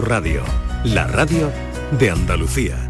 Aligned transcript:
Radio, 0.00 0.42
la 0.84 1.06
radio 1.06 1.50
de 1.98 2.10
Andalucía. 2.10 2.89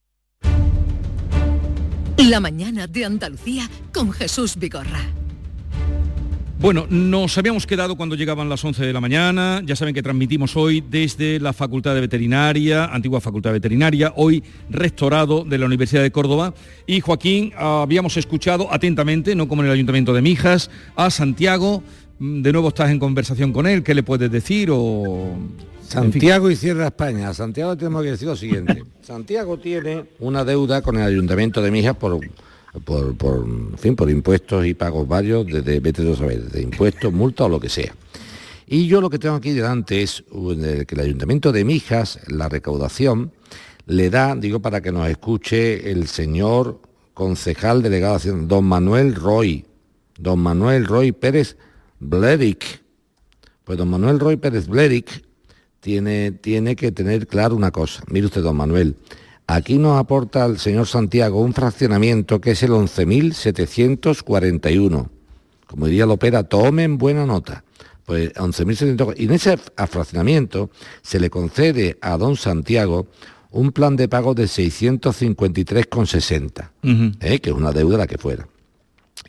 La 2.29 2.39
mañana 2.39 2.85
de 2.85 3.03
Andalucía 3.03 3.67
con 3.91 4.11
Jesús 4.11 4.55
Vigorra. 4.55 4.99
Bueno, 6.59 6.85
nos 6.91 7.35
habíamos 7.39 7.65
quedado 7.65 7.95
cuando 7.95 8.15
llegaban 8.15 8.47
las 8.47 8.63
11 8.63 8.85
de 8.85 8.93
la 8.93 9.01
mañana. 9.01 9.63
Ya 9.65 9.75
saben 9.75 9.95
que 9.95 10.03
transmitimos 10.03 10.55
hoy 10.55 10.83
desde 10.87 11.39
la 11.39 11.53
Facultad 11.53 11.95
de 11.95 12.01
Veterinaria, 12.01 12.85
antigua 12.85 13.19
Facultad 13.19 13.49
de 13.49 13.53
Veterinaria, 13.55 14.13
hoy 14.15 14.43
rectorado 14.69 15.43
de 15.43 15.57
la 15.57 15.65
Universidad 15.65 16.03
de 16.03 16.11
Córdoba. 16.11 16.53
Y 16.85 16.99
Joaquín, 16.99 17.53
habíamos 17.57 18.15
escuchado 18.17 18.71
atentamente, 18.71 19.33
no 19.33 19.47
como 19.47 19.63
en 19.63 19.69
el 19.69 19.73
Ayuntamiento 19.73 20.13
de 20.13 20.21
Mijas, 20.21 20.69
a 20.95 21.09
Santiago. 21.09 21.81
De 22.21 22.51
nuevo 22.51 22.67
estás 22.67 22.91
en 22.91 22.99
conversación 22.99 23.51
con 23.51 23.65
él. 23.65 23.81
¿Qué 23.81 23.95
le 23.95 24.03
puedes 24.03 24.29
decir? 24.29 24.69
O... 24.71 25.35
Santiago 25.81 26.51
y 26.51 26.55
Sierra 26.55 26.85
España. 26.85 27.33
Santiago 27.33 27.75
tenemos 27.75 28.03
que 28.03 28.11
decir 28.11 28.27
lo 28.27 28.35
siguiente. 28.35 28.83
Santiago 29.01 29.57
tiene 29.57 30.05
una 30.19 30.45
deuda 30.45 30.83
con 30.83 30.97
el 30.97 31.01
Ayuntamiento 31.01 31.63
de 31.63 31.71
Mijas 31.71 31.95
por, 31.95 32.19
por, 32.85 33.79
fin, 33.79 33.95
por 33.95 34.11
impuestos 34.11 34.67
y 34.67 34.75
pagos 34.75 35.07
varios, 35.07 35.47
desde, 35.47 35.79
vete 35.79 36.07
a 36.11 36.15
saber, 36.15 36.43
de 36.43 36.61
impuestos, 36.61 37.11
multa 37.11 37.45
o 37.45 37.49
lo 37.49 37.59
que 37.59 37.69
sea. 37.69 37.91
Y 38.67 38.85
yo 38.85 39.01
lo 39.01 39.09
que 39.09 39.17
tengo 39.17 39.33
aquí 39.33 39.49
delante 39.49 40.03
es 40.03 40.23
que 40.31 40.85
el 40.93 40.99
Ayuntamiento 40.99 41.51
de 41.51 41.65
Mijas, 41.65 42.19
la 42.27 42.49
recaudación, 42.49 43.31
le 43.87 44.11
da, 44.11 44.35
digo 44.35 44.59
para 44.59 44.81
que 44.81 44.91
nos 44.91 45.09
escuche 45.09 45.89
el 45.89 46.05
señor 46.05 46.81
concejal 47.15 47.81
delegado 47.81 48.19
de 48.19 48.45
don 48.45 48.65
Manuel 48.65 49.15
Roy, 49.15 49.65
don 50.19 50.37
Manuel 50.37 50.85
Roy 50.85 51.13
Pérez 51.13 51.57
Blerick. 52.01 52.81
Pues 53.63 53.77
don 53.77 53.89
Manuel 53.89 54.19
Roy 54.19 54.35
Pérez 54.35 54.67
Blerick 54.67 55.23
tiene, 55.79 56.31
tiene 56.31 56.75
que 56.75 56.91
tener 56.91 57.27
claro 57.27 57.55
una 57.55 57.71
cosa. 57.71 58.03
Mire 58.07 58.25
usted, 58.25 58.41
don 58.41 58.57
Manuel, 58.57 58.97
aquí 59.47 59.77
nos 59.77 59.97
aporta 59.97 60.43
el 60.45 60.59
señor 60.59 60.87
Santiago 60.87 61.39
un 61.41 61.53
fraccionamiento 61.53 62.41
que 62.41 62.51
es 62.51 62.61
el 62.63 62.71
11.741. 62.71 65.09
Como 65.67 65.85
diría 65.85 66.05
Lopera, 66.05 66.43
tomen 66.43 66.97
buena 66.97 67.25
nota. 67.25 67.63
Pues 68.05 68.33
11.741. 68.33 69.13
Y 69.17 69.23
en 69.25 69.31
ese 69.31 69.57
fraccionamiento 69.57 70.69
se 71.01 71.19
le 71.19 71.29
concede 71.29 71.97
a 72.01 72.17
don 72.17 72.35
Santiago 72.35 73.07
un 73.51 73.71
plan 73.71 73.95
de 73.95 74.07
pago 74.07 74.33
de 74.33 74.45
653,60, 74.45 76.69
¿eh? 77.19 77.39
que 77.39 77.49
es 77.49 77.55
una 77.55 77.71
deuda 77.71 77.97
la 77.97 78.07
que 78.07 78.17
fuera. 78.17 78.47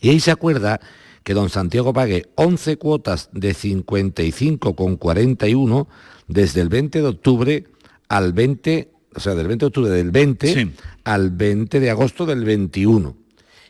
Y 0.01 0.09
ahí 0.11 0.21
se 0.21 0.31
acuerda 0.31 0.81
que 1.25 1.35
don 1.35 1.51
Santiago 1.51 1.93
pague 1.93 2.31
11 2.35 2.79
cuotas 2.79 3.29
de 3.33 3.55
55,41 3.55 5.87
desde 6.29 6.61
el 6.61 6.69
20 6.69 7.01
de 7.01 7.07
octubre 7.07 7.65
al 8.09 8.33
20, 8.33 8.91
o 9.15 9.21
sea, 9.21 9.35
del 9.35 9.49
20 9.49 9.65
de 9.65 9.69
octubre 9.69 9.91
del 9.91 10.11
20 10.11 10.73
al 11.05 11.31
20 11.31 11.81
de 11.81 11.91
agosto 11.91 12.25
del 12.27 12.45
21. 12.45 13.17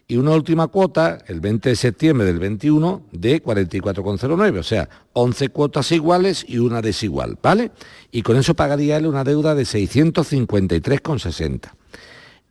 Y 0.08 0.16
una 0.16 0.32
última 0.32 0.66
cuota, 0.66 1.18
el 1.26 1.40
20 1.40 1.70
de 1.70 1.76
septiembre 1.76 2.26
del 2.26 2.38
21, 2.38 3.06
de 3.12 3.42
44,09, 3.42 4.58
o 4.58 4.62
sea, 4.62 4.90
11 5.14 5.48
cuotas 5.48 5.90
iguales 5.92 6.44
y 6.46 6.58
una 6.58 6.82
desigual, 6.82 7.38
¿vale? 7.40 7.70
Y 8.10 8.20
con 8.22 8.36
eso 8.36 8.52
pagaría 8.54 8.98
él 8.98 9.06
una 9.06 9.24
deuda 9.24 9.54
de 9.54 9.62
653,60. 9.62 11.70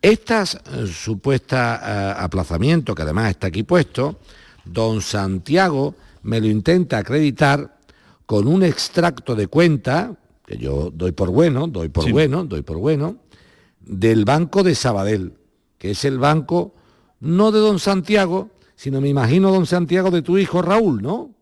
Estas 0.00 0.54
eh, 0.54 0.86
supuesta 0.88 1.80
eh, 1.84 2.14
aplazamiento, 2.18 2.94
que 2.94 3.02
además 3.02 3.30
está 3.30 3.46
aquí 3.46 3.62
puesto, 3.62 4.18
don 4.64 5.00
Santiago 5.00 5.94
me 6.22 6.40
lo 6.40 6.46
intenta 6.46 6.98
acreditar 6.98 7.78
con 8.26 8.46
un 8.46 8.62
extracto 8.62 9.34
de 9.34 9.46
cuenta, 9.46 10.16
que 10.46 10.56
yo 10.56 10.90
doy 10.92 11.12
por 11.12 11.30
bueno, 11.30 11.66
doy 11.66 11.88
por 11.88 12.10
bueno, 12.10 12.44
doy 12.44 12.62
por 12.62 12.78
bueno, 12.78 13.16
del 13.80 14.24
Banco 14.24 14.62
de 14.62 14.74
Sabadell, 14.74 15.34
que 15.78 15.90
es 15.90 16.04
el 16.04 16.18
banco 16.18 16.74
no 17.20 17.52
de 17.52 17.60
don 17.60 17.78
Santiago, 17.78 18.50
sino 18.74 19.00
me 19.00 19.08
imagino 19.08 19.50
don 19.52 19.66
Santiago 19.66 20.10
de 20.10 20.22
tu 20.22 20.38
hijo 20.38 20.62
Raúl, 20.62 21.02
¿no? 21.02 21.34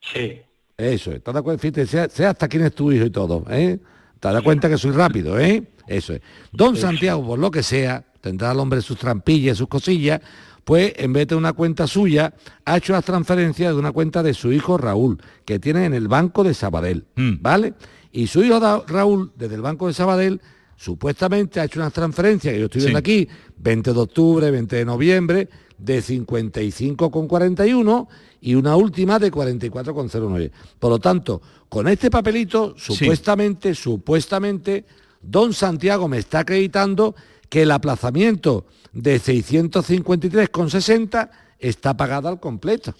Sí. 0.00 0.40
Eso 0.76 1.12
es, 1.12 1.22
Fíjate, 1.58 1.86
sé, 1.86 2.26
hasta 2.26 2.48
quién 2.48 2.64
es 2.64 2.74
tu 2.74 2.92
hijo 2.92 3.06
y 3.06 3.10
todo, 3.10 3.44
¿eh? 3.48 3.78
Te 4.20 4.28
das 4.28 4.42
cuenta 4.42 4.68
que 4.68 4.76
soy 4.76 4.90
rápido, 4.90 5.38
¿eh? 5.38 5.62
Eso 5.86 6.12
es. 6.12 6.20
Don 6.52 6.76
Santiago, 6.76 7.26
por 7.26 7.38
lo 7.38 7.50
que 7.50 7.62
sea, 7.62 8.04
tendrá 8.20 8.50
al 8.50 8.60
hombre 8.60 8.82
sus 8.82 8.98
trampillas, 8.98 9.56
sus 9.56 9.68
cosillas, 9.68 10.20
pues 10.66 10.92
en 10.96 11.12
vez 11.12 11.28
de 11.28 11.36
una 11.36 11.52
cuenta 11.52 11.86
suya, 11.86 12.34
ha 12.64 12.76
hecho 12.76 12.92
las 12.92 13.04
transferencias 13.04 13.72
de 13.72 13.78
una 13.78 13.92
cuenta 13.92 14.24
de 14.24 14.34
su 14.34 14.50
hijo 14.50 14.76
Raúl, 14.76 15.22
que 15.44 15.60
tiene 15.60 15.84
en 15.84 15.94
el 15.94 16.08
Banco 16.08 16.42
de 16.42 16.54
Sabadell, 16.54 17.06
hmm. 17.14 17.34
¿vale? 17.40 17.74
Y 18.10 18.26
su 18.26 18.42
hijo 18.42 18.58
Raúl, 18.88 19.30
desde 19.36 19.54
el 19.54 19.62
Banco 19.62 19.86
de 19.86 19.94
Sabadell, 19.94 20.40
supuestamente 20.74 21.60
ha 21.60 21.66
hecho 21.66 21.78
unas 21.78 21.92
transferencias, 21.92 22.52
que 22.52 22.58
yo 22.58 22.64
estoy 22.64 22.80
viendo 22.80 22.98
aquí, 22.98 23.28
20 23.58 23.92
de 23.92 24.00
octubre, 24.00 24.50
20 24.50 24.74
de 24.74 24.84
noviembre, 24.84 25.48
de 25.78 26.02
55,41 26.02 28.08
y 28.40 28.56
una 28.56 28.74
última 28.74 29.20
de 29.20 29.30
44,09. 29.30 30.50
Por 30.80 30.90
lo 30.90 30.98
tanto, 30.98 31.40
con 31.68 31.86
este 31.86 32.10
papelito, 32.10 32.74
supuestamente, 32.76 33.72
supuestamente, 33.72 34.84
don 35.22 35.52
Santiago 35.52 36.08
me 36.08 36.18
está 36.18 36.40
acreditando 36.40 37.14
que 37.48 37.62
el 37.62 37.70
aplazamiento 37.70 38.66
de 38.92 39.18
653,60 39.20 41.30
está 41.58 41.96
pagado 41.96 42.28
al 42.28 42.38
completo. 42.40 42.94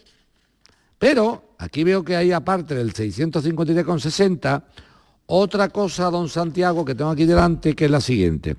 Pero 0.98 1.50
aquí 1.58 1.84
veo 1.84 2.02
que 2.04 2.16
hay 2.16 2.32
aparte 2.32 2.74
del 2.74 2.94
653,60 2.94 4.62
otra 5.26 5.68
cosa, 5.70 6.10
don 6.10 6.28
Santiago, 6.28 6.84
que 6.84 6.94
tengo 6.94 7.10
aquí 7.10 7.24
delante, 7.24 7.74
que 7.74 7.86
es 7.86 7.90
la 7.90 8.00
siguiente. 8.00 8.56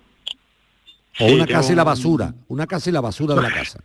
O 1.20 1.26
una 1.26 1.48
casa 1.48 1.74
y 1.74 1.76
la 1.76 1.84
basura, 1.84 2.34
una 2.48 2.66
casa 2.66 2.90
y 2.90 2.94
la 2.94 3.02
basura 3.02 3.36
de 3.36 3.42
la 3.42 3.52
casa. 3.54 3.80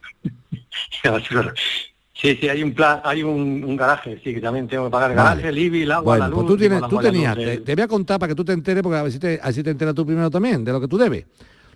Sí, 2.20 2.36
sí, 2.38 2.50
hay 2.50 2.62
un 2.62 2.74
plan, 2.74 3.00
hay 3.02 3.22
un, 3.22 3.74
garaje, 3.76 4.20
sí, 4.22 4.34
que 4.34 4.42
también 4.42 4.68
tengo 4.68 4.84
que 4.84 4.90
pagar 4.90 5.14
garaje, 5.14 5.48
el 5.48 5.56
IBI, 5.56 5.82
el 5.82 5.92
agua, 5.92 6.18
la 6.18 6.28
pues 6.28 6.42
luz. 6.42 6.48
tú, 6.48 6.56
tienes, 6.58 6.82
tú 6.86 6.98
tenías, 6.98 7.34
te, 7.34 7.74
voy 7.74 7.82
a 7.82 7.88
contar 7.88 8.18
para 8.18 8.28
que 8.28 8.34
tú 8.34 8.44
te 8.44 8.52
enteres, 8.52 8.82
porque 8.82 8.98
a 8.98 9.04
ver 9.04 9.12
si 9.12 9.18
te, 9.18 9.40
así 9.42 9.62
te 9.62 9.70
enteras 9.70 9.94
tú 9.94 10.04
primero 10.04 10.28
también, 10.28 10.62
de 10.62 10.70
lo 10.70 10.82
que 10.82 10.88
tú 10.88 10.98
debes. 10.98 11.24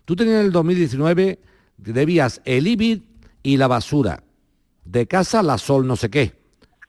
Tú 0.05 0.15
tenías 0.15 0.41
en 0.41 0.47
el 0.47 0.53
2019, 0.53 1.39
debías 1.79 2.43
el 2.45 2.67
IBI 2.67 3.03
y 3.43 3.57
la 3.57 3.69
basura. 3.69 4.23
De 4.85 5.07
casa, 5.07 5.43
la 5.43 5.57
sol 5.57 5.87
no 5.87 5.97
sé 5.97 6.11
qué. 6.11 6.35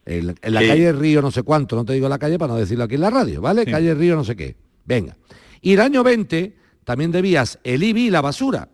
En, 0.05 0.35
la 0.41 0.59
calle 0.59 0.91
Río 0.91 1.21
no 1.21 1.31
sé 1.31 1.43
cuánto, 1.43 1.77
no 1.77 1.85
te 1.85 1.93
digo 1.93 2.09
la 2.09 2.19
calle 2.19 2.37
para 2.37 2.51
no 2.53 2.59
decirlo 2.59 2.83
aquí 2.83 2.95
en 2.95 3.01
la 3.01 3.09
radio, 3.09 3.41
¿vale? 3.41 3.65
Calle 3.65 3.93
Río 3.93 4.17
no 4.17 4.25
sé 4.25 4.35
qué. 4.35 4.57
Venga. 4.83 5.15
Y 5.61 5.71
el 5.73 5.79
año 5.79 6.03
20 6.03 6.57
también 6.83 7.11
debías 7.11 7.57
el 7.63 7.83
IBI 7.83 8.07
y 8.07 8.09
la 8.09 8.19
basura. 8.19 8.67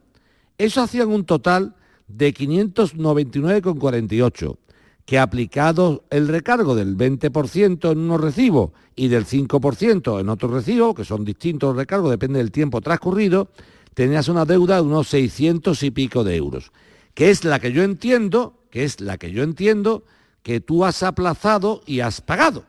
Eso 0.57 0.81
hacían 0.81 1.10
un 1.10 1.24
total 1.24 1.75
de 2.07 2.33
599,48 2.33 4.57
que 5.06 5.19
aplicado 5.19 6.06
el 6.09 6.27
recargo 6.27 6.75
del 6.75 6.95
20% 6.95 7.92
en 7.92 7.98
unos 8.00 8.21
recibos 8.21 8.71
y 8.95 9.07
del 9.07 9.25
5% 9.25 10.19
en 10.19 10.30
otros 10.30 10.51
recibos, 10.51 10.95
que 10.95 11.06
son 11.06 11.25
distintos 11.25 11.75
recargos, 11.75 12.12
depende 12.12 12.39
del 12.39 12.51
tiempo 12.51 12.81
transcurrido, 12.81 13.50
tenías 13.94 14.27
una 14.27 14.45
deuda 14.45 14.75
de 14.75 14.81
unos 14.83 15.09
600 15.09 15.81
y 15.83 15.92
pico 15.92 16.24
de 16.24 16.36
euros, 16.36 16.71
que 17.13 17.30
es 17.30 17.44
la 17.44 17.59
que 17.59 17.71
yo 17.71 17.83
entiendo, 17.83 18.59
que 18.69 18.83
es 18.83 19.01
la 19.01 19.18
que 19.18 19.31
yo 19.31 19.44
entiendo 19.44 20.03
que 20.44 20.59
tú 20.59 20.86
has 20.86 21.04
aplazado 21.04 21.81
y 21.86 22.00
has 22.00 22.21
pagado. 22.21 22.65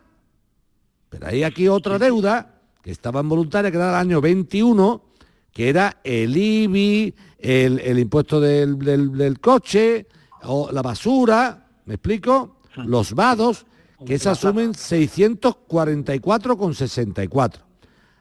Pero 1.08 1.26
hay 1.26 1.42
aquí 1.44 1.68
otra 1.68 1.98
deuda 1.98 2.60
que 2.82 2.90
estaba 2.90 3.20
en 3.20 3.28
voluntaria, 3.28 3.70
que 3.70 3.76
era 3.76 3.90
el 3.90 3.94
año 3.94 4.20
21, 4.20 5.04
que 5.52 5.68
era 5.68 5.98
el 6.02 6.36
IBI, 6.36 7.14
el, 7.38 7.98
impuesto 7.98 8.40
del, 8.40 8.78
del 8.78 9.40
coche, 9.40 10.06
o 10.44 10.70
la 10.72 10.82
basura, 10.82 11.61
¿Me 11.84 11.94
explico? 11.94 12.60
Hmm. 12.76 12.86
Los 12.86 13.14
vados, 13.14 13.66
que 14.06 14.18
se 14.18 14.28
asumen 14.28 14.72
644,64. 14.72 17.60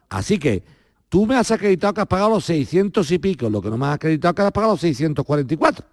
Así 0.08 0.38
que 0.38 0.62
tú 1.08 1.26
me 1.26 1.34
has 1.36 1.50
acreditado 1.50 1.92
que 1.94 2.02
has 2.02 2.06
pagado 2.06 2.30
los 2.30 2.44
600 2.44 3.10
y 3.10 3.18
pico, 3.18 3.50
lo 3.50 3.60
que 3.62 3.70
no 3.70 3.78
me 3.78 3.86
has 3.86 3.94
acreditado 3.94 4.34
que 4.34 4.42
has 4.42 4.52
pagado 4.52 4.74
los 4.74 4.80
644. 4.80 5.86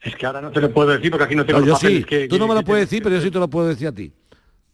Es 0.00 0.14
que 0.14 0.24
ahora 0.24 0.40
no 0.40 0.52
te 0.52 0.60
lo 0.60 0.72
puedo 0.72 0.90
decir 0.90 1.10
porque 1.10 1.24
aquí 1.24 1.34
no 1.34 1.44
tengo 1.44 1.58
no, 1.60 1.66
yo 1.66 1.74
sí. 1.76 2.06
Tú 2.28 2.38
no 2.38 2.46
me 2.46 2.54
lo 2.54 2.62
puedes 2.62 2.88
decir, 2.88 3.02
pero 3.02 3.16
yo 3.16 3.22
sí 3.22 3.30
te 3.30 3.40
lo 3.40 3.50
puedo 3.50 3.66
decir 3.66 3.88
a 3.88 3.92
ti. 3.92 4.12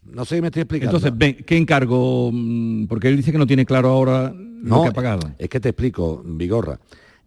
No 0.03 0.25
sé 0.25 0.35
si 0.35 0.41
me 0.41 0.47
estoy 0.47 0.61
explicando. 0.61 0.97
Entonces, 0.97 1.43
¿qué 1.45 1.57
encargo? 1.57 2.29
Mm, 2.31 2.85
porque 2.85 3.07
él 3.07 3.17
dice 3.17 3.31
que 3.31 3.37
no 3.37 3.47
tiene 3.47 3.65
claro 3.65 3.89
ahora 3.89 4.33
lo 4.35 4.83
que 4.83 4.89
ha 4.89 4.93
pagado. 4.93 5.31
Es 5.39 5.49
que 5.49 5.59
te 5.59 5.69
explico, 5.69 6.21
Vigorra. 6.23 6.79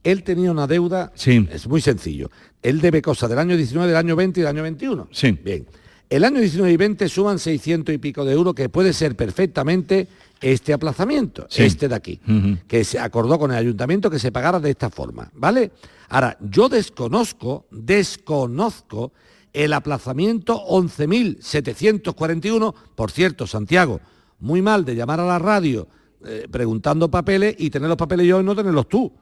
Él 0.07 0.23
tenía 0.23 0.53
una 0.53 0.69
deuda, 0.69 1.11
sí. 1.17 1.49
es 1.51 1.67
muy 1.67 1.81
sencillo. 1.81 2.31
Él 2.63 2.81
debe 2.81 3.03
cosas 3.03 3.29
del 3.29 3.41
año 3.41 3.57
19, 3.57 3.89
del 3.89 3.97
año 3.97 4.15
20 4.15 4.39
y 4.39 4.43
del 4.43 4.51
año 4.51 4.63
21. 4.63 5.09
Sí. 5.11 5.33
Bien. 5.33 5.67
El 6.09 6.23
año 6.23 6.39
19 6.39 6.73
y 6.73 6.77
20 6.77 7.09
suman 7.09 7.41
600 7.41 7.93
y 7.93 7.99
pico 7.99 8.25
de 8.25 8.33
euros, 8.33 8.55
que 8.55 8.69
puede 8.69 8.93
ser 8.93 9.17
perfectamente 9.17 10.07
este 10.41 10.73
aplazamiento, 10.73 11.49
este 11.51 11.89
de 11.89 11.95
aquí, 11.97 12.21
que 12.69 12.85
se 12.85 13.01
acordó 13.01 13.37
con 13.37 13.51
el 13.51 13.57
ayuntamiento 13.57 14.09
que 14.09 14.21
se 14.21 14.31
pagara 14.31 14.61
de 14.61 14.71
esta 14.71 14.91
forma, 14.91 15.29
¿vale? 15.35 15.73
Ahora, 16.09 16.39
yo 16.41 16.69
desconozco, 16.69 17.67
desconozco 17.73 19.11
el 19.53 19.73
aplazamiento 19.73 20.65
11.741, 20.69 22.75
por 22.95 23.11
cierto, 23.11 23.49
Santiago, 23.49 24.01
muy 24.39 24.63
mal 24.63 24.85
de 24.85 24.95
llamar 24.95 25.19
a 25.19 25.27
la 25.27 25.41
radio 25.41 25.89
eh, 26.25 26.47
preguntando 26.49 27.11
papeles 27.11 27.57
y 27.59 27.71
tener 27.71 27.89
los 27.89 27.99
papeles 27.99 28.29
yo 28.29 28.41
y 28.41 28.45
no 28.45 28.55
tenerlos 28.55 28.89
tú. 28.89 29.13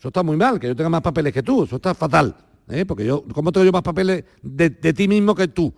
Eso 0.00 0.08
está 0.08 0.22
muy 0.22 0.38
mal, 0.38 0.58
que 0.58 0.66
yo 0.66 0.74
tenga 0.74 0.88
más 0.88 1.02
papeles 1.02 1.30
que 1.30 1.42
tú, 1.42 1.64
eso 1.64 1.76
está 1.76 1.92
fatal. 1.92 2.34
¿eh? 2.70 2.86
Porque 2.86 3.04
yo, 3.04 3.22
¿cómo 3.34 3.52
tengo 3.52 3.66
yo 3.66 3.72
más 3.72 3.82
papeles 3.82 4.24
de, 4.40 4.70
ti 4.70 5.06
mismo 5.06 5.34
que 5.34 5.48
tú? 5.48 5.74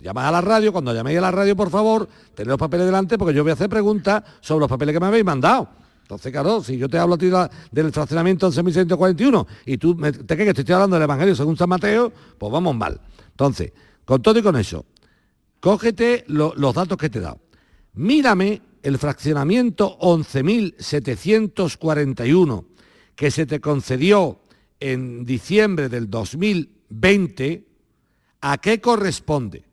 Llamas 0.00 0.24
a 0.24 0.32
la 0.32 0.40
radio, 0.40 0.72
cuando 0.72 0.94
llaméis 0.94 1.18
a 1.18 1.20
la 1.20 1.30
radio, 1.30 1.54
por 1.54 1.68
favor, 1.68 2.08
tened 2.34 2.48
los 2.48 2.56
papeles 2.56 2.86
delante, 2.86 3.18
porque 3.18 3.34
yo 3.34 3.42
voy 3.42 3.50
a 3.50 3.52
hacer 3.52 3.68
preguntas 3.68 4.22
sobre 4.40 4.60
los 4.60 4.70
papeles 4.70 4.94
que 4.94 5.00
me 5.00 5.04
habéis 5.04 5.26
mandado. 5.26 5.68
Entonces, 6.00 6.32
claro, 6.32 6.62
si 6.62 6.78
yo 6.78 6.88
te 6.88 6.96
hablo 6.96 7.16
a 7.16 7.18
ti 7.18 7.30
del 7.70 7.92
fraccionamiento 7.92 8.50
11.141 8.50 9.46
y 9.66 9.76
tú 9.76 9.96
te 9.96 10.34
crees 10.34 10.54
que 10.54 10.62
estoy 10.62 10.72
hablando 10.72 10.96
del 10.96 11.02
Evangelio 11.02 11.36
según 11.36 11.58
San 11.58 11.68
Mateo, 11.68 12.10
pues 12.38 12.50
vamos 12.50 12.74
mal. 12.74 12.98
Entonces, 13.32 13.70
con 14.06 14.22
todo 14.22 14.38
y 14.38 14.42
con 14.42 14.56
eso, 14.56 14.86
cógete 15.60 16.24
los 16.28 16.74
datos 16.74 16.96
que 16.96 17.10
te 17.10 17.18
he 17.18 17.22
dado. 17.22 17.38
Mírame 17.92 18.62
el 18.82 18.96
fraccionamiento 18.96 19.98
11.741 19.98 22.71
que 23.14 23.30
se 23.30 23.46
te 23.46 23.60
concedió 23.60 24.40
en 24.80 25.24
diciembre 25.24 25.88
del 25.88 26.10
2020, 26.10 27.66
¿a 28.40 28.58
qué 28.58 28.80
corresponde? 28.80 29.64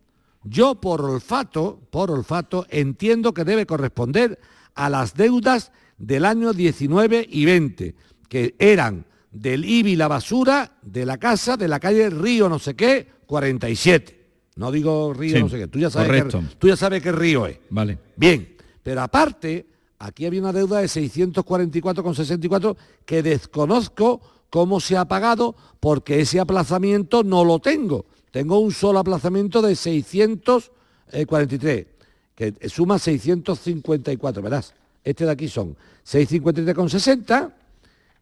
Yo 0.44 0.76
por 0.76 1.02
olfato, 1.02 1.80
por 1.90 2.12
olfato, 2.12 2.66
entiendo 2.70 3.34
que 3.34 3.44
debe 3.44 3.66
corresponder 3.66 4.40
a 4.76 4.90
las 4.90 5.16
deudas 5.16 5.72
del 5.98 6.26
año 6.26 6.54
19 6.54 7.28
y 7.30 7.46
20, 7.46 7.96
que 8.30 8.56
eran 8.58 9.06
del 9.32 9.66
IBI 9.66 9.96
la 9.96 10.08
basura 10.08 10.78
de 10.82 11.06
la 11.06 11.18
casa 11.18 11.58
de 11.58 11.68
la 11.68 11.80
calle 11.80 12.10
Río 12.10 12.50
no 12.50 12.60
sé 12.60 12.76
qué, 12.76 13.08
47. 13.26 14.20
No 14.56 14.72
digo 14.72 15.14
Río 15.14 15.40
no 15.40 15.50
sé 15.50 15.58
qué, 15.58 15.68
tú 15.68 15.80
ya 15.80 15.90
sabes 15.90 16.24
que, 16.24 16.42
tú 16.58 16.68
ya 16.68 16.76
sabes 16.76 17.02
qué 17.02 17.12
río 17.12 17.46
es. 17.46 17.60
Vale. 17.70 17.98
Bien, 18.16 18.56
pero 18.82 19.02
aparte 19.02 19.68
Aquí 20.00 20.26
había 20.26 20.40
una 20.40 20.54
deuda 20.54 20.80
de 20.80 20.88
644,64 20.88 22.78
que 23.06 23.22
desconozco 23.22 24.22
cómo 24.50 24.80
se 24.80 24.96
ha 24.96 25.04
pagado 25.06 25.58
porque 25.82 26.22
ese 26.22 26.40
aplazamiento 26.40 27.24
no 27.24 27.44
lo 27.44 27.60
tengo. 27.60 28.06
Tengo 28.32 28.60
un 28.60 28.72
solo 28.72 29.00
aplazamiento 29.00 29.62
de 29.62 29.76
643, 29.76 31.88
que 32.34 32.56
suma 32.70 32.98
654, 32.98 34.42
verás. 34.42 34.74
Este 35.04 35.26
de 35.26 35.32
aquí 35.32 35.50
son 35.50 35.76
653,60 36.06 37.52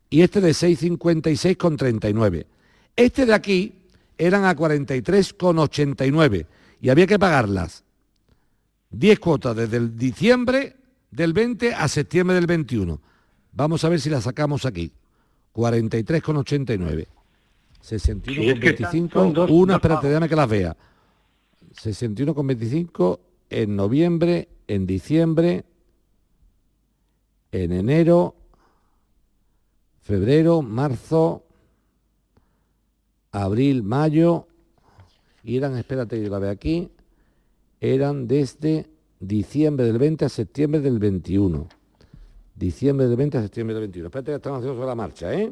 y 0.10 0.22
este 0.22 0.42
de 0.42 0.50
656,39. 0.50 2.48
Este 2.96 3.28
de 3.28 3.34
aquí 3.36 3.84
eran 4.18 4.46
a 4.46 4.56
43,89 4.56 6.48
y 6.82 6.90
había 6.90 7.06
que 7.06 7.20
pagarlas 7.20 7.84
10 8.90 9.20
cuotas 9.20 9.56
desde 9.56 9.78
el 9.78 9.96
diciembre 9.96 10.77
del 11.12 11.34
20 11.34 11.74
a 11.74 11.88
septiembre 11.88 12.36
del 12.36 12.48
21. 12.48 13.00
Vamos 13.54 13.84
a 13.84 13.90
ver 13.90 14.00
si 14.00 14.10
la 14.10 14.22
sacamos 14.22 14.66
aquí. 14.66 14.92
43,89. 15.54 17.08
61,25. 17.84 19.50
una, 19.50 19.76
espérate, 19.76 20.08
déjame 20.08 20.30
que 20.30 20.36
las 20.36 20.50
vea. 20.50 20.78
61,25 21.82 23.20
en 23.50 23.76
noviembre, 23.76 24.50
en 24.68 24.86
diciembre, 24.86 25.66
en 27.52 27.72
enero, 27.72 28.36
febrero, 30.02 30.62
marzo, 30.62 31.44
abril, 33.32 33.84
mayo, 33.84 34.48
y 35.44 35.58
eran, 35.58 35.78
espérate, 35.78 36.22
yo 36.22 36.30
la 36.30 36.40
veo 36.40 36.52
aquí, 36.52 36.92
eran 37.80 38.28
desde 38.28 38.88
diciembre 39.20 39.86
del 39.86 39.98
20 39.98 40.26
a 40.26 40.30
septiembre 40.30 40.82
del 40.82 41.00
21. 41.00 41.68
Diciembre 42.56 43.08
del 43.08 43.16
20 43.18 43.38
a 43.38 43.42
septiembre 43.42 43.74
del 43.76 43.82
21. 43.84 44.08
Espérate 44.08 44.32
que 44.32 44.36
estamos 44.36 44.60
haciendo 44.60 44.76
sobre 44.76 44.88
la 44.88 44.96
marcha, 44.96 45.34
¿eh? 45.34 45.52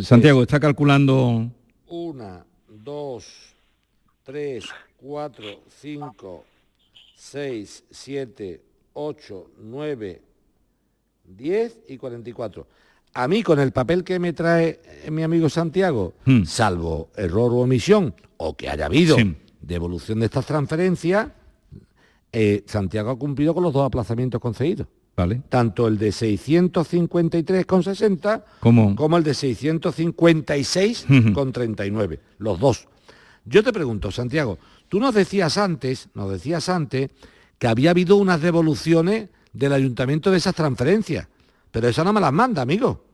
Santiago, 0.00 0.42
está 0.42 0.58
calculando... 0.58 1.50
Una, 1.88 2.46
dos, 2.68 3.26
tres, 4.22 4.64
cuatro, 4.96 5.44
cinco, 5.68 6.44
seis, 7.14 7.84
siete, 7.90 8.62
ocho, 8.94 9.50
nueve, 9.58 10.22
diez 11.24 11.78
y 11.88 11.98
44. 11.98 12.66
A 13.14 13.28
mí, 13.28 13.42
con 13.42 13.60
el 13.60 13.72
papel 13.72 14.04
que 14.04 14.18
me 14.18 14.32
trae 14.32 14.80
eh, 15.04 15.10
mi 15.10 15.22
amigo 15.22 15.50
Santiago, 15.50 16.14
hmm. 16.24 16.44
salvo 16.44 17.10
error 17.14 17.52
o 17.52 17.56
omisión, 17.56 18.14
o 18.38 18.56
que 18.56 18.70
haya 18.70 18.86
habido 18.86 19.16
devolución 19.60 20.20
de 20.20 20.26
estas 20.26 20.46
transferencias, 20.46 21.28
eh, 22.32 22.64
Santiago 22.66 23.10
ha 23.10 23.18
cumplido 23.18 23.54
con 23.54 23.62
los 23.62 23.72
dos 23.72 23.86
aplazamientos 23.86 24.40
concedidos. 24.40 24.88
Vale. 25.14 25.42
Tanto 25.50 25.86
el 25.88 25.98
de 25.98 26.08
653,60 26.08 28.44
como 28.60 29.18
el 29.18 29.24
de 29.24 29.32
656,39. 29.32 32.18
los 32.38 32.58
dos. 32.58 32.88
Yo 33.44 33.62
te 33.62 33.72
pregunto, 33.72 34.10
Santiago, 34.10 34.58
tú 34.88 34.98
nos 34.98 35.14
decías 35.14 35.58
antes, 35.58 36.08
nos 36.14 36.30
decías 36.30 36.70
antes 36.70 37.10
que 37.58 37.66
había 37.66 37.90
habido 37.90 38.16
unas 38.16 38.40
devoluciones 38.40 39.28
del 39.52 39.74
ayuntamiento 39.74 40.30
de 40.30 40.38
esas 40.38 40.54
transferencias, 40.54 41.28
pero 41.70 41.88
esas 41.88 42.02
no 42.04 42.12
me 42.14 42.20
las 42.20 42.32
manda, 42.32 42.62
amigo. 42.62 43.04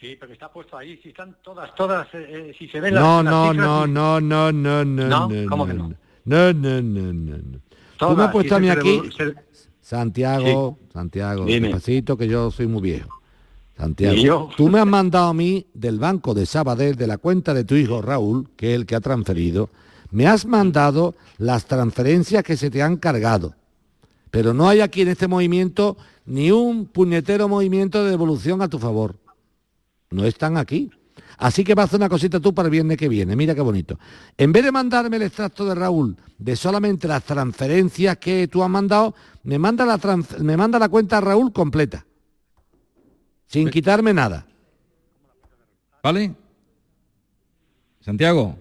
Sí, 0.00 0.16
pero 0.18 0.32
está 0.32 0.50
puesto 0.50 0.78
ahí, 0.78 0.98
si 1.02 1.10
están 1.10 1.36
todas, 1.42 1.74
todas, 1.74 2.06
eh, 2.14 2.50
eh, 2.50 2.54
si 2.58 2.66
se 2.68 2.80
ven 2.80 2.94
no, 2.94 3.22
las, 3.22 3.32
no, 3.32 3.52
las 3.52 3.56
no, 3.56 3.82
cifras, 3.84 3.90
no, 3.90 4.20
no, 4.20 4.52
no, 4.52 4.84
no, 4.84 5.08
¿No? 5.08 5.28
no, 5.28 5.50
¿Cómo 5.50 5.66
que 5.66 5.74
no, 5.74 5.88
no? 5.88 5.96
no, 6.24 6.52
no, 6.54 6.80
no, 6.80 7.12
no, 7.12 7.60
Tú 8.08 8.16
me 8.16 8.22
has 8.24 8.32
puesto 8.32 8.54
a 8.56 8.58
mí 8.60 8.66
aquí, 8.80 9.00
se- 9.16 9.34
Santiago, 9.80 10.78
Santiago, 10.92 11.44
despacito 11.70 12.16
que 12.16 12.28
yo 12.28 12.50
soy 12.50 12.66
muy 12.66 12.82
viejo. 12.82 13.08
Santiago, 13.76 14.16
tú 14.56 14.68
me 14.68 14.78
has 14.78 14.86
mandado 14.86 15.28
a 15.28 15.34
mí 15.34 15.66
del 15.74 15.98
banco 15.98 16.34
de 16.34 16.44
Sabadell, 16.46 16.96
de 16.96 17.06
la 17.06 17.18
cuenta 17.18 17.54
de 17.54 17.64
tu 17.64 17.74
hijo 17.76 18.02
Raúl, 18.02 18.48
que 18.56 18.70
es 18.74 18.76
el 18.76 18.86
que 18.86 18.94
ha 18.94 19.00
transferido, 19.00 19.70
me 20.10 20.26
has 20.26 20.44
mandado 20.44 21.14
las 21.38 21.64
transferencias 21.66 22.42
que 22.44 22.56
se 22.56 22.70
te 22.70 22.82
han 22.82 22.96
cargado. 22.96 23.54
Pero 24.30 24.52
no 24.54 24.68
hay 24.68 24.80
aquí 24.80 25.00
en 25.02 25.08
este 25.08 25.28
movimiento 25.28 25.96
ni 26.26 26.50
un 26.52 26.86
puñetero 26.86 27.48
movimiento 27.48 28.04
de 28.04 28.10
devolución 28.10 28.60
a 28.62 28.68
tu 28.68 28.78
favor. 28.78 29.16
No 30.10 30.24
están 30.24 30.56
aquí. 30.56 30.90
Así 31.38 31.64
que 31.64 31.74
vas 31.74 31.84
a 31.84 31.86
hacer 31.86 32.00
una 32.00 32.08
cosita 32.08 32.38
tú 32.40 32.52
para 32.54 32.66
el 32.66 32.70
viernes 32.70 32.96
que 32.98 33.08
viene. 33.08 33.34
Mira 33.34 33.54
qué 33.54 33.60
bonito. 33.62 33.98
En 34.36 34.52
vez 34.52 34.62
de 34.64 34.72
mandarme 34.72 35.16
el 35.16 35.22
extracto 35.22 35.64
de 35.64 35.74
Raúl 35.74 36.16
de 36.38 36.54
solamente 36.56 37.08
las 37.08 37.24
transferencias 37.24 38.18
que 38.18 38.46
tú 38.48 38.62
has 38.62 38.68
mandado, 38.70 39.14
me 39.44 39.58
manda 39.58 39.86
la, 39.86 39.96
trans- 39.98 40.38
me 40.40 40.56
manda 40.56 40.78
la 40.78 40.88
cuenta 40.88 41.18
a 41.18 41.20
Raúl 41.22 41.52
completa. 41.52 42.04
Sin 43.46 43.70
quitarme 43.70 44.12
nada. 44.14 44.46
¿Vale? 46.02 46.34
Santiago. 48.00 48.56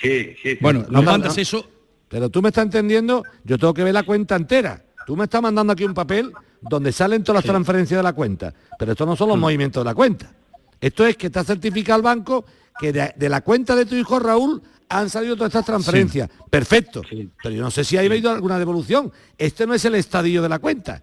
Sí, 0.00 0.34
sí, 0.42 0.52
sí. 0.52 0.58
Bueno, 0.60 0.80
No, 0.80 0.88
nos 0.92 1.04
no, 1.04 1.10
mandas 1.10 1.36
no. 1.36 1.42
eso. 1.42 1.68
Pero 2.08 2.28
tú 2.28 2.42
me 2.42 2.48
estás 2.48 2.64
entendiendo, 2.64 3.22
yo 3.44 3.56
tengo 3.58 3.72
que 3.74 3.84
ver 3.84 3.94
la 3.94 4.02
cuenta 4.02 4.36
entera. 4.36 4.84
Tú 5.06 5.16
me 5.16 5.24
estás 5.24 5.40
mandando 5.42 5.72
aquí 5.72 5.84
un 5.84 5.94
papel 5.94 6.32
donde 6.60 6.92
salen 6.92 7.22
todas 7.22 7.44
las 7.44 7.50
transferencias 7.50 7.98
de 7.98 8.02
la 8.02 8.12
cuenta. 8.12 8.52
Pero 8.78 8.92
esto 8.92 9.06
no 9.06 9.16
son 9.16 9.28
los 9.28 9.36
Mm. 9.36 9.40
movimientos 9.40 9.80
de 9.84 9.90
la 9.90 9.94
cuenta. 9.94 10.32
Esto 10.80 11.06
es 11.06 11.16
que 11.16 11.26
está 11.26 11.44
certificado 11.44 11.98
el 11.98 12.02
banco 12.04 12.44
que 12.78 12.92
de, 12.92 13.12
de 13.16 13.28
la 13.28 13.42
cuenta 13.42 13.76
de 13.76 13.84
tu 13.86 13.94
hijo 13.94 14.18
Raúl 14.18 14.62
han 14.88 15.08
salido 15.10 15.36
todas 15.36 15.50
estas 15.50 15.66
transferencias. 15.66 16.28
Perfecto. 16.50 17.02
Sí. 17.08 17.30
Pero 17.42 17.54
yo 17.54 17.62
no 17.62 17.70
sé 17.70 17.84
si 17.84 17.96
ha 17.96 18.00
habido 18.00 18.30
alguna 18.30 18.58
devolución. 18.58 19.12
Este 19.38 19.66
no 19.66 19.74
es 19.74 19.84
el 19.84 19.94
estadio 19.94 20.42
de 20.42 20.48
la 20.48 20.58
cuenta. 20.58 21.02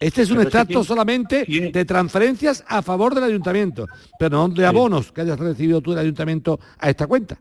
Este 0.00 0.22
es 0.22 0.30
un 0.30 0.38
Pero 0.38 0.48
extracto 0.48 0.82
solamente 0.82 1.44
de 1.46 1.84
transferencias 1.84 2.64
a 2.66 2.82
favor 2.82 3.14
del 3.14 3.22
ayuntamiento, 3.22 3.86
pero 4.18 4.36
no 4.36 4.48
de 4.52 4.66
abonos 4.66 5.12
que 5.12 5.20
hayas 5.20 5.38
recibido 5.38 5.80
tú 5.80 5.90
del 5.90 6.00
ayuntamiento 6.00 6.58
a 6.78 6.90
esta 6.90 7.06
cuenta. 7.06 7.38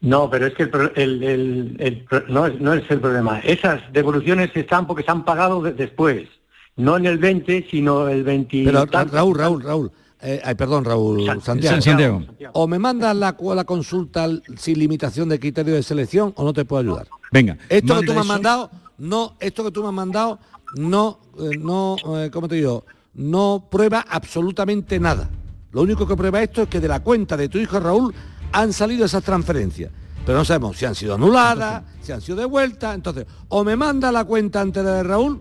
No, 0.00 0.28
pero 0.28 0.46
es 0.46 0.54
que 0.54 0.64
el, 0.64 0.70
pro- 0.70 0.94
el- 0.94 1.22
el- 1.22 1.76
el 1.78 2.04
pro- 2.04 2.24
no, 2.28 2.46
es, 2.46 2.60
no 2.60 2.74
es 2.74 2.84
el 2.90 3.00
problema. 3.00 3.38
Esas 3.40 3.80
devoluciones 3.92 4.50
están 4.54 4.86
porque 4.86 5.02
se 5.02 5.10
han 5.10 5.24
pagado 5.24 5.62
de- 5.62 5.72
después. 5.72 6.28
No 6.76 6.98
en 6.98 7.06
el 7.06 7.16
20, 7.16 7.66
sino 7.70 8.06
el 8.08 8.22
20. 8.22 8.64
Pero. 8.66 8.84
Raúl, 8.84 9.34
Raúl, 9.38 9.62
Raúl, 9.62 9.92
eh, 10.20 10.40
ay, 10.44 10.54
perdón, 10.54 10.84
Raúl, 10.84 11.26
San- 11.26 11.40
Santiago. 11.42 11.80
Santiago. 11.80 12.22
O 12.54 12.66
me 12.66 12.78
mandas 12.78 13.14
la, 13.16 13.36
la 13.54 13.64
consulta 13.64 14.28
sin 14.56 14.78
limitación 14.78 15.28
de 15.28 15.38
criterio 15.38 15.74
de 15.74 15.82
selección 15.82 16.32
o 16.36 16.44
no 16.44 16.52
te 16.52 16.64
puedo 16.64 16.80
ayudar. 16.80 17.08
Venga. 17.32 17.58
Esto 17.68 18.00
que 18.00 18.06
tú 18.06 18.14
me 18.14 18.20
has 18.20 18.26
mandado, 18.26 18.70
no, 18.98 19.34
esto 19.40 19.64
que 19.64 19.70
tú 19.70 19.82
me 19.82 19.88
has 19.88 19.94
mandado, 19.94 20.38
no, 20.76 21.18
eh, 21.38 21.56
no, 21.58 21.96
eh, 22.18 22.30
¿cómo 22.32 22.48
te 22.48 22.56
digo? 22.56 22.84
No 23.14 23.66
prueba 23.70 24.04
absolutamente 24.08 24.98
nada. 25.00 25.28
Lo 25.72 25.82
único 25.82 26.06
que 26.06 26.16
prueba 26.16 26.42
esto 26.42 26.62
es 26.62 26.68
que 26.68 26.80
de 26.80 26.88
la 26.88 27.00
cuenta 27.00 27.36
de 27.36 27.48
tu 27.48 27.58
hijo 27.58 27.78
Raúl 27.80 28.14
han 28.52 28.72
salido 28.72 29.04
esas 29.04 29.22
transferencias. 29.22 29.90
Pero 30.24 30.38
no 30.38 30.44
sabemos 30.44 30.76
si 30.76 30.84
han 30.84 30.94
sido 30.94 31.14
anuladas, 31.14 31.84
si 32.00 32.10
han 32.12 32.20
sido 32.20 32.38
devueltas. 32.38 32.94
Entonces, 32.94 33.26
o 33.48 33.62
me 33.62 33.76
manda 33.76 34.10
la 34.10 34.24
cuenta 34.24 34.60
entera 34.60 34.94
de 34.94 35.02
Raúl, 35.04 35.40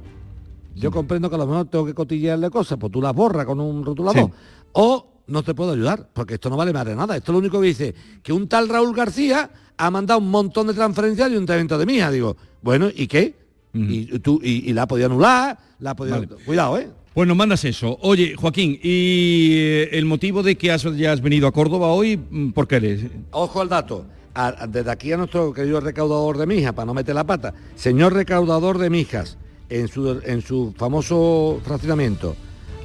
yo 0.76 0.92
comprendo 0.92 1.30
que 1.30 1.36
a 1.36 1.40
lo 1.40 1.48
mejor 1.48 1.66
tengo 1.68 1.86
que 1.86 1.94
cotillearle 1.94 2.50
cosas, 2.50 2.78
pues 2.78 2.92
tú 2.92 3.02
las 3.02 3.14
borras 3.14 3.46
con 3.46 3.60
un 3.60 3.84
rotulador. 3.84 4.26
Sí. 4.26 4.32
O 4.78 5.08
no 5.28 5.42
te 5.44 5.54
puedo 5.56 5.72
ayudar, 5.72 6.10
porque 6.14 6.36
esto 6.36 6.50
no 6.50 6.58
vale 6.58 6.72
más 6.74 6.86
de 6.86 6.96
nada. 6.96 7.16
Esto 7.16 7.32
es 7.32 7.34
lo 7.34 7.40
único 7.40 7.60
que 7.62 7.68
dice 7.68 7.96
que 8.22 8.32
un 8.34 8.48
tal 8.48 8.68
Raúl 8.70 8.94
García 8.96 9.50
ha 9.78 9.90
mandado 9.90 10.20
un 10.20 10.30
montón 10.30 10.68
de 10.68 10.74
transferencias 10.74 11.26
al 11.28 11.32
ayuntamiento 11.34 11.78
de 11.78 11.86
Mija. 11.86 12.12
Digo, 12.12 12.36
bueno, 12.62 12.90
¿y 12.94 13.08
qué? 13.08 13.34
y, 13.74 14.06
tú, 14.20 14.40
y, 14.44 14.70
y 14.70 14.74
la 14.74 14.84
ha 14.84 14.88
podido 14.88 15.08
anular, 15.08 15.58
la 15.80 15.92
ha 15.92 15.96
podido... 15.96 16.16
Vale. 16.18 16.30
Cuidado, 16.46 16.78
¿eh? 16.78 16.88
Pues 17.14 17.28
nos 17.28 17.36
mandas 17.38 17.64
eso. 17.66 17.98
Oye, 18.02 18.36
Joaquín, 18.36 18.80
¿y 18.82 19.54
eh, 19.58 19.90
el 19.94 20.06
motivo 20.06 20.44
de 20.44 20.56
que 20.58 20.72
has, 20.72 20.84
ya 20.96 21.12
has 21.12 21.22
venido 21.22 21.48
a 21.48 21.52
Córdoba 21.52 21.88
hoy, 21.88 22.18
mm, 22.18 22.52
por 22.52 22.68
qué 22.68 22.76
eres? 22.78 23.02
Ojo 23.32 23.62
al 23.62 23.70
dato. 23.70 24.06
A- 24.34 24.68
desde 24.68 24.92
aquí 24.92 25.12
a 25.14 25.18
nuestro 25.18 25.54
querido 25.54 25.80
recaudador 25.80 26.38
de 26.38 26.46
mijas, 26.46 26.74
para 26.74 26.86
no 26.86 26.94
meter 26.94 27.16
la 27.16 27.24
pata. 27.26 27.54
Señor 27.76 28.14
recaudador 28.14 28.78
de 28.78 28.90
mijas, 28.90 29.38
en 29.70 29.88
su, 29.88 30.20
en 30.24 30.42
su 30.42 30.74
famoso 30.78 31.60
fraccionamiento, 31.64 32.36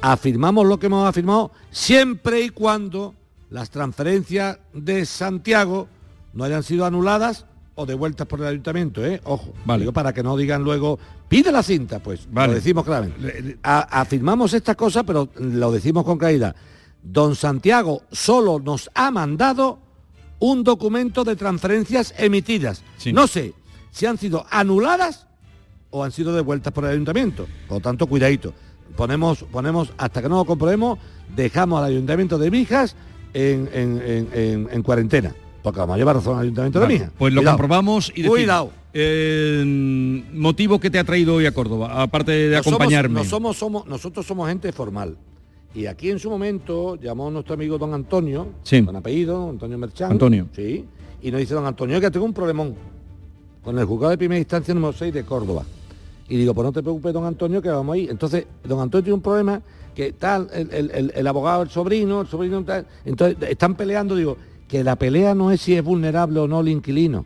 afirmamos 0.01 0.65
lo 0.65 0.79
que 0.79 0.87
hemos 0.87 1.07
afirmado 1.07 1.51
siempre 1.71 2.41
y 2.41 2.49
cuando 2.49 3.15
las 3.49 3.69
transferencias 3.69 4.59
de 4.73 5.05
Santiago 5.05 5.87
no 6.33 6.43
hayan 6.43 6.63
sido 6.63 6.85
anuladas 6.85 7.45
o 7.75 7.85
devueltas 7.85 8.27
por 8.27 8.39
el 8.41 8.47
ayuntamiento, 8.47 9.05
¿eh? 9.05 9.21
Ojo. 9.23 9.53
Vale. 9.65 9.81
Digo, 9.81 9.93
para 9.93 10.13
que 10.13 10.23
no 10.23 10.35
digan 10.37 10.63
luego, 10.63 10.99
pide 11.27 11.51
la 11.51 11.63
cinta, 11.63 11.99
pues. 11.99 12.27
Vale. 12.31 12.49
Lo 12.49 12.53
decimos 12.55 12.83
claramente. 12.85 13.57
A- 13.63 14.01
afirmamos 14.01 14.53
estas 14.53 14.75
cosas, 14.75 15.03
pero 15.05 15.29
lo 15.35 15.71
decimos 15.71 16.03
con 16.03 16.17
caída. 16.17 16.53
Don 17.01 17.35
Santiago 17.35 18.03
solo 18.11 18.59
nos 18.59 18.89
ha 18.93 19.09
mandado 19.11 19.79
un 20.39 20.63
documento 20.63 21.23
de 21.23 21.35
transferencias 21.35 22.13
emitidas. 22.17 22.83
Sí. 22.97 23.11
No 23.13 23.27
sé 23.27 23.53
si 23.91 24.05
han 24.05 24.17
sido 24.17 24.45
anuladas 24.49 25.27
o 25.89 26.03
han 26.03 26.11
sido 26.11 26.33
devueltas 26.33 26.71
por 26.73 26.85
el 26.85 26.91
ayuntamiento. 26.91 27.47
Por 27.67 27.77
lo 27.77 27.81
tanto, 27.81 28.07
cuidadito. 28.07 28.53
Ponemos, 28.95 29.43
ponemos, 29.51 29.93
hasta 29.97 30.21
que 30.21 30.29
no 30.29 30.37
lo 30.37 30.45
comprobemos, 30.45 30.99
dejamos 31.35 31.79
al 31.79 31.85
ayuntamiento 31.91 32.37
de 32.37 32.51
Mijas 32.51 32.95
en, 33.33 33.69
en- 33.73 34.01
en- 34.05 34.27
en- 34.33 34.69
en 34.71 34.83
cuarentena. 34.83 35.33
Porque 35.63 35.79
vamos 35.79 35.95
a 35.95 35.97
llevar 35.97 36.15
razón 36.15 36.35
al 36.37 36.43
ayuntamiento 36.43 36.79
Vale, 36.79 36.93
de 36.93 36.99
Mijas. 36.99 37.13
Pues 37.17 37.33
lo 37.33 37.41
Cuidado. 37.41 37.57
comprobamos 37.57 38.09
y 38.09 38.13
decimos. 38.23 38.37
Cuidado. 38.37 38.71
Eh, 38.93 40.23
motivo 40.33 40.79
que 40.79 40.89
te 40.89 40.99
ha 40.99 41.03
traído 41.03 41.35
hoy 41.35 41.45
a 41.45 41.53
Córdoba, 41.53 42.01
aparte 42.01 42.31
de 42.31 42.55
No 42.57 42.63
somos- 42.63 42.75
acompañarme. 42.79 43.15
no 43.15 43.23
somos, 43.23 43.57
somos, 43.57 43.85
nosotros 43.87 44.25
somos 44.25 44.47
gente 44.49 44.71
formal. 44.71 45.17
Y 45.73 45.85
aquí 45.85 46.09
en 46.09 46.19
su 46.19 46.29
momento 46.29 46.95
llamó 46.95 47.31
nuestro 47.31 47.53
amigo 47.53 47.77
don 47.77 47.93
Antonio, 47.93 48.47
Sí. 48.63 48.83
con 48.83 48.95
apellido, 48.95 49.49
Antonio 49.49 49.77
Merchán. 49.77 50.11
Antonio. 50.11 50.47
Sí. 50.53 50.85
Y 51.21 51.31
nos 51.31 51.39
dice 51.39 51.53
don 51.53 51.65
Antonio 51.65 52.01
que 52.01 52.11
tengo 52.11 52.25
un 52.25 52.33
problemón 52.33 52.75
con 53.63 53.77
el 53.79 53.85
juzgado 53.85 54.09
de 54.11 54.17
primera 54.17 54.39
instancia 54.39 54.73
número 54.73 54.91
6 54.91 55.13
de 55.13 55.23
Córdoba. 55.23 55.63
Y 56.31 56.37
digo, 56.37 56.53
pues 56.53 56.63
no 56.65 56.71
te 56.71 56.81
preocupes, 56.81 57.13
don 57.13 57.25
Antonio, 57.25 57.61
que 57.61 57.67
vamos 57.69 57.93
ahí. 57.93 58.07
Entonces, 58.09 58.45
don 58.63 58.79
Antonio 58.79 59.03
tiene 59.03 59.15
un 59.15 59.21
problema 59.21 59.61
que 59.93 60.13
tal, 60.13 60.47
el, 60.53 60.71
el- 60.71 60.91
el- 60.91 61.11
el 61.13 61.27
abogado, 61.27 61.61
el 61.63 61.69
sobrino, 61.69 62.21
el 62.21 62.27
sobrino 62.27 62.63
tal. 62.63 62.87
Entonces, 63.03 63.37
están 63.49 63.75
peleando, 63.75 64.15
digo, 64.15 64.37
que 64.69 64.81
la 64.83 64.95
pelea 64.95 65.35
no 65.35 65.51
es 65.51 65.59
si 65.59 65.75
es 65.75 65.83
vulnerable 65.83 66.39
o 66.39 66.47
no 66.47 66.61
el 66.61 66.69
inquilino. 66.69 67.25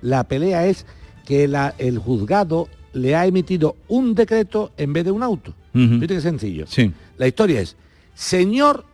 La 0.00 0.24
pelea 0.24 0.64
es 0.66 0.86
que 1.26 1.46
la- 1.48 1.74
el 1.76 1.98
juzgado 1.98 2.68
le 2.94 3.14
ha 3.14 3.26
emitido 3.26 3.76
un 3.88 4.14
decreto 4.14 4.70
en 4.78 4.94
vez 4.94 5.04
de 5.04 5.10
un 5.10 5.22
auto. 5.22 5.52
Fíjate 5.74 6.06
qué 6.14 6.20
sencillo. 6.22 6.66
Sí. 6.66 6.90
La 7.18 7.26
historia 7.28 7.60
es, 7.60 7.76
señor 8.14 8.84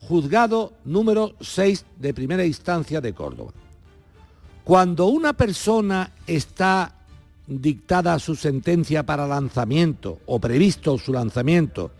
juzgado 0.00 0.72
número 0.86 1.34
6 1.40 1.84
de 1.98 2.14
primera 2.14 2.44
instancia 2.46 3.02
de 3.02 3.12
Córdoba. 3.12 3.52
Cuando 4.64 5.06
una 5.06 5.32
persona 5.34 6.12
está 6.26 6.94
dictada 7.48 8.18
su 8.18 8.36
sentencia 8.36 9.04
para 9.04 9.26
lanzamiento 9.26 10.20
o 10.26 10.38
previsto 10.38 10.98
su 10.98 11.12
lanzamiento 11.12 11.90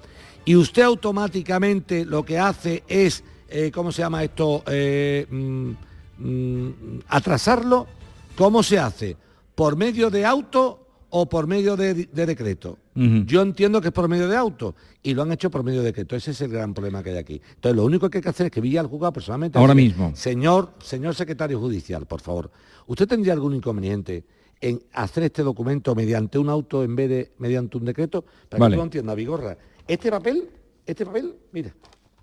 y 0.49 0.57
usted 0.57 0.83
automáticamente 0.83 2.07
lo 2.07 2.25
que 2.25 2.39
hace 2.39 2.83
es, 2.89 3.23
eh, 3.51 3.71
¿cómo 3.71 3.93
se 3.93 4.01
llama 4.01 4.25
esto? 4.25 4.63
Eh, 4.67 5.27
mm, 5.29 5.71
mm, 6.19 6.73
atrasarlo, 7.09 7.87
¿cómo 8.35 8.63
se 8.63 8.79
hace? 8.79 9.15
¿Por 9.55 9.77
medio 9.77 10.09
de 10.09 10.25
auto 10.25 10.87
o 11.11 11.29
por 11.29 11.47
medio 11.47 11.77
de, 11.77 11.93
de 11.93 12.27
decreto? 12.27 12.79
Yo 12.95 13.43
entiendo 13.43 13.81
que 13.81 13.89
es 13.89 13.93
por 13.93 14.09
medio 14.09 14.27
de 14.27 14.37
auto 14.37 14.75
y 15.03 15.13
lo 15.15 15.23
han 15.23 15.31
hecho 15.31 15.51
por 15.51 15.63
medio 15.63 15.81
de 15.81 15.87
decreto. 15.89 16.17
Ese 16.17 16.31
es 16.31 16.41
el 16.41 16.51
gran 16.51 16.75
problema 16.75 17.03
que 17.03 17.11
hay 17.11 17.19
aquí. 17.19 17.43
Entonces, 17.55 17.77
lo 17.77 17.85
único 17.85 18.09
que 18.09 18.19
hay 18.19 18.23
que 18.23 18.31
hacer 18.31 18.47
es 18.47 18.53
que 18.53 18.61
Villa 18.61 18.81
al 18.81 18.89
juzgado 18.89 19.13
personalmente... 19.13 19.57
Ahora 19.59 19.75
mismo. 19.75 20.13
Señor, 20.17 20.73
señor 20.83 21.15
secretario 21.15 21.61
judicial, 21.61 22.07
por 22.07 22.21
favor, 22.21 22.51
¿usted 22.87 23.07
tendría 23.07 23.35
algún 23.35 23.55
inconveniente 23.55 24.25
en 24.61 24.83
hacer 24.93 25.25
este 25.25 25.43
documento 25.43 25.95
mediante 25.95 26.39
un 26.39 26.49
auto 26.49 26.83
en 26.85 26.97
vez 26.97 27.09
de 27.09 27.33
mediante 27.39 27.77
un 27.77 27.85
decreto? 27.85 28.25
Para 28.49 28.61
Vale. 28.61 28.73
que 28.73 28.77
tú 28.77 28.81
lo 28.81 28.85
entiendas, 28.85 29.17
Vigorra. 29.17 29.57
Este 29.87 30.11
papel, 30.11 30.49
este 30.85 31.07
papel, 31.07 31.35
mira, 31.53 31.75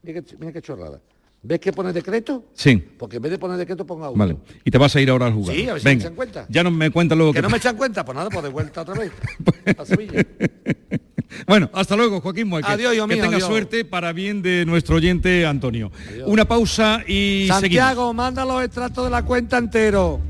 mira 0.04 0.22
qué, 0.22 0.38
mira 0.38 0.52
qué 0.52 0.62
chorrada. 0.62 1.02
¿Ves 1.48 1.60
que 1.60 1.72
pone 1.72 1.94
decreto? 1.94 2.46
Sí. 2.54 2.76
Porque 2.98 3.18
en 3.18 3.22
vez 3.22 3.32
de 3.32 3.38
poner 3.38 3.58
decreto 3.58 3.86
ponga 3.86 4.08
auto. 4.08 4.18
Vale. 4.18 4.36
Y 4.64 4.72
te 4.72 4.80
vas 4.80 4.96
a 4.96 5.02
ir 5.02 5.12
ahora 5.12 5.28
al 5.28 5.34
juzgado. 5.34 5.60
Sí, 5.60 5.70
a 5.70 5.74
ver 5.74 5.82
si 5.82 5.88
me 5.88 5.94
echan 5.94 6.16
cuenta. 6.16 6.46
Ya 6.50 6.64
no 6.64 6.72
me 6.72 6.90
cuenta 6.90 7.14
luego 7.14 7.34
Que 7.34 7.42
no 7.44 7.50
me 7.50 7.58
echan 7.58 7.78
cuenta, 7.78 8.04
pues 8.04 8.16
nada, 8.16 8.32
pues 8.32 8.44
de 8.44 8.50
vuelta 8.50 8.82
otra 8.82 8.96
vez. 8.96 9.12
A 9.78 9.86
Sevilla. 9.86 10.26
Bueno, 11.48 11.70
hasta 11.74 11.98
luego, 11.98 12.22
Joaquín 12.22 12.48
Moeque. 12.48 12.72
Adiós, 12.72 12.94
que 12.94 13.08
mío, 13.08 13.24
tenga 13.24 13.38
adiós. 13.38 13.44
suerte 13.50 13.84
para 13.84 14.14
bien 14.14 14.42
de 14.42 14.66
nuestro 14.66 14.96
oyente 14.96 15.46
Antonio. 15.46 15.92
Una 16.26 16.46
pausa 16.46 17.04
y 17.06 17.48
Santiago, 17.50 18.14
manda 18.14 18.46
los 18.46 18.64
extractos 18.64 19.04
de 19.04 19.10
la 19.10 19.24
cuenta 19.26 19.58
entero. 19.58 20.22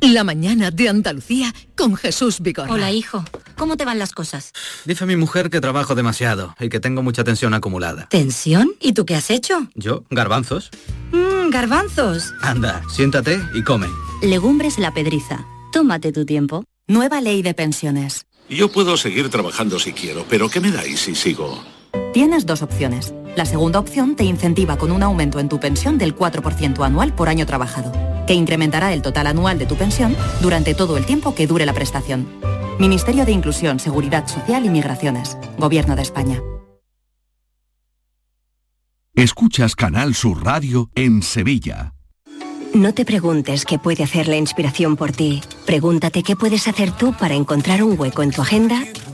La 0.00 0.24
mañana 0.24 0.70
de 0.70 0.88
Andalucía 0.88 1.54
con 1.76 1.94
Jesús 1.94 2.40
Vigorra. 2.40 2.72
Hola, 2.72 2.90
hijo. 2.90 3.24
¿cómo 3.60 3.76
te 3.76 3.84
van 3.84 3.98
las 3.98 4.12
cosas? 4.12 4.52
Dice 4.86 5.04
mi 5.04 5.16
mujer 5.16 5.50
que 5.50 5.60
trabajo 5.60 5.94
demasiado 5.94 6.56
y 6.58 6.70
que 6.70 6.80
tengo 6.80 7.02
mucha 7.02 7.24
tensión 7.24 7.52
acumulada. 7.52 8.08
¿Tensión? 8.08 8.72
¿Y 8.80 8.94
tú 8.94 9.04
qué 9.04 9.14
has 9.14 9.30
hecho? 9.30 9.68
¿Yo? 9.74 10.04
¿Garbanzos? 10.08 10.70
Mmm, 11.12 11.50
garbanzos. 11.50 12.32
Anda, 12.40 12.82
siéntate 12.88 13.38
y 13.52 13.62
come. 13.62 13.86
Legumbres 14.22 14.78
la 14.78 14.94
pedriza. 14.94 15.44
Tómate 15.74 16.10
tu 16.10 16.24
tiempo. 16.24 16.64
Nueva 16.88 17.20
ley 17.20 17.42
de 17.42 17.52
pensiones. 17.52 18.24
Yo 18.48 18.72
puedo 18.72 18.96
seguir 18.96 19.28
trabajando 19.28 19.78
si 19.78 19.92
quiero, 19.92 20.24
pero 20.30 20.48
¿qué 20.48 20.60
me 20.60 20.72
dais 20.72 21.00
si 21.00 21.14
sigo? 21.14 21.62
Tienes 22.12 22.44
dos 22.44 22.62
opciones. 22.62 23.14
La 23.36 23.44
segunda 23.44 23.78
opción 23.78 24.16
te 24.16 24.24
incentiva 24.24 24.76
con 24.76 24.90
un 24.90 25.04
aumento 25.04 25.38
en 25.38 25.48
tu 25.48 25.60
pensión 25.60 25.96
del 25.96 26.16
4% 26.16 26.84
anual 26.84 27.14
por 27.14 27.28
año 27.28 27.46
trabajado, 27.46 27.92
que 28.26 28.34
incrementará 28.34 28.92
el 28.92 29.00
total 29.00 29.28
anual 29.28 29.58
de 29.58 29.66
tu 29.66 29.76
pensión 29.76 30.16
durante 30.40 30.74
todo 30.74 30.96
el 30.96 31.06
tiempo 31.06 31.36
que 31.36 31.46
dure 31.46 31.66
la 31.66 31.72
prestación. 31.72 32.26
Ministerio 32.80 33.24
de 33.24 33.32
Inclusión, 33.32 33.78
Seguridad 33.78 34.26
Social 34.26 34.64
y 34.64 34.70
Migraciones. 34.70 35.38
Gobierno 35.56 35.94
de 35.94 36.02
España. 36.02 36.42
Escuchas 39.14 39.76
Canal 39.76 40.14
Sur 40.14 40.44
Radio 40.44 40.90
en 40.96 41.22
Sevilla. 41.22 41.94
No 42.74 42.92
te 42.92 43.04
preguntes 43.04 43.64
qué 43.64 43.78
puede 43.78 44.02
hacer 44.02 44.26
la 44.26 44.36
inspiración 44.36 44.96
por 44.96 45.12
ti. 45.12 45.42
Pregúntate 45.64 46.22
qué 46.24 46.34
puedes 46.34 46.66
hacer 46.66 46.90
tú 46.90 47.12
para 47.12 47.34
encontrar 47.34 47.84
un 47.84 47.98
hueco 47.98 48.22
en 48.22 48.30
tu 48.30 48.42
agenda 48.42 48.82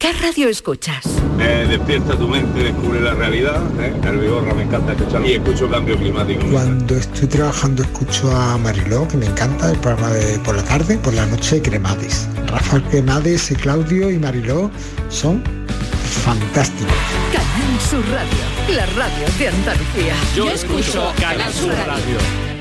¿Qué 0.00 0.14
radio 0.14 0.48
escuchas? 0.48 1.04
Despierta 1.36 2.16
tu 2.16 2.26
mente, 2.26 2.64
descubre 2.64 3.02
la 3.02 3.12
realidad. 3.12 3.60
¿eh? 3.78 3.94
El 4.02 4.16
Vigorra 4.16 4.54
me 4.54 4.62
encanta 4.62 4.92
escuchar 4.92 5.26
y 5.26 5.34
escucho 5.34 5.68
cambio 5.70 5.94
climático. 5.98 6.40
Cuando 6.50 6.96
estoy 6.96 7.28
trabajando 7.28 7.82
escucho 7.82 8.34
a 8.34 8.56
Mariló, 8.56 9.06
que 9.06 9.18
me 9.18 9.26
encanta, 9.26 9.70
el 9.70 9.78
programa 9.78 10.08
de 10.14 10.38
por 10.38 10.56
la 10.56 10.64
tarde, 10.64 10.96
por 10.96 11.12
la 11.12 11.26
noche 11.26 11.60
Cremades. 11.60 12.26
Rafael 12.46 12.82
Cremades, 12.84 13.50
y 13.50 13.56
Claudio 13.56 14.10
y 14.10 14.18
Mariló 14.18 14.70
son 15.10 15.44
fantásticos. 16.24 16.94
Canal 17.30 17.80
Sur 17.90 18.02
Radio, 18.10 18.74
la 18.74 18.86
radio 18.86 19.26
de 19.38 19.48
Andalucía. 19.48 20.14
Yo, 20.34 20.50
escucho 20.50 21.12
Canal 21.20 21.52
Sur 21.52 21.74
radio. 21.74 22.59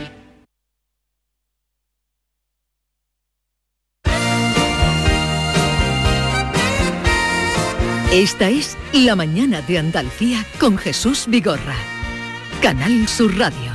Esta 8.12 8.50
es 8.50 8.76
La 8.92 9.16
Mañana 9.16 9.62
de 9.62 9.78
Andalucía 9.78 10.44
con 10.60 10.80
Jesús 10.80 11.26
Vigorra. 11.28 11.76
Canal 12.60 13.08
Sur 13.08 13.38
Radio. 13.38 13.72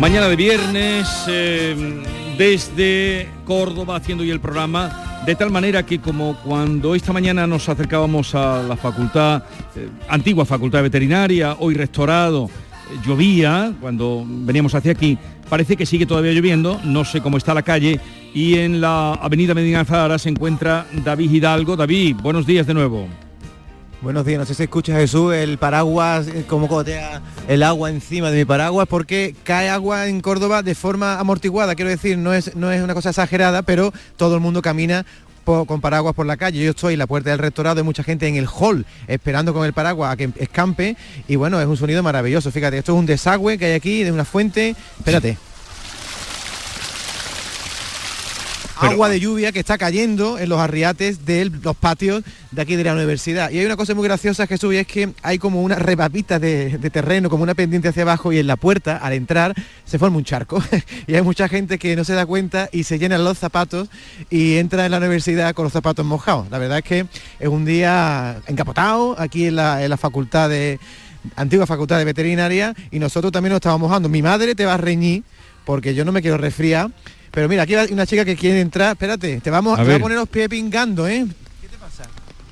Mañana 0.00 0.26
de 0.28 0.36
viernes, 0.36 1.06
eh, 1.28 2.02
desde 2.38 3.28
Córdoba, 3.44 3.96
haciendo 3.96 4.22
hoy 4.22 4.30
el 4.30 4.40
programa, 4.40 5.13
de 5.26 5.34
tal 5.34 5.50
manera 5.50 5.84
que 5.84 6.00
como 6.00 6.36
cuando 6.36 6.94
esta 6.94 7.12
mañana 7.12 7.46
nos 7.46 7.68
acercábamos 7.68 8.34
a 8.34 8.62
la 8.62 8.76
facultad, 8.76 9.42
eh, 9.74 9.88
antigua 10.08 10.44
facultad 10.44 10.82
veterinaria, 10.82 11.56
hoy 11.60 11.74
restaurado, 11.74 12.46
eh, 12.46 12.98
llovía, 13.06 13.72
cuando 13.80 14.24
veníamos 14.26 14.74
hacia 14.74 14.92
aquí, 14.92 15.16
parece 15.48 15.76
que 15.76 15.86
sigue 15.86 16.04
todavía 16.04 16.32
lloviendo, 16.32 16.78
no 16.84 17.04
sé 17.04 17.22
cómo 17.22 17.38
está 17.38 17.54
la 17.54 17.62
calle, 17.62 18.00
y 18.34 18.56
en 18.56 18.80
la 18.80 19.14
avenida 19.14 19.54
Medina 19.54 19.84
Zahara 19.84 20.18
se 20.18 20.28
encuentra 20.28 20.86
David 21.04 21.30
Hidalgo. 21.30 21.76
David, 21.76 22.16
buenos 22.20 22.46
días 22.46 22.66
de 22.66 22.74
nuevo. 22.74 23.08
Buenos 24.04 24.26
días, 24.26 24.38
no 24.38 24.44
sé 24.44 24.52
si 24.52 24.64
escucha 24.64 24.94
Jesús, 24.94 25.32
el 25.32 25.56
paraguas, 25.56 26.28
eh, 26.28 26.44
como 26.46 26.68
gotea 26.68 27.22
el 27.48 27.62
agua 27.62 27.88
encima 27.88 28.30
de 28.30 28.36
mi 28.36 28.44
paraguas, 28.44 28.86
porque 28.86 29.34
cae 29.44 29.70
agua 29.70 30.08
en 30.08 30.20
Córdoba 30.20 30.62
de 30.62 30.74
forma 30.74 31.18
amortiguada, 31.18 31.74
quiero 31.74 31.90
decir, 31.90 32.18
no 32.18 32.34
es, 32.34 32.54
no 32.54 32.70
es 32.70 32.82
una 32.82 32.92
cosa 32.92 33.08
exagerada, 33.08 33.62
pero 33.62 33.94
todo 34.18 34.34
el 34.34 34.42
mundo 34.42 34.60
camina 34.60 35.06
con 35.44 35.80
paraguas 35.80 36.14
por 36.14 36.26
la 36.26 36.36
calle. 36.36 36.62
Yo 36.62 36.70
estoy 36.72 36.92
en 36.92 36.98
la 36.98 37.06
puerta 37.06 37.30
del 37.30 37.38
rectorado, 37.38 37.80
hay 37.80 37.84
mucha 37.84 38.04
gente 38.04 38.28
en 38.28 38.36
el 38.36 38.46
hall 38.46 38.84
esperando 39.06 39.54
con 39.54 39.64
el 39.64 39.72
paraguas 39.72 40.12
a 40.12 40.16
que 40.18 40.28
escampe 40.36 40.98
y 41.26 41.36
bueno, 41.36 41.58
es 41.58 41.66
un 41.66 41.78
sonido 41.78 42.02
maravilloso. 42.02 42.52
Fíjate, 42.52 42.76
esto 42.76 42.92
es 42.92 42.98
un 42.98 43.06
desagüe 43.06 43.56
que 43.56 43.64
hay 43.64 43.72
aquí 43.72 44.04
de 44.04 44.12
una 44.12 44.26
fuente. 44.26 44.76
Espérate. 44.98 45.38
Agua 48.76 49.08
de 49.08 49.20
lluvia 49.20 49.52
que 49.52 49.60
está 49.60 49.78
cayendo 49.78 50.38
en 50.38 50.48
los 50.48 50.58
arriates 50.58 51.24
de 51.24 51.50
los 51.62 51.76
patios 51.76 52.22
de 52.50 52.62
aquí 52.62 52.76
de 52.76 52.84
la 52.84 52.94
universidad. 52.94 53.50
Y 53.50 53.58
hay 53.58 53.66
una 53.66 53.76
cosa 53.76 53.94
muy 53.94 54.04
graciosa, 54.04 54.46
Jesús, 54.46 54.74
y 54.74 54.78
es 54.78 54.86
que 54.86 55.12
hay 55.22 55.38
como 55.38 55.62
una 55.62 55.76
rebapita 55.76 56.38
de, 56.38 56.78
de, 56.78 56.90
terreno, 56.90 57.30
como 57.30 57.42
una 57.42 57.54
pendiente 57.54 57.88
hacia 57.88 58.02
abajo, 58.02 58.32
y 58.32 58.38
en 58.38 58.46
la 58.46 58.56
puerta, 58.56 58.96
al 58.96 59.12
entrar, 59.12 59.54
se 59.84 59.98
forma 59.98 60.16
un 60.16 60.24
charco. 60.24 60.62
y 61.06 61.14
hay 61.14 61.22
mucha 61.22 61.48
gente 61.48 61.78
que 61.78 61.96
no 61.96 62.04
se 62.04 62.14
da 62.14 62.26
cuenta 62.26 62.68
y 62.72 62.84
se 62.84 62.98
llenan 62.98 63.24
los 63.24 63.38
zapatos 63.38 63.88
y 64.30 64.56
entra 64.56 64.84
en 64.84 64.92
la 64.92 64.98
universidad 64.98 65.54
con 65.54 65.64
los 65.64 65.72
zapatos 65.72 66.04
mojados. 66.04 66.50
La 66.50 66.58
verdad 66.58 66.78
es 66.78 66.84
que 66.84 67.06
es 67.38 67.48
un 67.48 67.64
día 67.64 68.40
encapotado 68.46 69.16
aquí 69.18 69.46
en 69.46 69.56
la, 69.56 69.82
en 69.82 69.90
la 69.90 69.96
facultad 69.96 70.48
de 70.48 70.78
antigua 71.36 71.66
facultad 71.66 71.98
de 71.98 72.04
veterinaria 72.04 72.74
y 72.90 72.98
nosotros 72.98 73.32
también 73.32 73.50
nos 73.50 73.58
estábamos 73.58 73.88
mojando. 73.88 74.08
Mi 74.08 74.22
madre 74.22 74.54
te 74.54 74.64
va 74.64 74.74
a 74.74 74.78
reñir 74.78 75.22
porque 75.64 75.94
yo 75.94 76.04
no 76.04 76.12
me 76.12 76.22
quiero 76.22 76.36
resfriar 76.36 76.90
pero 77.34 77.48
mira, 77.48 77.64
aquí 77.64 77.74
hay 77.74 77.92
una 77.92 78.06
chica 78.06 78.24
que 78.24 78.36
quiere 78.36 78.60
entrar. 78.60 78.92
Espérate, 78.92 79.40
te 79.40 79.50
vamos 79.50 79.78
a, 79.78 79.84
te 79.84 79.94
a 79.94 79.98
poner 79.98 80.16
los 80.16 80.28
pies 80.28 80.48
pingando, 80.48 81.06
¿eh? 81.08 81.26
¿Qué 81.60 81.68
te 81.68 81.76
pasa? 81.76 82.04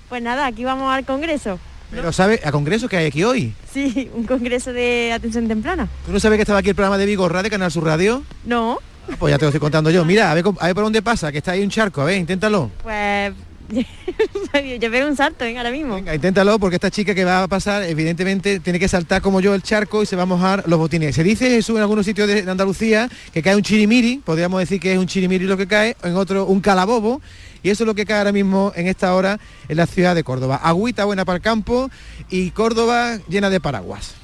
Pues 0.08 0.22
nada, 0.22 0.46
aquí 0.46 0.64
vamos 0.64 0.92
al 0.92 1.04
congreso. 1.04 1.58
Pero 1.90 2.10
¿sabe 2.10 2.40
a 2.42 2.50
congreso 2.50 2.88
que 2.88 2.96
hay 2.96 3.06
aquí 3.06 3.22
hoy? 3.22 3.54
Sí, 3.72 4.10
un 4.14 4.24
congreso 4.24 4.72
de 4.72 5.12
atención 5.12 5.46
temprana. 5.46 5.88
¿Tú 6.06 6.12
no 6.12 6.18
sabes 6.20 6.36
que 6.38 6.42
estaba 6.42 6.58
aquí 6.58 6.70
el 6.70 6.74
programa 6.74 6.98
de 6.98 7.06
Vigorra 7.06 7.42
de 7.42 7.50
Canal 7.50 7.70
Sur 7.70 7.84
Radio? 7.84 8.22
No. 8.44 8.78
Ah, 9.10 9.14
Pues 9.18 9.30
ya 9.30 9.38
te 9.38 9.44
lo 9.44 9.48
estoy 9.50 9.60
contando 9.60 9.90
yo. 9.90 10.04
Mira, 10.06 10.30
a 10.30 10.34
ver, 10.34 10.44
a 10.58 10.66
ver 10.66 10.74
por 10.74 10.84
dónde 10.84 11.02
pasa, 11.02 11.30
que 11.30 11.38
está 11.38 11.52
ahí 11.52 11.62
un 11.62 11.70
charco. 11.70 12.00
A 12.00 12.06
ver, 12.06 12.16
inténtalo. 12.18 12.70
Pues 12.82 13.32
yo 14.80 14.90
pego 14.90 15.08
un 15.08 15.16
salto, 15.16 15.44
venga, 15.44 15.60
ahora 15.60 15.70
mismo. 15.70 15.94
Venga, 15.94 16.14
inténtalo 16.14 16.58
porque 16.58 16.76
esta 16.76 16.90
chica 16.90 17.14
que 17.14 17.24
va 17.24 17.44
a 17.44 17.48
pasar, 17.48 17.82
evidentemente, 17.84 18.60
tiene 18.60 18.78
que 18.78 18.88
saltar 18.88 19.22
como 19.22 19.40
yo 19.40 19.54
el 19.54 19.62
charco 19.62 20.02
y 20.02 20.06
se 20.06 20.16
va 20.16 20.22
a 20.22 20.26
mojar 20.26 20.64
los 20.66 20.78
botines. 20.78 21.14
Se 21.14 21.22
dice 21.22 21.48
Jesús 21.48 21.76
en 21.76 21.82
algunos 21.82 22.04
sitios 22.04 22.28
de 22.28 22.50
Andalucía 22.50 23.08
que 23.32 23.42
cae 23.42 23.56
un 23.56 23.62
chirimiri, 23.62 24.18
podríamos 24.18 24.60
decir 24.60 24.80
que 24.80 24.92
es 24.92 24.98
un 24.98 25.06
chirimiri 25.06 25.46
lo 25.46 25.56
que 25.56 25.66
cae, 25.66 25.96
en 26.02 26.16
otro 26.16 26.46
un 26.46 26.60
calabobo. 26.60 27.20
Y 27.62 27.70
eso 27.70 27.84
es 27.84 27.86
lo 27.86 27.94
que 27.94 28.04
cae 28.04 28.18
ahora 28.18 28.32
mismo 28.32 28.72
en 28.74 28.88
esta 28.88 29.14
hora 29.14 29.38
en 29.68 29.76
la 29.76 29.86
ciudad 29.86 30.14
de 30.16 30.24
Córdoba. 30.24 30.56
Agüita 30.56 31.04
buena 31.04 31.24
para 31.24 31.36
el 31.36 31.42
campo 31.42 31.90
y 32.28 32.50
Córdoba 32.50 33.18
llena 33.28 33.50
de 33.50 33.60
paraguas. 33.60 34.14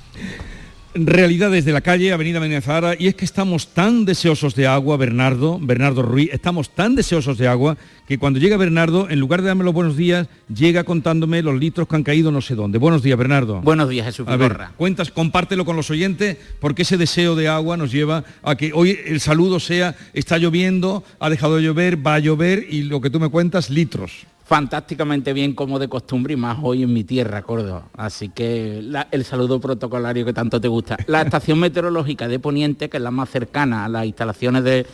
Realidades 1.07 1.65
de 1.65 1.71
la 1.71 1.81
calle, 1.81 2.13
Avenida 2.13 2.41
Menezara, 2.41 2.97
y 2.99 3.07
es 3.07 3.15
que 3.15 3.25
estamos 3.25 3.69
tan 3.69 4.05
deseosos 4.05 4.57
de 4.57 4.67
agua, 4.67 4.97
Bernardo, 4.97 5.61
Bernardo 5.61 6.03
Ruiz, 6.03 6.31
estamos 6.33 6.71
tan 6.71 6.97
deseosos 6.97 7.39
de 7.39 7.47
agua 7.47 7.77
que 8.09 8.19
cuando 8.19 8.41
llega 8.41 8.57
Bernardo, 8.57 9.09
en 9.09 9.21
lugar 9.21 9.41
de 9.41 9.47
darme 9.47 9.63
los 9.63 9.75
buenos 9.75 9.97
días, 9.97 10.27
llega 10.53 10.83
contándome 10.83 11.41
los 11.41 11.57
litros 11.57 11.87
que 11.87 11.95
han 11.95 12.03
caído 12.03 12.33
no 12.33 12.41
sé 12.41 12.57
dónde. 12.57 12.79
Buenos 12.79 13.05
días, 13.05 13.17
Bernardo. 13.17 13.61
Buenos 13.61 13.89
días, 13.89 14.07
Jesús 14.07 14.27
A 14.27 14.37
ver, 14.37 14.59
cuentas, 14.77 15.13
compártelo 15.13 15.65
con 15.65 15.77
los 15.77 15.89
oyentes, 15.89 16.37
porque 16.59 16.83
ese 16.83 16.97
deseo 16.97 17.37
de 17.37 17.47
agua 17.47 17.77
nos 17.77 17.93
lleva 17.93 18.25
a 18.43 18.57
que 18.57 18.73
hoy 18.75 18.99
el 19.07 19.21
saludo 19.21 19.61
sea, 19.61 19.95
está 20.15 20.37
lloviendo, 20.37 21.05
ha 21.21 21.31
dejado 21.31 21.57
de 21.57 21.63
llover, 21.63 22.05
va 22.05 22.15
a 22.15 22.19
llover, 22.19 22.67
y 22.69 22.83
lo 22.83 23.01
que 23.01 23.11
tú 23.11 23.21
me 23.21 23.29
cuentas, 23.29 23.71
litros. 23.71 24.27
Fantásticamente 24.49 25.35
bien 25.35 25.53
como 25.53 25.79
de 25.79 25.89
costumbre 25.91 26.33
y 26.33 26.37
más 26.39 26.57
hoy 26.63 26.83
en 26.83 26.91
mi 26.91 27.05
tierra, 27.05 27.43
Córdoba. 27.43 27.91
Así 27.95 28.31
que 28.31 28.83
el 29.11 29.25
saludo 29.27 29.61
protocolario 29.61 30.25
que 30.25 30.33
tanto 30.33 30.59
te 30.59 30.69
gusta. 30.69 30.97
La 31.07 31.21
estación 31.21 31.59
meteorológica 31.61 32.27
de 32.29 32.39
Poniente, 32.39 32.89
que 32.89 32.97
es 32.97 33.03
la 33.03 33.11
más 33.11 33.29
cercana 33.29 33.85
a 33.85 33.91
las 33.91 34.07
instalaciones 34.07 34.65
de 34.65 34.87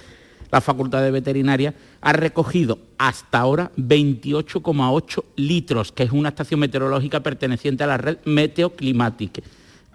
la 0.50 0.60
Facultad 0.60 1.02
de 1.02 1.12
Veterinaria, 1.12 1.72
ha 2.00 2.12
recogido 2.12 2.80
hasta 2.98 3.38
ahora 3.38 3.70
28,8 3.76 5.22
litros, 5.36 5.92
que 5.92 6.02
es 6.02 6.10
una 6.10 6.30
estación 6.30 6.58
meteorológica 6.58 7.20
perteneciente 7.20 7.84
a 7.84 7.86
la 7.86 7.96
red 7.96 8.18
Meteoclimatic. 8.24 9.44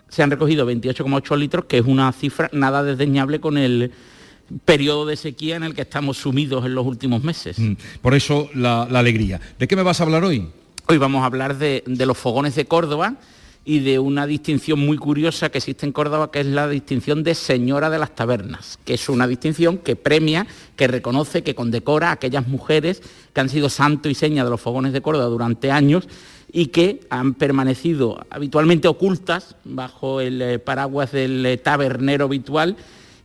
Se 0.08 0.24
han 0.24 0.32
recogido 0.32 0.66
28,8 0.72 1.38
litros, 1.38 1.66
que 1.66 1.80
es 1.80 1.86
una 1.86 2.10
cifra 2.14 2.50
nada 2.54 2.82
desdeñable 2.82 3.42
con 3.42 3.58
el 3.58 3.92
periodo 4.66 5.06
de 5.06 5.16
sequía 5.16 5.56
en 5.56 5.64
el 5.64 5.74
que 5.76 5.82
estamos 5.82 6.18
sumidos 6.18 6.66
en 6.66 6.76
los 6.76 6.86
últimos 6.86 7.24
meses. 7.24 7.60
Mm, 7.60 7.74
Por 8.02 8.16
eso 8.16 8.50
la, 8.54 8.88
la 8.90 9.00
alegría. 9.00 9.40
¿De 9.58 9.68
qué 9.68 9.76
me 9.76 9.84
vas 9.84 10.00
a 10.00 10.04
hablar 10.04 10.24
hoy? 10.24 10.48
Hoy 10.88 10.98
vamos 10.98 11.22
a 11.22 11.26
hablar 11.26 11.58
de, 11.58 11.84
de 11.86 12.06
los 12.06 12.18
fogones 12.18 12.56
de 12.56 12.66
Córdoba 12.66 13.16
y 13.66 13.80
de 13.80 14.00
una 14.00 14.26
distinción 14.26 14.80
muy 14.80 14.98
curiosa 14.98 15.50
que 15.50 15.60
existe 15.60 15.86
en 15.86 15.92
Córdoba, 15.92 16.32
que 16.32 16.40
es 16.40 16.46
la 16.48 16.68
distinción 16.68 17.24
de 17.24 17.36
Señora 17.36 17.92
de 17.92 18.00
las 18.00 18.16
Tabernas, 18.16 18.80
que 18.84 18.96
es 18.96 19.10
una 19.10 19.28
distinción 19.28 19.78
que 19.78 19.96
premia, 19.96 20.48
que 20.76 20.88
reconoce, 20.88 21.44
que 21.44 21.54
condecora 21.54 22.10
a 22.10 22.14
aquellas 22.14 22.48
mujeres 22.48 23.04
que 23.34 23.42
han 23.42 23.50
sido 23.50 23.70
santo 23.70 24.10
y 24.10 24.16
seña 24.16 24.44
de 24.44 24.50
los 24.50 24.62
fogones 24.62 24.94
de 24.94 25.02
Córdoba 25.02 25.26
durante 25.26 25.72
años 25.72 26.08
y 26.52 26.68
que 26.68 27.02
han 27.12 27.36
permanecido 27.36 28.26
habitualmente 28.32 28.88
ocultas 28.88 29.56
bajo 29.64 30.20
el 30.22 30.42
eh, 30.42 30.58
paraguas 30.58 31.12
del 31.12 31.46
eh, 31.46 31.58
tabernero 31.58 32.26
habitual 32.26 32.76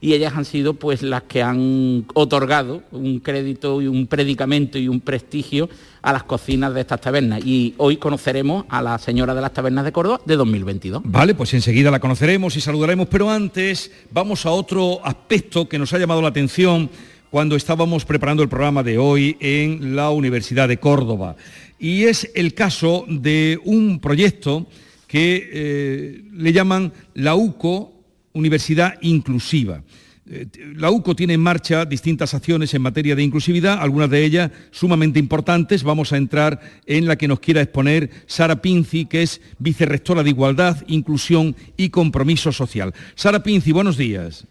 y 0.04 0.12
ellas 0.12 0.34
han 0.36 0.44
sido 0.44 0.74
pues 0.74 1.00
las 1.00 1.22
que 1.22 1.42
han 1.42 2.04
otorgado 2.12 2.82
un 2.92 3.20
crédito 3.20 3.80
y 3.80 3.86
un 3.86 4.06
predicamento 4.06 4.76
y 4.76 4.86
un 4.86 5.00
prestigio 5.00 5.70
a 6.02 6.12
las 6.12 6.24
cocinas 6.24 6.74
de 6.74 6.82
estas 6.82 7.00
tabernas. 7.00 7.42
Y 7.42 7.72
hoy 7.78 7.96
conoceremos 7.96 8.66
a 8.68 8.82
la 8.82 8.98
señora 8.98 9.34
de 9.34 9.40
las 9.40 9.54
tabernas 9.54 9.82
de 9.82 9.92
Córdoba 9.92 10.20
de 10.26 10.36
2022. 10.36 11.00
Vale, 11.06 11.34
pues 11.34 11.54
enseguida 11.54 11.90
la 11.90 12.00
conoceremos 12.00 12.54
y 12.54 12.60
saludaremos, 12.60 13.08
pero 13.08 13.30
antes 13.30 13.90
vamos 14.10 14.44
a 14.44 14.50
otro 14.50 15.00
aspecto 15.02 15.66
que 15.70 15.78
nos 15.78 15.94
ha 15.94 15.98
llamado 15.98 16.20
la 16.20 16.28
atención 16.28 16.90
cuando 17.30 17.56
estábamos 17.56 18.04
preparando 18.04 18.42
el 18.42 18.50
programa 18.50 18.82
de 18.82 18.98
hoy 18.98 19.38
en 19.40 19.96
la 19.96 20.10
Universidad 20.10 20.68
de 20.68 20.76
Córdoba. 20.76 21.34
Y 21.78 22.02
es 22.02 22.30
el 22.34 22.52
caso 22.52 23.06
de 23.08 23.58
un 23.64 24.00
proyecto 24.00 24.66
que 25.06 25.48
eh, 25.50 26.24
le 26.30 26.52
llaman 26.52 26.92
la 27.14 27.36
UCO 27.36 27.93
Universidad 28.34 28.96
Inclusiva. 29.00 29.82
Eh, 30.28 30.46
La 30.76 30.90
UCO 30.90 31.14
tiene 31.14 31.34
en 31.34 31.40
marcha 31.40 31.84
distintas 31.84 32.34
acciones 32.34 32.74
en 32.74 32.82
materia 32.82 33.14
de 33.14 33.22
inclusividad, 33.22 33.78
algunas 33.80 34.10
de 34.10 34.24
ellas 34.24 34.50
sumamente 34.72 35.20
importantes. 35.20 35.84
Vamos 35.84 36.12
a 36.12 36.16
entrar 36.16 36.60
en 36.84 37.06
la 37.06 37.16
que 37.16 37.28
nos 37.28 37.38
quiera 37.38 37.62
exponer 37.62 38.10
Sara 38.26 38.60
Pinci, 38.60 39.06
que 39.06 39.22
es 39.22 39.40
vicerrectora 39.58 40.24
de 40.24 40.30
Igualdad, 40.30 40.82
Inclusión 40.88 41.54
y 41.76 41.90
Compromiso 41.90 42.50
Social. 42.50 42.92
Sara 43.14 43.42
Pinci, 43.42 43.70
buenos 43.70 43.96
días. 43.96 44.46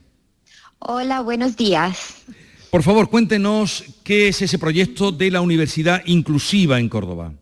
Hola, 0.80 1.22
buenos 1.22 1.58
días. 1.58 2.24
Por 2.70 2.84
favor, 2.84 3.10
cuéntenos 3.10 3.84
qué 4.04 4.30
es 4.30 4.42
ese 4.42 4.58
proyecto 4.58 5.12
de 5.12 5.30
la 5.30 5.42
Universidad 5.42 6.04
Inclusiva 6.06 6.80
en 6.80 6.88
Córdoba. 6.88 7.34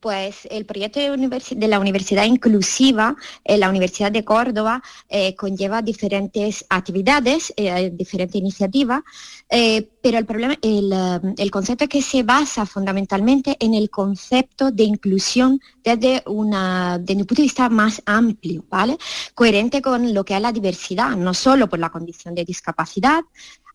Pues 0.00 0.46
el 0.50 0.64
proyecto 0.64 1.00
de, 1.00 1.68
la 1.68 1.80
Universidad 1.80 2.24
Inclusiva 2.24 3.16
en 3.42 3.60
la 3.60 3.68
Universidad 3.68 4.12
de 4.12 4.24
Córdoba 4.24 4.80
eh, 5.08 5.34
conlleva 5.34 5.82
diferentes 5.82 6.64
actividades, 6.68 7.52
eh, 7.56 7.90
diferentes 7.92 8.36
iniciativas, 8.36 9.02
eh, 9.50 9.88
pero 10.00 10.18
el, 10.18 10.24
problema, 10.24 10.54
el, 10.62 10.92
el 11.36 11.50
concepto 11.50 11.84
es 11.84 11.90
que 11.90 12.02
se 12.02 12.22
basa 12.22 12.64
fundamentalmente 12.64 13.56
en 13.58 13.74
el 13.74 13.90
concepto 13.90 14.70
de 14.70 14.84
inclusión 14.84 15.60
desde, 15.82 16.22
una, 16.26 16.98
desde 16.98 17.20
un 17.20 17.26
punto 17.26 17.42
de 17.42 17.46
vista 17.46 17.68
más 17.68 18.00
amplio, 18.06 18.64
¿vale? 18.68 18.96
Coherente 19.34 19.82
con 19.82 20.14
lo 20.14 20.24
que 20.24 20.36
es 20.36 20.40
la 20.40 20.52
diversidad, 20.52 21.16
no 21.16 21.34
solo 21.34 21.68
por 21.68 21.80
la 21.80 21.90
condición 21.90 22.36
de 22.36 22.44
discapacidad, 22.44 23.22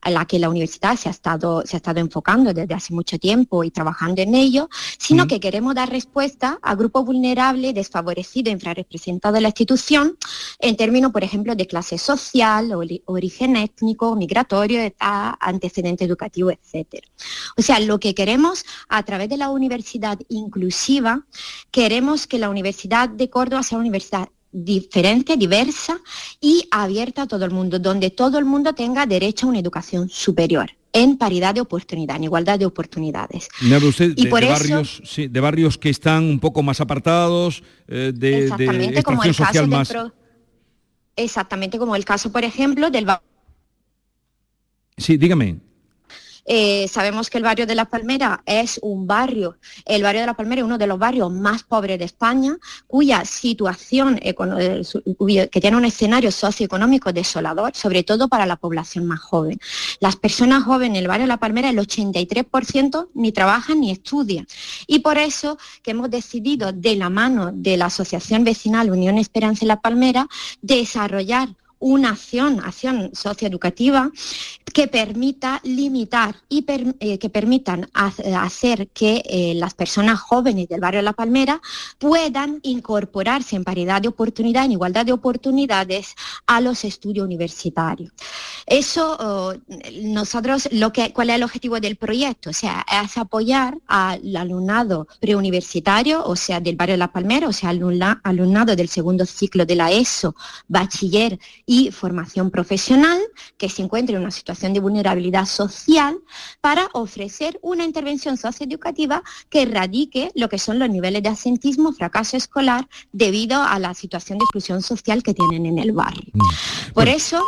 a 0.04 0.10
la 0.10 0.26
que 0.26 0.38
la 0.40 0.50
universidad 0.50 0.96
se 0.98 1.08
ha 1.08 1.12
estado, 1.12 1.64
se 1.66 1.76
ha 1.76 1.80
estado 1.80 2.00
enfocando 2.00 2.54
desde 2.54 2.74
hace 2.74 2.94
mucho 2.94 3.18
tiempo 3.18 3.64
y 3.64 3.72
trabajando 3.72 4.22
en 4.22 4.36
ello, 4.36 4.70
sino 4.98 5.28
que 5.28 5.40
queremos 5.40 5.76
dar 5.76 5.90
respuesta 5.90 6.60
a 6.62 6.76
grupos 6.76 7.06
vulnerables, 7.06 7.74
desfavorecidos, 7.74 8.52
infrarrepresentados 8.54 9.36
de 9.36 9.42
la 9.42 9.48
institución, 9.50 10.18
en 10.60 10.76
términos, 10.76 11.12
por 11.12 11.24
ejemplo, 11.24 11.56
de 11.56 11.68
clase 11.68 11.98
social, 11.98 12.72
ori- 12.72 13.02
origen 13.06 13.56
étnico, 13.56 14.16
migratorio, 14.16 14.80
edad, 14.82 15.34
antecedente 15.40 16.04
educativo, 16.04 16.52
etcétera. 16.52 17.08
O 17.58 17.62
sea, 17.62 17.80
lo 17.80 18.00
que 18.00 18.14
queremos 18.14 18.66
a 18.90 19.04
través 19.04 19.30
de 19.30 19.38
la 19.38 19.50
universidad 19.50 20.20
inclusiva, 20.30 21.26
queremos 21.72 22.28
que 22.28 22.40
la 22.40 22.50
Universidad 22.50 23.10
de 23.10 23.30
Córdoba 23.30 23.64
sea 23.64 23.78
una 23.78 23.84
universidad 23.88 24.28
diferente, 24.54 25.36
diversa 25.36 26.00
y 26.40 26.68
abierta 26.72 27.24
a 27.24 27.28
todo 27.28 27.44
el 27.44 27.52
mundo, 27.52 27.80
donde 27.80 28.12
todo 28.12 28.38
el 28.38 28.46
mundo 28.46 28.74
tenga 28.74 29.06
derecho 29.06 29.48
a 29.48 29.50
una 29.50 29.60
educación 29.60 30.08
superior, 30.10 30.70
en 30.94 31.18
paridad 31.18 31.56
de 31.56 31.62
oportunidad, 31.62 32.18
en 32.18 32.26
igualdad 32.26 32.60
de 32.60 32.66
oportunidades. 32.68 33.50
Me 33.62 33.76
habla 33.76 33.90
usted 33.90 34.14
Y 34.16 34.26
de, 34.26 34.30
por 34.30 34.40
de 34.42 34.46
eso- 34.46 34.54
barrios, 34.54 35.02
sí, 35.06 35.28
de 35.28 35.40
barrios 35.40 35.78
que 35.80 35.90
están 35.90 36.24
un 36.24 36.40
poco 36.40 36.62
más 36.62 36.80
apartados, 36.80 37.64
eh, 37.88 38.12
de, 38.16 38.30
de 38.30 38.44
Exactamente, 38.44 39.04
como 39.04 39.24
el 39.24 39.30
caso 39.32 39.44
social 39.46 39.64
del 39.70 39.78
más. 39.78 39.90
pro- 39.90 40.14
Exactamente 41.16 41.78
como 41.80 41.96
el 41.96 42.06
caso, 42.06 42.32
por 42.32 42.44
ejemplo, 42.44 42.90
del 42.90 43.06
Sí, 44.98 45.18
dígame. 45.18 45.60
Eh, 46.46 46.88
sabemos 46.90 47.30
que 47.30 47.38
el 47.38 47.44
barrio 47.44 47.66
de 47.66 47.76
La 47.76 47.86
Palmera 47.86 48.44
es 48.46 48.80
un 48.82 49.08
barrio, 49.08 49.58
el 49.86 50.04
barrio 50.04 50.22
de 50.22 50.28
La 50.28 50.34
Palmera 50.34 50.62
es 50.62 50.66
uno 50.66 50.78
de 50.78 50.88
los 50.88 51.00
barrios 51.00 51.32
más 51.32 51.64
pobres 51.64 52.00
de 52.00 52.06
España, 52.06 52.58
cuya 52.88 53.24
situación, 53.26 54.20
eh, 54.22 54.36
que 55.50 55.62
tiene 55.62 55.78
un 55.78 55.86
escenario 55.86 56.32
socioeconómico 56.32 57.14
desolador, 57.14 57.76
sobre 57.76 58.04
todo 58.04 58.28
para 58.28 58.46
la 58.46 58.58
población 58.58 59.06
más 59.06 59.20
joven. 59.20 59.60
Las 60.00 60.16
personas 60.16 60.64
jóvenes 60.64 60.84
en 60.84 60.96
el 60.98 61.08
barrio 61.08 61.24
de 61.24 61.30
La 61.30 61.38
Palmera, 61.38 61.70
el 61.70 61.78
83% 61.78 63.10
ni 63.14 63.32
trabajan 63.32 63.80
ni 63.80 63.92
estudian. 63.92 64.46
Y 64.86 65.00
por 65.00 65.18
eso 65.18 65.58
que 65.82 65.92
hemos 65.92 66.10
decidido, 66.10 66.72
de 66.74 66.96
la 66.96 67.10
mano 67.10 67.52
de 67.54 67.78
la 67.78 67.86
Asociación 67.86 68.44
Vecinal 68.44 68.92
Unión 68.92 69.18
Esperanza 69.18 69.64
en 69.64 69.70
La 69.70 69.82
Palmera, 69.82 70.28
desarrollar 70.62 71.50
una 71.80 72.12
acción, 72.12 72.62
acción 72.62 73.12
socioeducativa 73.14 74.10
que 74.74 74.88
permita 74.88 75.62
limitar 75.64 76.36
y 76.50 76.66
eh, 77.00 77.20
que 77.20 77.30
permitan 77.30 77.90
ha- 77.94 78.12
hacer 78.44 78.88
que 78.90 79.24
eh, 79.26 79.54
las 79.56 79.76
personas 79.76 80.20
jóvenes 80.20 80.68
del 80.68 80.82
barrio 80.82 81.02
La 81.04 81.14
Palmera 81.14 81.62
puedan 82.00 82.60
incorporarse 82.64 83.56
en 83.56 83.64
paridad 83.64 84.02
de 84.02 84.08
oportunidad, 84.08 84.66
en 84.66 84.72
igualdad 84.74 85.06
de 85.06 85.14
oportunidades 85.14 86.16
a 86.48 86.60
los 86.60 86.84
estudios 86.84 87.26
universitarios. 87.26 88.12
Eso, 88.66 89.18
oh, 89.20 89.54
nosotros, 90.02 90.68
lo 90.72 90.92
que, 90.92 91.14
¿cuál 91.14 91.30
es 91.30 91.36
el 91.36 91.44
objetivo 91.44 91.80
del 91.80 91.96
proyecto? 91.98 92.50
O 92.50 92.54
sea, 92.54 92.84
es 93.04 93.18
apoyar 93.18 93.78
al 93.88 94.36
alumnado 94.36 95.08
preuniversitario, 95.20 96.24
o 96.26 96.36
sea, 96.36 96.60
del 96.60 96.76
barrio 96.76 96.98
La 96.98 97.12
Palmera, 97.12 97.48
o 97.48 97.54
sea, 97.54 97.70
alumnado 97.70 98.76
del 98.76 98.90
segundo 98.90 99.26
ciclo 99.26 99.66
de 99.66 99.76
la 99.76 99.92
ESO, 99.92 100.36
bachiller 100.68 101.38
y 101.66 101.92
formación 101.92 102.50
profesional, 102.50 103.20
que 103.58 103.70
se 103.70 103.82
encuentre 103.84 104.16
en 104.16 104.22
una 104.22 104.32
situación 104.32 104.63
de 104.72 104.80
vulnerabilidad 104.80 105.46
social, 105.46 106.16
para 106.62 106.88
ofrecer 106.94 107.60
una 107.62 107.84
intervención 107.84 108.38
socioeducativa 108.38 109.22
que 109.50 109.64
erradique 109.64 110.32
lo 110.36 110.48
que 110.48 110.60
son 110.60 110.80
los 110.80 110.90
niveles 110.90 111.22
de 111.24 111.30
asentismo, 111.30 111.92
fracaso 111.92 112.38
escolar, 112.38 112.88
debido 113.12 113.62
a 113.62 113.78
la 113.80 113.94
situación 113.94 114.38
de 114.38 114.46
exclusión 114.46 114.82
social 114.82 115.24
que 115.24 115.34
tienen 115.34 115.66
en 115.66 115.80
el 115.80 115.92
barrio. 115.92 116.32
Mm. 116.34 116.94
Por 116.94 117.10
eso 117.10 117.46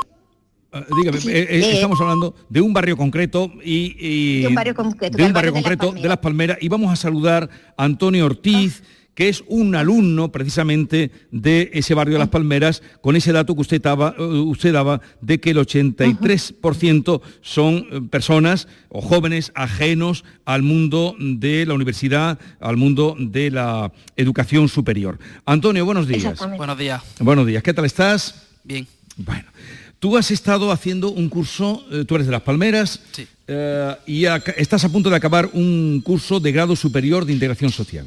Ah, 0.76 0.84
dígame, 0.94 1.20
eh, 1.20 1.48
eh, 1.50 1.72
estamos 1.76 2.02
hablando 2.02 2.36
de 2.50 2.60
un 2.60 2.74
barrio 2.74 2.98
concreto 2.98 3.50
y, 3.64 4.42
de 4.42 4.48
un 4.50 4.56
barrio 4.56 4.76
concreto, 4.76 5.18
de, 5.18 5.24
un 5.24 5.32
barrio 5.32 5.54
concreto 5.54 5.94
de, 5.94 6.06
las 6.06 6.18
Palmeras 6.18 6.58
y 6.60 6.68
vamos 6.68 6.92
a 6.92 6.98
saludar 6.98 7.50
a 7.78 7.84
Antonio 7.86 8.26
Ortiz. 8.26 8.84
Que 9.16 9.30
es 9.30 9.44
un 9.48 9.76
alumno 9.76 10.32
precisamente 10.32 11.10
de 11.32 11.72
ese 11.74 11.94
barrio 11.94 12.16
de 12.16 12.20
Las 12.20 12.30
Palmeras, 12.30 12.84
con 13.02 13.16
ese 13.16 13.32
dato 13.32 13.56
que 13.56 13.62
usted 13.62 13.82
daba, 13.82 14.14
eh, 14.18 14.22
usted 14.22 14.74
daba 14.74 15.02
de 15.22 15.40
que 15.40 15.52
el 15.52 15.58
83% 15.58 17.22
son 17.42 18.10
personas 18.10 18.68
o 18.90 19.02
jóvenes 19.02 19.52
ajenos 19.56 20.26
al 20.44 20.62
mundo 20.62 21.16
de 21.18 21.66
la 21.66 21.74
universidad, 21.74 22.38
al 22.60 22.78
mundo 22.78 23.16
de 23.18 23.52
la 23.52 23.92
educación 24.18 24.68
superior. 24.68 25.18
Antonio, 25.46 25.86
buenos 25.86 26.08
días. 26.08 26.38
Buenos 26.58 26.78
días. 26.78 27.02
Buenos 27.20 27.48
días, 27.48 27.64
¿qué 27.64 27.74
tal 27.74 27.86
estás? 27.86 28.48
Bien. 28.64 28.86
Bueno, 29.18 29.46
Tú 30.06 30.18
has 30.18 30.30
estado 30.30 30.72
haciendo 30.72 31.10
un 31.10 31.30
curso, 31.30 31.84
eh, 31.90 32.06
tú 32.06 32.14
eres 32.14 32.28
de 32.28 32.32
Las 32.32 32.44
Palmeras, 32.44 33.00
eh, 33.48 33.96
y 34.06 34.26
estás 34.58 34.84
a 34.84 34.90
punto 34.90 35.10
de 35.10 35.16
acabar 35.16 35.50
un 35.54 36.00
curso 36.04 36.40
de 36.40 36.52
grado 36.52 36.76
superior 36.76 37.26
de 37.26 37.34
integración 37.34 37.72
social. 37.72 38.06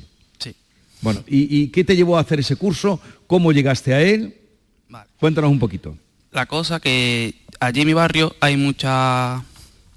Bueno, 1.00 1.22
¿y, 1.26 1.68
qué 1.68 1.84
te 1.84 1.96
llevó 1.96 2.16
a 2.16 2.20
hacer 2.20 2.40
ese 2.40 2.56
curso? 2.56 3.00
¿Cómo 3.26 3.52
llegaste 3.52 3.94
a 3.94 4.02
él? 4.02 4.36
Cuéntanos 5.20 5.50
un 5.50 5.58
poquito. 5.58 5.96
La 6.32 6.46
cosa 6.46 6.80
que 6.80 7.34
allí 7.60 7.82
en 7.82 7.86
mi 7.86 7.94
barrio 7.94 8.34
hay 8.40 8.56
muchas 8.56 9.42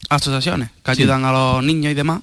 asociaciones 0.09 0.69
que 0.83 0.91
ayudan 0.91 1.25
a 1.25 1.31
los 1.31 1.63
niños 1.63 1.91
y 1.91 1.95
demás, 1.95 2.21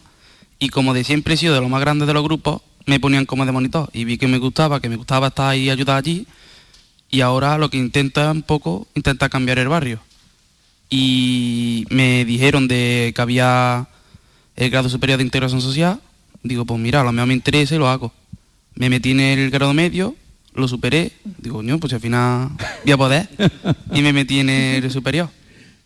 y 0.59 0.69
como 0.69 0.95
de 0.95 1.05
siempre 1.05 1.35
he 1.35 1.37
sido 1.37 1.55
de 1.55 1.61
lo 1.61 1.69
más 1.69 1.81
grande 1.81 2.07
de 2.07 2.15
los 2.15 2.23
grupos, 2.23 2.63
me 2.87 3.01
ponían 3.01 3.27
como 3.27 3.45
de 3.45 3.53
monitor 3.53 3.91
y 3.93 4.05
vi 4.05 4.19
que 4.19 4.29
me 4.29 4.39
gustaba, 4.39 4.81
que 4.81 4.89
me 4.89 4.97
gustaba 4.97 5.29
estar 5.29 5.51
ahí 5.51 5.65
y 5.65 5.71
ayudar 5.71 5.99
allí 5.99 6.27
y 7.11 7.21
ahora 7.21 7.59
lo 7.59 7.71
que 7.71 7.79
intenta 7.79 8.31
un 8.31 8.43
poco, 8.43 8.87
intenta 8.95 9.29
cambiar 9.29 9.59
el 9.59 9.69
barrio. 9.69 10.01
Y 10.91 11.87
me 11.91 12.25
dijeron 12.25 12.69
de 12.69 13.13
que 13.15 13.23
había 13.23 13.89
el 14.57 14.71
grado 14.71 14.89
superior 14.89 15.19
de 15.19 15.25
integración 15.25 15.61
social, 15.61 16.01
digo, 16.43 16.65
pues 16.65 16.81
mira, 16.81 17.01
a 17.01 17.05
lo 17.05 17.13
mejor 17.13 17.29
me 17.29 17.35
interesa 17.35 17.75
y 17.75 17.79
lo 17.79 17.89
hago. 17.89 18.13
Me 18.79 18.89
metí 18.89 19.11
en 19.11 19.19
el 19.19 19.51
grado 19.51 19.75
medio, 19.75 20.15
lo 20.55 20.69
superé, 20.69 21.11
digo, 21.39 21.65
no, 21.65 21.81
pues 21.81 21.93
al 21.95 22.01
final 22.01 22.51
voy 22.85 22.93
a 22.93 22.97
poder, 22.97 23.29
y 23.93 24.03
me 24.03 24.13
metí 24.13 24.39
en 24.39 24.51
el 24.51 24.89
superior. 24.89 25.29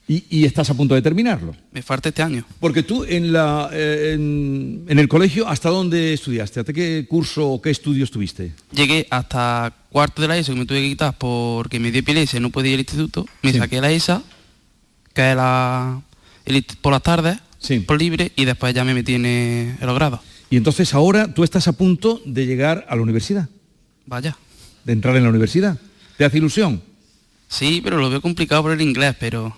Y, 0.06 0.44
estás 0.44 0.68
a 0.68 0.74
punto 0.74 0.94
de 0.94 1.00
terminarlo. 1.00 1.56
Me 1.70 1.80
falta 1.80 2.10
este 2.10 2.22
año. 2.22 2.44
Porque 2.60 2.82
tú 2.82 3.02
en, 3.04 3.32
la, 3.32 3.70
eh, 3.72 4.12
en, 4.12 4.98
el 4.98 5.08
colegio, 5.08 5.48
¿hasta 5.48 5.70
dónde 5.70 6.12
estudiaste? 6.12 6.60
¿Hasta 6.60 6.74
qué 6.74 7.06
curso 7.08 7.48
o 7.48 7.62
qué 7.62 7.70
estudios 7.70 8.10
tuviste? 8.10 8.52
Llegué 8.72 9.06
hasta 9.08 9.72
cuarto 9.88 10.20
de 10.20 10.28
la 10.28 10.36
ESO, 10.36 10.52
que 10.52 10.58
me 10.58 10.66
tuve 10.66 10.82
que 10.82 10.88
quitar 10.90 11.16
porque 11.16 11.80
me 11.80 11.90
dio 11.90 12.00
epilepsia 12.00 12.36
y 12.36 12.40
no 12.40 12.50
podía 12.50 12.72
ir 12.72 12.74
al 12.74 12.80
instituto. 12.80 13.26
Me 13.40 13.54
saqué 13.54 13.80
la 13.80 13.90
ESA, 13.90 14.22
que 15.14 15.30
es 15.30 15.36
la, 15.36 16.02
por 16.82 16.92
las 16.92 17.02
tardes, 17.02 17.38
por 17.86 17.98
libre, 17.98 18.32
y 18.36 18.44
después 18.44 18.74
ya 18.74 18.84
me 18.84 18.92
metí 18.92 19.14
en, 19.14 19.24
en 19.24 19.78
los 19.80 19.94
grados. 19.94 20.20
Y 20.52 20.58
entonces 20.58 20.92
ahora 20.92 21.32
tú 21.32 21.44
estás 21.44 21.66
a 21.66 21.72
punto 21.72 22.20
de 22.26 22.44
llegar 22.44 22.84
a 22.90 22.94
la 22.94 23.00
universidad. 23.00 23.48
Vaya. 24.04 24.36
De 24.84 24.92
entrar 24.92 25.16
en 25.16 25.22
la 25.22 25.30
universidad. 25.30 25.78
¿Te 26.18 26.26
hace 26.26 26.36
ilusión? 26.36 26.82
Sí, 27.48 27.80
pero 27.82 27.96
lo 27.96 28.10
veo 28.10 28.20
complicado 28.20 28.60
por 28.60 28.72
el 28.72 28.82
inglés, 28.82 29.16
pero 29.18 29.56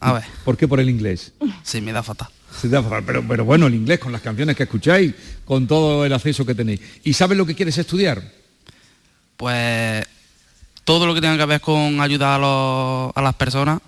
a 0.00 0.14
ver. 0.14 0.24
¿Por 0.46 0.56
qué 0.56 0.66
por 0.66 0.80
el 0.80 0.88
inglés? 0.88 1.34
Sí, 1.62 1.82
me 1.82 1.92
da 1.92 2.02
fatal. 2.02 2.28
Se 2.58 2.70
da 2.70 2.82
fatal, 2.82 3.02
pero, 3.04 3.22
pero 3.28 3.44
bueno, 3.44 3.66
el 3.66 3.74
inglés, 3.74 3.98
con 3.98 4.12
las 4.12 4.22
canciones 4.22 4.56
que 4.56 4.62
escucháis, 4.62 5.12
con 5.44 5.66
todo 5.66 6.06
el 6.06 6.12
acceso 6.14 6.46
que 6.46 6.54
tenéis. 6.54 6.80
¿Y 7.04 7.12
sabes 7.12 7.36
lo 7.36 7.44
que 7.44 7.54
quieres 7.54 7.76
estudiar? 7.76 8.22
Pues 9.36 10.06
todo 10.84 11.06
lo 11.06 11.12
que 11.12 11.20
tenga 11.20 11.36
que 11.36 11.44
ver 11.44 11.60
con 11.60 12.00
ayudar 12.00 12.40
a, 12.42 13.22
las 13.22 13.34
personas. 13.34 13.82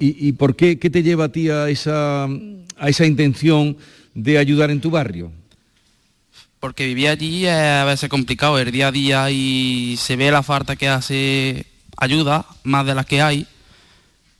¿Y, 0.00 0.32
por 0.32 0.56
qué, 0.56 0.80
qué 0.80 0.90
te 0.90 1.04
lleva 1.04 1.26
a 1.26 1.28
ti 1.28 1.48
a 1.48 1.68
esa, 1.68 2.24
a 2.24 2.88
esa 2.88 3.06
intención 3.06 3.76
de 4.14 4.38
ayudar 4.38 4.70
en 4.70 4.80
tu 4.80 4.90
barrio? 4.90 5.32
Porque 6.60 6.86
vivir 6.86 7.08
allí 7.08 7.46
es 7.46 7.52
a 7.52 7.84
veces 7.84 8.08
complicado, 8.08 8.58
el 8.58 8.72
día 8.72 8.88
a 8.88 8.92
día 8.92 9.30
y 9.30 9.96
se 9.98 10.16
ve 10.16 10.30
la 10.30 10.42
falta 10.42 10.76
que 10.76 10.88
hace 10.88 11.66
ayuda, 11.96 12.46
más 12.62 12.86
de 12.86 12.94
las 12.94 13.06
que 13.06 13.20
hay 13.20 13.46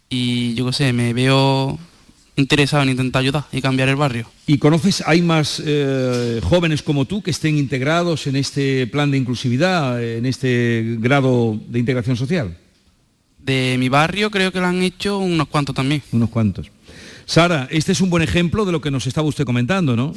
y 0.09 0.55
yo 0.55 0.67
qué 0.67 0.73
sé, 0.73 0.93
me 0.93 1.13
veo 1.13 1.79
interesado 2.37 2.83
en 2.83 2.91
intentar 2.91 3.21
ayudar 3.21 3.45
y 3.53 3.61
cambiar 3.61 3.89
el 3.89 3.97
barrio. 3.97 4.31
¿Y 4.47 4.59
conoces, 4.59 5.03
hay 5.07 5.23
más 5.23 5.63
eh, 5.65 6.41
jóvenes 6.43 6.83
como 6.83 7.05
tú 7.05 7.23
que 7.23 7.31
estén 7.31 7.59
integrados 7.59 8.27
en 8.27 8.37
este 8.37 8.87
plan 8.87 9.11
de 9.11 9.19
inclusividad, 9.19 10.03
en 10.03 10.27
este 10.27 10.97
grado 10.99 11.59
de 11.69 11.79
integración 11.79 12.17
social? 12.17 12.57
De 13.39 13.77
mi 13.79 13.89
barrio 13.89 14.31
creo 14.31 14.53
que 14.53 14.61
lo 14.61 14.67
han 14.67 14.83
hecho 14.83 15.19
unos 15.19 15.49
cuantos 15.49 15.75
también. 15.75 16.03
Unos 16.13 16.31
cuantos. 16.31 16.71
Sara, 17.27 17.69
este 17.71 17.93
es 17.93 18.01
un 18.01 18.11
buen 18.11 18.23
ejemplo 18.23 18.65
de 18.65 18.73
lo 18.73 18.81
que 18.81 18.91
nos 18.91 19.07
estaba 19.07 19.29
usted 19.29 19.45
comentando, 19.45 19.97
¿no? 19.97 20.15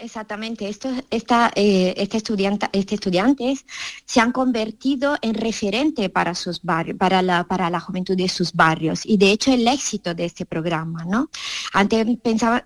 Exactamente, 0.00 0.68
Esto, 0.68 0.90
esta, 1.10 1.50
eh, 1.56 1.92
este, 1.96 2.18
estudiante, 2.18 2.68
este 2.72 2.94
estudiantes 2.94 3.66
se 4.04 4.20
han 4.20 4.30
convertido 4.30 5.16
en 5.22 5.34
referente 5.34 6.08
para 6.08 6.36
sus 6.36 6.62
barrios, 6.62 6.96
para 6.96 7.20
la, 7.20 7.42
para 7.44 7.68
la 7.68 7.80
juventud 7.80 8.16
de 8.16 8.28
sus 8.28 8.52
barrios. 8.52 9.04
Y 9.04 9.16
de 9.16 9.32
hecho 9.32 9.52
el 9.52 9.66
éxito 9.66 10.14
de 10.14 10.26
este 10.26 10.46
programa, 10.46 11.04
¿no? 11.04 11.30
Antes 11.72 12.06
pensaba, 12.22 12.62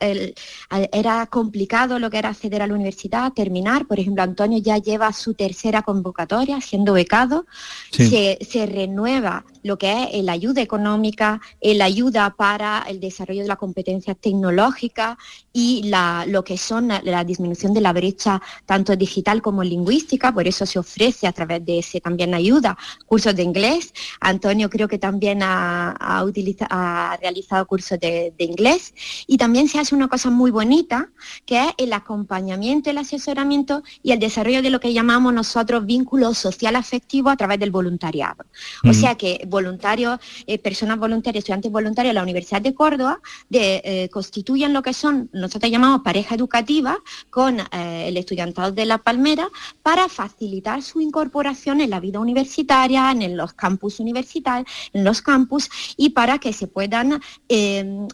era 0.92 1.26
complicado 1.26 1.98
lo 1.98 2.10
que 2.10 2.18
era 2.18 2.28
acceder 2.28 2.60
a 2.60 2.66
la 2.66 2.74
universidad, 2.74 3.32
terminar, 3.32 3.86
por 3.86 3.98
ejemplo, 3.98 4.22
Antonio 4.22 4.58
ya 4.58 4.76
lleva 4.76 5.10
su 5.14 5.32
tercera 5.32 5.80
convocatoria 5.80 6.60
siendo 6.60 6.92
becado, 6.92 7.46
se, 7.90 8.38
se, 8.46 8.66
renueva 8.66 9.46
lo 9.62 9.78
que 9.78 10.08
es 10.12 10.24
la 10.24 10.32
ayuda 10.32 10.62
económica, 10.62 11.40
la 11.60 11.84
ayuda 11.84 12.34
para 12.36 12.84
el 12.88 13.00
desarrollo 13.00 13.42
de 13.42 13.48
la 13.48 13.56
competencia 13.56 14.14
tecnológica 14.14 15.18
y 15.52 15.84
la, 15.84 16.24
lo 16.26 16.44
que 16.44 16.58
son 16.58 16.88
las 16.88 17.26
disminución 17.26 17.72
de 17.72 17.80
la 17.80 17.92
brecha 17.92 18.40
tanto 18.66 18.96
digital 18.96 19.42
como 19.42 19.62
lingüística, 19.62 20.32
por 20.32 20.46
eso 20.46 20.66
se 20.66 20.78
ofrece 20.78 21.26
a 21.26 21.32
través 21.32 21.64
de 21.64 21.78
ese 21.78 22.00
también 22.00 22.34
ayuda 22.34 22.76
cursos 23.06 23.34
de 23.34 23.42
inglés. 23.42 23.92
Antonio 24.20 24.68
creo 24.68 24.88
que 24.88 24.98
también 24.98 25.40
ha, 25.42 25.96
realizado 27.20 27.66
cursos 27.66 27.98
de, 28.00 28.34
inglés 28.38 28.94
y 29.26 29.36
también 29.36 29.68
se 29.68 29.78
hace 29.78 29.94
una 29.94 30.08
cosa 30.08 30.30
muy 30.30 30.50
bonita 30.50 31.10
que 31.46 31.58
es 31.60 31.74
el 31.78 31.92
acompañamiento, 31.92 32.90
el 32.90 32.98
asesoramiento 32.98 33.82
y 34.02 34.12
el 34.12 34.18
desarrollo 34.18 34.62
de 34.62 34.70
lo 34.70 34.80
que 34.80 34.92
llamamos 34.92 35.32
nosotros 35.32 35.86
vínculo 35.86 36.34
social 36.34 36.76
afectivo 36.76 37.30
a 37.30 37.36
través 37.36 37.58
del 37.58 37.70
voluntariado. 37.70 38.44
O 38.88 38.92
sea 38.92 39.14
que 39.14 39.44
voluntarios, 39.52 40.18
eh, 40.48 40.58
personas 40.58 40.98
voluntarias, 40.98 41.42
estudiantes 41.42 41.70
voluntarios 41.70 42.10
de 42.10 42.14
la 42.14 42.22
Universidad 42.24 42.60
de 42.60 42.74
Córdoba 42.74 43.20
eh, 43.52 44.08
constituyen 44.10 44.72
lo 44.72 44.82
que 44.82 44.92
son, 44.92 45.28
nosotros 45.32 45.70
llamamos 45.70 46.00
pareja 46.02 46.34
educativa, 46.34 46.98
con 47.30 47.60
eh, 47.60 48.08
el 48.08 48.16
estudiantado 48.16 48.72
de 48.72 48.86
La 48.86 48.98
Palmera 48.98 49.48
para 49.82 50.08
facilitar 50.08 50.82
su 50.82 51.00
incorporación 51.00 51.80
en 51.80 51.90
la 51.90 52.00
vida 52.00 52.18
universitaria, 52.18 53.12
en 53.12 53.36
los 53.36 53.52
campus 53.52 54.00
universitarios, 54.00 54.66
en 54.92 55.04
los 55.04 55.22
campus 55.22 55.70
y 55.96 56.10
para 56.10 56.38
que 56.38 56.52
se 56.52 56.66
puedan, 56.66 57.20
em, 57.48 58.08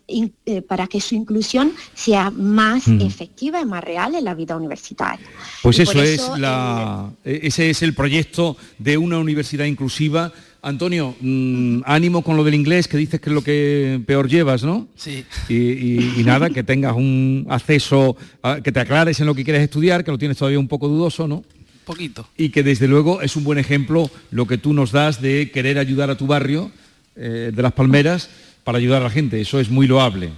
para 0.66 0.87
que 0.88 1.01
su 1.01 1.14
inclusión 1.14 1.72
sea 1.94 2.31
más 2.31 2.88
mm. 2.88 3.01
efectiva 3.01 3.61
y 3.61 3.64
más 3.64 3.83
real 3.85 4.14
en 4.16 4.24
la 4.24 4.35
vida 4.35 4.57
universitaria. 4.57 5.27
Pues 5.62 5.79
eso, 5.79 6.03
es 6.03 6.29
la, 6.38 7.12
e-, 7.24 7.40
ese 7.44 7.70
es 7.70 7.83
el 7.83 7.94
proyecto 7.94 8.57
de 8.79 8.98
una 8.98 9.18
universidad 9.18 9.64
inclusiva 9.66 10.33
Antonio, 10.61 11.14
mm, 11.21 11.83
ánimo 11.85 12.23
con 12.23 12.37
lo 12.37 12.44
del 12.44 12.55
inglés, 12.55 12.88
que 12.88 12.97
dices 12.97 13.21
que 13.21 13.31
es 13.31 13.35
lo 13.35 13.42
que 13.42 14.01
peor 14.07 14.29
llevas, 14.29 14.64
¿no? 14.64 14.88
Sí. 14.97 15.25
Y, 15.49 16.23
nada, 16.25 16.51
que 16.51 16.64
tengas 16.64 16.94
un 16.94 17.47
acceso, 17.49 18.16
que 18.64 18.73
te 18.73 18.81
aclares 18.81 19.21
en 19.21 19.27
lo 19.27 19.35
que 19.35 19.44
quieres 19.44 19.62
estudiar, 19.62 20.05
que 20.05 20.11
lo 20.11 20.18
tienes 20.18 20.37
todavía 20.37 20.59
un 20.59 20.68
poco 20.68 20.88
dudoso, 20.88 21.29
¿no? 21.29 21.44
Poquito. 21.85 22.29
Y 22.37 22.51
que 22.51 22.62
desde 22.62 22.88
luego 22.88 23.23
es 23.23 23.37
un 23.37 23.44
buen 23.44 23.59
ejemplo 23.59 24.11
lo 24.31 24.47
que 24.47 24.59
tú 24.59 24.75
nos 24.75 24.92
das 24.92 25.23
de 25.23 25.51
querer 25.51 25.79
ayudar 25.79 26.11
a 26.11 26.16
tu 26.16 26.27
barrio 26.27 26.71
eh, 27.16 27.51
de 27.55 27.62
las 27.62 27.73
Palmeras 27.73 28.29
para 28.64 28.79
ayudar 28.79 29.01
a 29.01 29.05
la 29.05 29.11
gente. 29.11 29.40
Eso 29.40 29.59
es 29.61 29.71
muy 29.71 29.87
loable. 29.87 30.31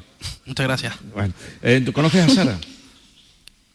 Muchas 0.45 0.67
gracias. 0.67 0.95
Bueno, 1.15 1.35
eh, 1.63 1.85
¿conoces 1.93 2.25
a 2.25 2.29
Sara? 2.29 2.59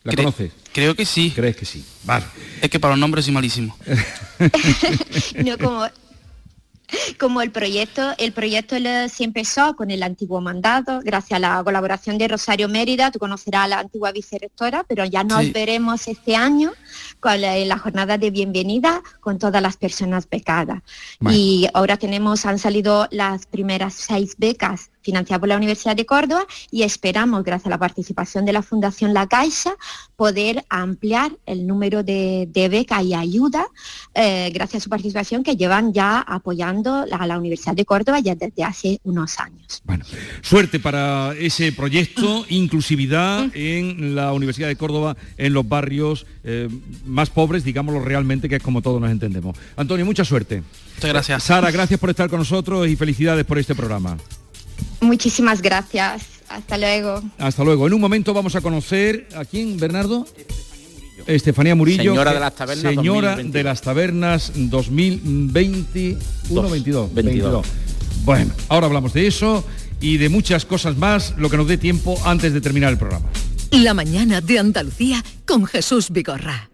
¿La 0.03 0.13
conoces? 0.13 0.51
Creo 0.71 0.95
que 0.95 1.05
sí. 1.05 1.33
¿Crees 1.35 1.55
que 1.55 1.65
sí? 1.65 1.83
Vale. 2.03 2.25
Es 2.61 2.69
que 2.69 2.79
para 2.79 2.93
los 2.93 2.99
nombres 2.99 3.25
soy 3.25 3.33
malísimo. 3.33 3.75
no, 5.43 5.57
como 5.57 5.85
como 7.19 7.41
el 7.41 7.51
proyecto, 7.51 8.13
el 8.17 8.33
proyecto 8.33 8.75
se 9.09 9.23
empezó 9.23 9.75
con 9.75 9.91
el 9.91 10.03
antiguo 10.03 10.41
mandato, 10.41 10.99
gracias 11.03 11.37
a 11.37 11.39
la 11.39 11.63
colaboración 11.63 12.17
de 12.17 12.27
Rosario 12.27 12.69
Mérida, 12.69 13.11
tú 13.11 13.19
conocerás 13.19 13.65
a 13.65 13.67
la 13.67 13.79
antigua 13.79 14.11
vicerectora, 14.11 14.83
pero 14.87 15.05
ya 15.05 15.23
nos 15.23 15.51
veremos 15.51 16.07
este 16.07 16.35
año 16.35 16.73
con 17.19 17.41
la, 17.41 17.77
jornada 17.77 18.17
de 18.17 18.31
bienvenida 18.31 19.01
con 19.19 19.37
todas 19.37 19.61
las 19.61 19.77
personas 19.77 20.27
becadas. 20.29 20.81
Y 21.29 21.67
ahora 21.73 21.97
tenemos, 21.97 22.45
han 22.45 22.59
salido 22.59 23.07
las 23.11 23.45
primeras 23.45 23.93
seis 23.93 24.35
becas 24.37 24.89
financiada 25.05 25.39
por 25.39 25.47
la 25.47 25.55
Universidad 25.55 25.95
de 25.95 26.05
Córdoba 26.05 26.45
y 26.71 26.81
esperamos, 26.81 27.43
gracias 27.43 27.67
a 27.67 27.69
la 27.69 27.77
participación 27.77 28.43
de 28.43 28.53
la 28.53 28.63
Fundación 28.63 29.13
La 29.13 29.27
Caixa, 29.27 29.75
poder 30.15 30.65
ampliar 30.69 31.31
el 31.45 31.67
número 31.67 32.01
de, 32.03 32.49
becas 32.71 33.03
y 33.03 33.13
ayuda 33.13 33.67
eh, 34.15 34.49
gracias 34.51 34.81
a 34.81 34.83
su 34.83 34.89
participación 34.89 35.43
que 35.43 35.55
llevan 35.55 35.93
ya 35.93 36.19
apoyando 36.19 37.05
a 37.11 37.27
la 37.27 37.37
Universidad 37.37 37.75
de 37.75 37.85
Córdoba 37.85 38.19
ya 38.19 38.33
desde 38.33 38.63
hace 38.63 38.99
unos 39.03 39.39
años. 39.39 39.83
Bueno, 39.83 40.03
suerte 40.41 40.79
para 40.79 41.33
ese 41.37 41.71
proyecto, 41.71 42.45
inclusividad 42.49 43.45
en 43.53 44.15
la 44.15 44.33
Universidad 44.33 44.67
de 44.67 44.75
Córdoba, 44.75 45.15
en 45.37 45.53
los 45.53 45.67
barrios 45.67 46.25
eh, 46.43 46.67
más 47.05 47.29
pobres, 47.29 47.63
digámoslo 47.63 47.99
realmente, 47.99 48.49
que 48.49 48.55
es 48.55 48.63
como 48.63 48.81
todos 48.81 48.99
nos 48.99 49.11
entendemos. 49.11 49.55
Antonio, 49.75 50.03
mucha 50.05 50.25
suerte. 50.25 50.63
Muchas 50.95 51.09
gracias. 51.09 51.43
Sara, 51.43 51.69
gracias 51.69 51.99
por 51.99 52.09
estar 52.09 52.29
con 52.29 52.39
nosotros 52.39 52.87
y 52.87 52.95
felicidades 52.95 53.45
por 53.45 53.59
este 53.59 53.75
programa. 53.75 54.17
Muchísimas 55.01 55.61
gracias. 55.61 56.23
Hasta 56.49 56.77
luego. 56.77 57.21
Hasta 57.37 57.63
luego. 57.63 57.87
En 57.87 57.93
un 57.93 58.01
momento 58.01 58.33
vamos 58.33 58.55
a 58.55 58.61
conocer 58.61 59.27
a 59.35 59.45
quién, 59.45 59.77
Bernardo. 59.77 60.27
Estefanía 61.27 61.75
Murillo. 61.75 62.11
Señora 62.11 62.33
de 62.33 62.39
las 62.39 62.55
tabernas. 62.55 62.95
Señora 62.95 63.35
de 63.37 63.63
las 63.63 63.81
tabernas 63.81 64.51
2021 64.55 66.19
22, 66.69 67.13
22. 67.13 67.65
Bueno, 68.23 68.53
ahora 68.69 68.87
hablamos 68.87 69.13
de 69.13 69.27
eso 69.27 69.63
y 70.01 70.17
de 70.17 70.29
muchas 70.29 70.65
cosas 70.65 70.97
más, 70.97 71.33
lo 71.37 71.49
que 71.49 71.57
nos 71.57 71.67
dé 71.67 71.77
tiempo 71.77 72.19
antes 72.25 72.53
de 72.53 72.61
terminar 72.61 72.91
el 72.91 72.97
programa. 72.97 73.27
La 73.71 73.93
mañana 73.93 74.41
de 74.41 74.59
Andalucía 74.59 75.23
con 75.45 75.65
Jesús 75.65 76.09
Vigorra. 76.11 76.69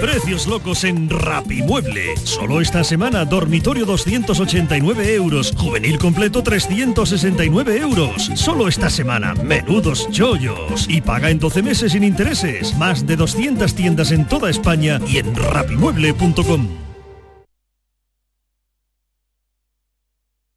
Precios 0.00 0.46
locos 0.46 0.84
en 0.84 1.08
Rapimueble. 1.08 2.16
Solo 2.24 2.60
esta 2.60 2.84
semana, 2.84 3.24
dormitorio 3.24 3.86
289 3.86 5.14
euros, 5.14 5.52
juvenil 5.56 5.98
completo 5.98 6.42
369 6.42 7.78
euros. 7.78 8.30
Solo 8.34 8.68
esta 8.68 8.90
semana, 8.90 9.34
menudos 9.34 10.08
chollos. 10.10 10.86
Y 10.88 11.00
paga 11.00 11.30
en 11.30 11.38
12 11.38 11.62
meses 11.62 11.92
sin 11.92 12.04
intereses. 12.04 12.76
Más 12.76 13.06
de 13.06 13.16
200 13.16 13.74
tiendas 13.74 14.12
en 14.12 14.26
toda 14.26 14.50
España 14.50 15.00
y 15.06 15.18
en 15.18 15.34
rapimueble.com. 15.34 16.68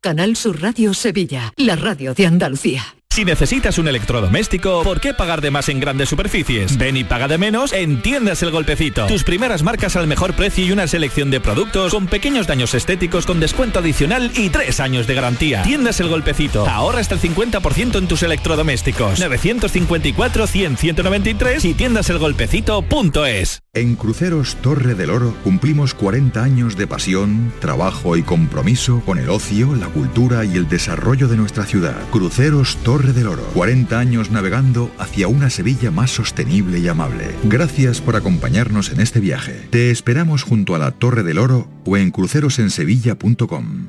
Canal 0.01 0.37
Sur 0.37 0.61
Radio 0.61 0.93
Sevilla, 0.93 1.53
la 1.57 1.75
radio 1.75 2.13
de 2.13 2.25
Andalucía. 2.25 2.98
Si 3.11 3.25
necesitas 3.25 3.79
un 3.79 3.87
electrodoméstico, 3.87 4.83
¿por 4.83 5.01
qué 5.01 5.15
pagar 5.15 5.41
de 5.41 5.49
más 5.49 5.67
en 5.67 5.79
grandes 5.79 6.09
superficies? 6.09 6.77
Ven 6.77 6.95
y 6.95 7.03
paga 7.03 7.27
de 7.27 7.39
menos 7.39 7.73
en 7.73 8.03
Tiendas 8.03 8.43
El 8.43 8.51
Golpecito. 8.51 9.07
Tus 9.07 9.23
primeras 9.23 9.63
marcas 9.63 9.95
al 9.95 10.05
mejor 10.05 10.35
precio 10.35 10.63
y 10.63 10.71
una 10.71 10.85
selección 10.85 11.31
de 11.31 11.41
productos 11.41 11.91
con 11.91 12.05
pequeños 12.05 12.45
daños 12.45 12.75
estéticos 12.75 13.25
con 13.25 13.39
descuento 13.39 13.79
adicional 13.79 14.31
y 14.35 14.49
tres 14.49 14.79
años 14.79 15.07
de 15.07 15.15
garantía. 15.15 15.63
Tiendas 15.63 15.99
El 15.99 16.09
Golpecito. 16.09 16.69
Ahorra 16.69 16.99
hasta 16.99 17.15
el 17.15 17.21
50% 17.21 17.97
en 17.97 18.07
tus 18.07 18.21
electrodomésticos. 18.21 19.19
954-100-193 19.19 21.65
y 21.65 21.73
tiendaselgolpecito.es. 21.73 23.63
En 23.73 23.95
Cruceros 23.95 24.57
Torre 24.57 24.93
del 24.93 25.09
Oro 25.09 25.33
cumplimos 25.43 25.95
40 25.95 26.43
años 26.43 26.77
de 26.77 26.85
pasión, 26.85 27.51
trabajo 27.59 28.17
y 28.17 28.23
compromiso 28.23 29.01
con 29.03 29.17
el 29.17 29.29
ocio, 29.29 29.73
la 29.75 29.87
cultura 29.87 30.45
y 30.45 30.57
el 30.57 30.69
desarrollo 30.69 31.27
de 31.27 31.37
nuestra 31.37 31.65
ciudad. 31.65 31.97
Cruceros 32.11 32.77
Torre 32.83 32.98
del 33.07 33.27
Oro. 33.27 33.43
40 33.53 33.97
años 33.97 34.31
navegando 34.31 34.91
hacia 34.99 35.27
una 35.27 35.49
Sevilla 35.49 35.91
más 35.91 36.11
sostenible 36.11 36.79
y 36.79 36.87
amable. 36.87 37.35
Gracias 37.43 38.01
por 38.01 38.15
acompañarnos 38.15 38.91
en 38.91 38.99
este 38.99 39.19
viaje. 39.19 39.67
Te 39.69 39.91
esperamos 39.91 40.43
junto 40.43 40.75
a 40.75 40.79
la 40.79 40.91
Torre 40.91 41.23
del 41.23 41.39
Oro 41.39 41.69
o 41.85 41.97
en 41.97 42.11
crucerosensevilla.com. 42.11 43.87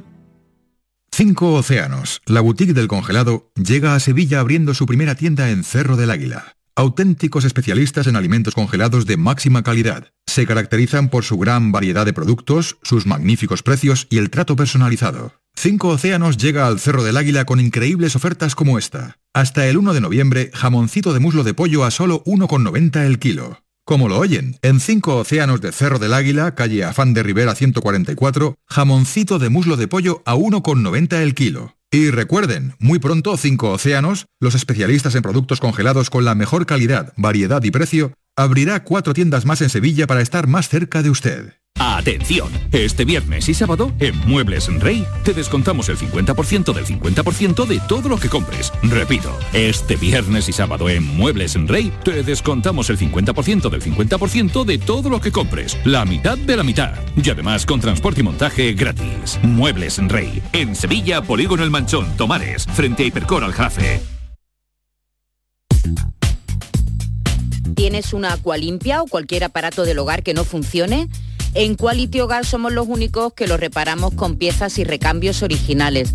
Cinco 1.12 1.54
Océanos, 1.54 2.22
la 2.24 2.40
boutique 2.40 2.72
del 2.72 2.88
congelado, 2.88 3.50
llega 3.56 3.94
a 3.94 4.00
Sevilla 4.00 4.40
abriendo 4.40 4.74
su 4.74 4.86
primera 4.86 5.16
tienda 5.16 5.50
en 5.50 5.64
Cerro 5.64 5.96
del 5.96 6.10
Águila. 6.10 6.56
Auténticos 6.80 7.44
especialistas 7.44 8.06
en 8.06 8.16
alimentos 8.16 8.54
congelados 8.54 9.04
de 9.04 9.18
máxima 9.18 9.62
calidad. 9.62 10.14
Se 10.26 10.46
caracterizan 10.46 11.10
por 11.10 11.24
su 11.24 11.36
gran 11.36 11.72
variedad 11.72 12.06
de 12.06 12.14
productos, 12.14 12.78
sus 12.82 13.04
magníficos 13.04 13.62
precios 13.62 14.06
y 14.08 14.16
el 14.16 14.30
trato 14.30 14.56
personalizado. 14.56 15.34
Cinco 15.54 15.88
Océanos 15.88 16.38
llega 16.38 16.66
al 16.66 16.80
Cerro 16.80 17.04
del 17.04 17.18
Águila 17.18 17.44
con 17.44 17.60
increíbles 17.60 18.16
ofertas 18.16 18.54
como 18.54 18.78
esta. 18.78 19.18
Hasta 19.34 19.66
el 19.66 19.76
1 19.76 19.92
de 19.92 20.00
noviembre, 20.00 20.50
jamoncito 20.54 21.12
de 21.12 21.20
muslo 21.20 21.44
de 21.44 21.52
pollo 21.52 21.84
a 21.84 21.90
solo 21.90 22.24
1,90 22.24 23.04
el 23.04 23.18
kilo. 23.18 23.62
Como 23.84 24.08
lo 24.08 24.18
oyen, 24.18 24.56
en 24.62 24.80
Cinco 24.80 25.18
Océanos 25.18 25.60
de 25.60 25.72
Cerro 25.72 25.98
del 25.98 26.14
Águila, 26.14 26.54
calle 26.54 26.84
Afán 26.84 27.12
de 27.12 27.22
Rivera 27.22 27.54
144, 27.54 28.56
jamoncito 28.64 29.38
de 29.38 29.50
muslo 29.50 29.76
de 29.76 29.86
pollo 29.86 30.22
a 30.24 30.34
1,90 30.34 31.12
el 31.20 31.34
kilo. 31.34 31.76
Y 31.92 32.10
recuerden, 32.10 32.74
muy 32.78 33.00
pronto 33.00 33.36
Cinco 33.36 33.72
Océanos, 33.72 34.26
los 34.38 34.54
especialistas 34.54 35.16
en 35.16 35.22
productos 35.22 35.58
congelados 35.58 36.08
con 36.08 36.24
la 36.24 36.36
mejor 36.36 36.64
calidad, 36.64 37.12
variedad 37.16 37.60
y 37.64 37.72
precio, 37.72 38.12
abrirá 38.36 38.84
cuatro 38.84 39.14
tiendas 39.14 39.44
más 39.44 39.60
en 39.60 39.70
Sevilla 39.70 40.06
para 40.06 40.20
estar 40.20 40.46
más 40.46 40.68
cerca 40.68 41.02
de 41.02 41.10
usted. 41.10 41.60
Atención, 41.78 42.50
este 42.72 43.06
viernes 43.06 43.48
y 43.48 43.54
sábado 43.54 43.90
en 44.00 44.14
Muebles 44.28 44.68
en 44.68 44.80
Rey 44.80 45.06
te 45.24 45.32
descontamos 45.32 45.88
el 45.88 45.96
50% 45.96 46.74
del 46.74 46.84
50% 46.84 47.66
de 47.66 47.80
todo 47.88 48.08
lo 48.10 48.18
que 48.18 48.28
compres. 48.28 48.70
Repito, 48.82 49.34
este 49.54 49.96
viernes 49.96 50.48
y 50.48 50.52
sábado 50.52 50.90
en 50.90 51.04
Muebles 51.04 51.56
en 51.56 51.66
Rey 51.68 51.90
te 52.04 52.22
descontamos 52.22 52.90
el 52.90 52.98
50% 52.98 53.70
del 53.70 53.82
50% 53.82 54.64
de 54.64 54.78
todo 54.78 55.08
lo 55.08 55.20
que 55.20 55.32
compres. 55.32 55.78
La 55.84 56.04
mitad 56.04 56.36
de 56.36 56.56
la 56.56 56.64
mitad. 56.64 56.94
Y 57.16 57.30
además 57.30 57.64
con 57.64 57.80
transporte 57.80 58.20
y 58.20 58.24
montaje 58.24 58.74
gratis. 58.74 59.38
Muebles 59.42 59.98
en 59.98 60.10
Rey. 60.10 60.42
En 60.52 60.74
Sevilla, 60.74 61.22
Polígono 61.22 61.62
El 61.62 61.70
Manchón, 61.70 62.14
Tomares, 62.18 62.66
frente 62.66 63.04
a 63.04 63.06
Hipercor 63.06 63.42
al 63.42 63.54
¿Tienes 67.80 68.12
una 68.12 68.34
agua 68.34 68.58
limpia 68.58 69.00
o 69.00 69.06
cualquier 69.06 69.42
aparato 69.42 69.86
del 69.86 70.00
hogar 70.00 70.22
que 70.22 70.34
no 70.34 70.44
funcione? 70.44 71.08
En 71.54 71.76
Quality 71.76 72.20
Hogar 72.20 72.44
somos 72.44 72.74
los 72.74 72.86
únicos 72.86 73.32
que 73.32 73.46
lo 73.46 73.56
reparamos 73.56 74.12
con 74.12 74.36
piezas 74.36 74.76
y 74.76 74.84
recambios 74.84 75.42
originales. 75.42 76.14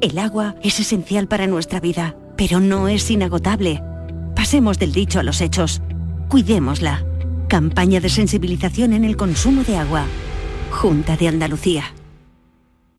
El 0.00 0.18
agua 0.18 0.54
es 0.62 0.80
esencial 0.80 1.28
para 1.28 1.46
nuestra 1.46 1.80
vida, 1.80 2.16
pero 2.36 2.60
no 2.60 2.88
es 2.88 3.10
inagotable. 3.10 3.82
Pasemos 4.34 4.78
del 4.78 4.92
dicho 4.92 5.20
a 5.20 5.22
los 5.22 5.40
hechos. 5.42 5.82
Cuidémosla. 6.28 7.04
Campaña 7.48 8.00
de 8.00 8.08
sensibilización 8.08 8.92
en 8.92 9.04
el 9.04 9.16
consumo 9.16 9.64
de 9.64 9.76
agua. 9.76 10.04
Junta 10.70 11.16
de 11.16 11.28
Andalucía. 11.28 11.97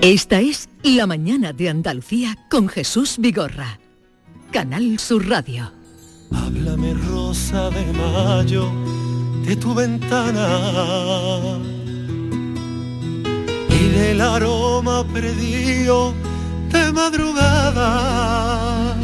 Esta 0.00 0.40
es 0.40 0.68
La 0.84 1.08
mañana 1.08 1.52
de 1.52 1.68
Andalucía 1.68 2.36
con 2.48 2.68
Jesús 2.68 3.16
Vigorra. 3.18 3.80
Canal 4.52 4.96
Sur 5.00 5.28
Radio. 5.28 5.72
Háblame 6.32 6.94
rosa 6.94 7.68
de 7.70 7.84
mayo 7.94 8.70
de 9.44 9.56
tu 9.56 9.74
ventana 9.74 11.58
y 13.68 13.88
del 13.88 14.20
aroma 14.20 15.04
perdido 15.12 16.14
de 16.70 16.92
madrugada. 16.92 18.96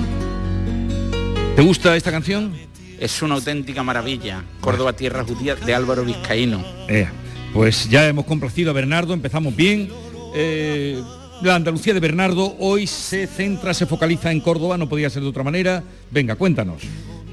¿Te 1.57 1.63
gusta 1.63 1.97
esta 1.97 2.13
canción? 2.13 2.53
Es 3.01 3.21
una 3.21 3.35
auténtica 3.35 3.83
maravilla. 3.83 4.45
Córdoba 4.61 4.93
Tierra 4.93 5.25
Judía 5.25 5.57
de 5.57 5.75
Álvaro 5.75 6.05
Vizcaíno. 6.05 6.63
Eh, 6.89 7.09
pues 7.53 7.89
ya 7.89 8.07
hemos 8.07 8.27
complacido 8.27 8.71
a 8.71 8.75
Bernardo, 8.75 9.13
empezamos 9.13 9.57
bien. 9.57 10.04
Eh, 10.35 11.01
la 11.43 11.55
Andalucía 11.55 11.95
de 11.95 12.01
Bernardo 12.01 12.57
hoy 12.59 12.87
se 12.87 13.26
centra, 13.26 13.72
se 13.72 13.87
focaliza 13.87 14.32
en 14.32 14.41
Córdoba, 14.41 14.76
no 14.76 14.89
podía 14.89 15.09
ser 15.09 15.22
de 15.22 15.28
otra 15.28 15.45
manera. 15.45 15.82
Venga, 16.11 16.37
cuéntanos. 16.37 16.82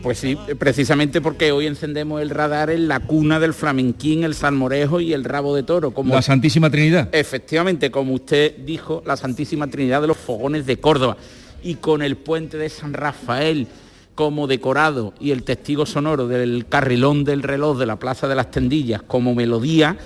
Pues 0.01 0.17
sí, 0.17 0.35
precisamente 0.57 1.21
porque 1.21 1.51
hoy 1.51 1.67
encendemos 1.67 2.21
el 2.21 2.31
radar 2.31 2.71
en 2.71 2.87
la 2.87 2.99
cuna 2.99 3.39
del 3.39 3.53
flamenquín, 3.53 4.23
el 4.23 4.33
salmorejo 4.33 4.99
y 4.99 5.13
el 5.13 5.23
rabo 5.23 5.55
de 5.55 5.63
toro. 5.63 5.91
Como, 5.91 6.15
la 6.15 6.21
Santísima 6.21 6.69
Trinidad. 6.69 7.09
Efectivamente, 7.11 7.91
como 7.91 8.13
usted 8.13 8.55
dijo, 8.65 9.03
la 9.05 9.15
Santísima 9.15 9.67
Trinidad 9.67 10.01
de 10.01 10.07
los 10.07 10.17
Fogones 10.17 10.65
de 10.65 10.77
Córdoba. 10.77 11.17
Y 11.63 11.75
con 11.75 12.01
el 12.01 12.17
puente 12.17 12.57
de 12.57 12.69
San 12.69 12.93
Rafael 12.93 13.67
como 14.15 14.47
decorado 14.47 15.13
y 15.19 15.31
el 15.31 15.43
testigo 15.43 15.85
sonoro 15.85 16.27
del 16.27 16.65
carrilón 16.67 17.23
del 17.23 17.43
reloj 17.43 17.77
de 17.77 17.85
la 17.85 17.97
Plaza 17.97 18.27
de 18.27 18.35
las 18.35 18.51
Tendillas 18.51 19.03
como 19.03 19.35
melodía, 19.35 19.97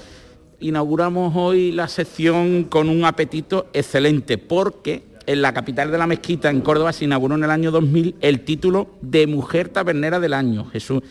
inauguramos 0.60 1.34
hoy 1.36 1.72
la 1.72 1.88
sección 1.88 2.66
con 2.66 2.90
un 2.90 3.06
apetito 3.06 3.68
excelente 3.74 4.38
porque 4.38 5.04
en 5.26 5.42
la 5.42 5.54
capital 5.54 5.92
de 5.92 5.98
la 5.98 6.08
mezquita, 6.08 6.50
en 6.50 6.62
Córdoba, 6.62 6.94
se 6.94 7.06
inauguró 7.06 7.36
en 7.36 7.44
el 7.44 7.52
año 7.52 7.72
2000 7.72 8.16
el 8.22 8.42
título 8.42 8.90
de 9.02 9.28
Mujer 9.28 9.70
Tabernera 9.70 10.20
del 10.20 10.34
Año, 10.34 10.66
Jesús. 10.66 11.02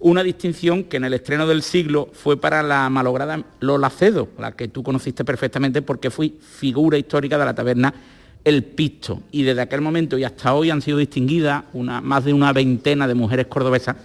Una 0.00 0.22
distinción 0.22 0.84
que 0.84 0.96
en 0.96 1.04
el 1.04 1.14
estreno 1.14 1.46
del 1.46 1.62
siglo 1.62 2.08
fue 2.12 2.40
para 2.40 2.62
la 2.62 2.88
malograda 2.88 3.44
Lola 3.60 3.90
Cedo, 3.90 4.28
la 4.38 4.52
que 4.52 4.68
tú 4.68 4.82
conociste 4.82 5.24
perfectamente 5.24 5.82
porque 5.82 6.10
fui 6.10 6.38
figura 6.40 6.98
histórica 6.98 7.38
de 7.38 7.44
la 7.44 7.54
taberna 7.54 7.94
El 8.42 8.64
Pisto. 8.64 9.22
Y 9.30 9.42
desde 9.42 9.60
aquel 9.60 9.82
momento 9.82 10.16
y 10.16 10.24
hasta 10.24 10.54
hoy 10.54 10.70
han 10.70 10.80
sido 10.80 10.98
distinguidas 10.98 11.64
más 11.74 12.24
de 12.24 12.32
una 12.32 12.52
veintena 12.52 13.06
de 13.06 13.14
mujeres 13.14 13.46
cordobesas 13.46 13.96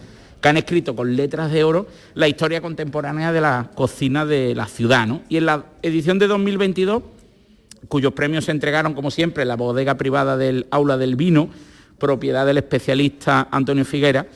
que 0.46 0.50
han 0.50 0.58
escrito 0.58 0.96
con 0.96 1.16
letras 1.16 1.52
de 1.52 1.64
oro 1.64 1.88
la 2.14 2.28
historia 2.28 2.62
contemporánea 2.62 3.32
de 3.32 3.42
la 3.42 3.72
cocina 3.74 4.28
de 4.28 4.54
la 4.54 4.68
ciudad. 4.68 5.08
Y 5.28 5.38
en 5.38 5.48
la 5.48 5.66
edición 5.82 6.20
de 6.20 6.28
2022 6.28 7.02
cuyos 7.88 8.14
premios 8.14 8.46
se 8.46 8.52
entregaron, 8.52 8.94
como 8.94 9.10
siempre, 9.10 9.42
en 9.42 9.48
la 9.48 9.56
bodega 9.56 9.96
privada 9.96 10.38
del 10.38 10.68
Aula 10.70 10.98
del 10.98 11.16
Vino, 11.16 11.50
propiedad 11.98 12.46
del 12.46 12.60
especialista 12.60 13.48
Antonio 13.50 13.86
Figuera, 13.86 14.28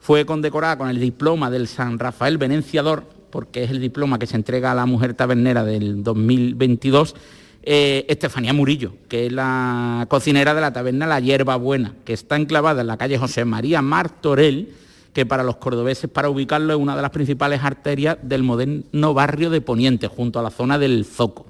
fue 0.00 0.24
condecorada 0.24 0.78
con 0.78 0.88
el 0.88 0.98
diploma 1.00 1.50
del 1.50 1.68
San 1.68 1.98
Rafael 1.98 2.38
Venenciador, 2.38 3.04
porque 3.28 3.64
es 3.64 3.70
el 3.70 3.78
diploma 3.82 4.18
que 4.18 4.26
se 4.26 4.36
entrega 4.36 4.72
a 4.72 4.74
la 4.74 4.86
mujer 4.86 5.12
tabernera 5.12 5.64
del 5.64 6.02
2022, 6.02 7.14
eh, 7.62 8.06
Estefanía 8.08 8.54
Murillo, 8.54 8.94
que 9.06 9.26
es 9.26 9.32
la 9.32 10.06
cocinera 10.08 10.54
de 10.54 10.62
la 10.62 10.72
taberna 10.72 11.06
La 11.06 11.20
Hierba 11.20 11.56
Buena, 11.56 11.92
que 12.06 12.14
está 12.14 12.36
enclavada 12.36 12.80
en 12.80 12.86
la 12.86 12.96
calle 12.96 13.18
José 13.18 13.44
María 13.44 13.82
Martorell, 13.82 14.87
que 15.18 15.26
para 15.26 15.42
los 15.42 15.56
cordobeses, 15.56 16.08
para 16.08 16.30
ubicarlo, 16.30 16.72
es 16.72 16.78
una 16.78 16.94
de 16.94 17.02
las 17.02 17.10
principales 17.10 17.60
arterias 17.64 18.18
del 18.22 18.44
moderno 18.44 19.14
barrio 19.14 19.50
de 19.50 19.60
Poniente, 19.60 20.06
junto 20.06 20.38
a 20.38 20.44
la 20.44 20.50
zona 20.50 20.78
del 20.78 21.04
Zoco. 21.04 21.46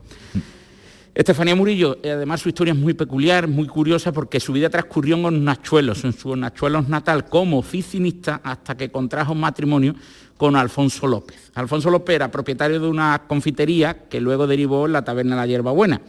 Estefanía 1.15 1.55
Murillo, 1.55 1.99
eh, 2.03 2.13
además 2.13 2.41
su 2.41 2.49
historia 2.49 2.73
es 2.73 2.79
muy 2.79 2.95
peculiar, 2.95 3.47
muy 3.47 3.67
curiosa, 3.67 4.11
porque 4.11 4.41
su 4.41 4.55
vida 4.55 4.71
transcurrió 4.71 5.17
en 5.29 5.45
Nachuelos, 5.45 6.03
en 6.05 6.15
su 6.15 6.35
Nachuelos 6.35 6.89
natal, 6.89 7.27
como 7.27 7.59
oficinista, 7.59 8.41
hasta 8.43 8.75
que 8.75 8.91
contrajo 8.91 9.35
matrimonio 9.35 9.95
con 10.39 10.57
Alfonso 10.57 11.07
López. 11.07 11.53
Alfonso 11.55 11.91
López 11.91 12.17
era 12.17 12.31
propietario 12.31 12.81
de 12.81 12.89
una 12.89 13.25
confitería 13.29 14.09
que 14.09 14.19
luego 14.19 14.47
derivó 14.47 14.87
en 14.87 14.93
la 14.95 15.05
taberna 15.05 15.37
La 15.37 15.47
Hierba 15.47 15.73
Buena. 15.73 16.01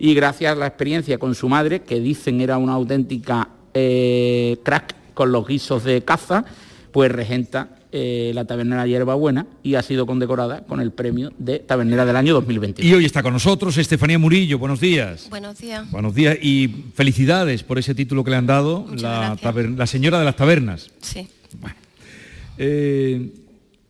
Y 0.00 0.14
gracias 0.14 0.56
a 0.56 0.58
la 0.58 0.66
experiencia 0.66 1.16
con 1.18 1.36
su 1.36 1.48
madre, 1.48 1.82
que 1.82 2.00
dicen 2.00 2.40
era 2.40 2.58
una 2.58 2.72
auténtica 2.72 3.50
eh, 3.72 4.58
crack 4.64 4.96
con 5.14 5.30
los 5.30 5.46
guisos 5.46 5.84
de 5.84 6.02
caza, 6.02 6.44
pues 6.94 7.10
regenta 7.10 7.70
eh, 7.90 8.30
la 8.34 8.44
tabernera 8.44 8.86
Hierba 8.86 9.16
Buena 9.16 9.48
y 9.64 9.74
ha 9.74 9.82
sido 9.82 10.06
condecorada 10.06 10.60
con 10.60 10.80
el 10.80 10.92
premio 10.92 11.32
de 11.38 11.58
tabernera 11.58 12.04
del 12.04 12.14
año 12.14 12.34
2021. 12.34 12.88
Y 12.88 12.94
hoy 12.94 13.04
está 13.04 13.20
con 13.20 13.32
nosotros 13.32 13.76
Estefanía 13.76 14.16
Murillo, 14.16 14.60
buenos 14.60 14.78
días. 14.78 15.26
Buenos 15.28 15.58
días. 15.58 15.90
Buenos 15.90 16.14
días 16.14 16.38
y 16.40 16.84
felicidades 16.94 17.64
por 17.64 17.80
ese 17.80 17.96
título 17.96 18.22
que 18.22 18.30
le 18.30 18.36
han 18.36 18.46
dado, 18.46 18.86
la, 18.96 19.36
la, 19.76 19.86
señora 19.88 20.20
de 20.20 20.24
las 20.24 20.36
tabernas. 20.36 20.88
Sí. 21.00 21.26
Eh, 22.58 23.28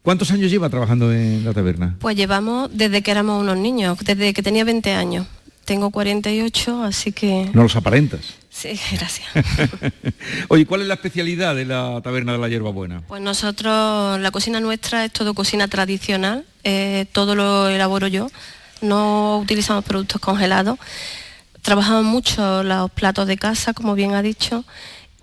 ¿Cuántos 0.00 0.30
años 0.30 0.50
lleva 0.50 0.70
trabajando 0.70 1.12
en 1.12 1.44
la 1.44 1.52
taberna? 1.52 1.96
Pues 2.00 2.16
llevamos 2.16 2.70
desde 2.72 3.02
que 3.02 3.10
éramos 3.10 3.42
unos 3.42 3.58
niños, 3.58 3.98
desde 3.98 4.32
que 4.32 4.42
tenía 4.42 4.64
20 4.64 4.92
años. 4.92 5.26
Tengo 5.66 5.90
48, 5.90 6.84
así 6.84 7.12
que... 7.12 7.50
No 7.52 7.64
los 7.64 7.76
aparentas. 7.76 8.43
Sí, 8.54 8.78
gracias. 8.92 9.26
Oye, 10.48 10.64
¿cuál 10.64 10.82
es 10.82 10.86
la 10.86 10.94
especialidad 10.94 11.56
de 11.56 11.64
la 11.64 12.00
taberna 12.02 12.32
de 12.32 12.38
la 12.38 12.48
hierba 12.48 12.70
buena? 12.70 13.02
Pues 13.08 13.20
nosotros, 13.20 14.20
la 14.20 14.30
cocina 14.30 14.60
nuestra 14.60 15.04
es 15.04 15.12
todo 15.12 15.34
cocina 15.34 15.66
tradicional, 15.66 16.46
eh, 16.62 17.06
todo 17.12 17.34
lo 17.34 17.68
elaboro 17.68 18.06
yo, 18.06 18.28
no 18.80 19.38
utilizamos 19.38 19.84
productos 19.84 20.20
congelados, 20.20 20.78
trabajamos 21.62 22.04
mucho 22.04 22.62
los 22.62 22.90
platos 22.92 23.26
de 23.26 23.36
casa, 23.36 23.74
como 23.74 23.94
bien 23.94 24.14
ha 24.14 24.22
dicho, 24.22 24.64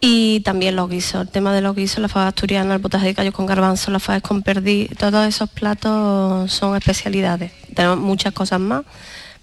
y 0.01 0.41
también 0.41 0.75
los 0.75 0.89
guisos, 0.89 1.21
el 1.21 1.29
tema 1.29 1.53
de 1.53 1.61
los 1.61 1.75
guisos, 1.75 1.99
la 1.99 2.09
fava 2.09 2.27
asturiana, 2.27 2.75
el 2.75 2.81
potaje 2.81 3.07
de 3.07 3.15
callo 3.15 3.31
con 3.31 3.45
garbanzo, 3.45 3.91
la 3.91 3.99
fava 3.99 4.19
con 4.19 4.41
perdí, 4.41 4.89
todos 4.99 5.25
esos 5.25 5.49
platos 5.49 6.51
son 6.51 6.75
especialidades. 6.75 7.53
Tenemos 7.75 7.99
muchas 7.99 8.33
cosas 8.33 8.59
más, 8.59 8.83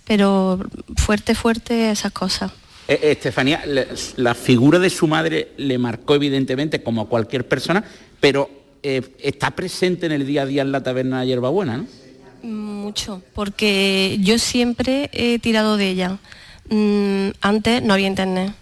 pero 0.04 0.60
fuerte, 0.96 1.34
fuerte 1.34 1.90
esas 1.90 2.12
cosas. 2.12 2.50
Eh, 2.88 2.98
eh, 3.02 3.10
Estefanía, 3.12 3.62
la, 4.16 4.34
figura 4.34 4.78
de 4.78 4.88
su 4.88 5.06
madre 5.06 5.48
le 5.58 5.76
marcó 5.76 6.14
evidentemente 6.14 6.82
como 6.82 7.02
a 7.02 7.06
cualquier 7.06 7.46
persona, 7.46 7.84
pero 8.18 8.50
eh, 8.82 9.02
está 9.20 9.50
presente 9.50 10.06
en 10.06 10.12
el 10.12 10.26
día 10.26 10.42
a 10.42 10.46
día 10.46 10.62
en 10.62 10.72
la 10.72 10.82
taberna 10.82 11.20
de 11.20 11.26
Hierbabuena, 11.26 11.76
¿no? 11.76 11.86
Mucho, 12.42 13.20
porque 13.34 14.16
yo 14.20 14.38
siempre 14.38 15.10
he 15.12 15.38
tirado 15.38 15.76
de 15.76 15.90
ella. 15.90 16.18
Mm, 16.70 17.30
antes 17.42 17.82
no 17.82 17.92
había 17.92 18.06
internet. 18.06 18.54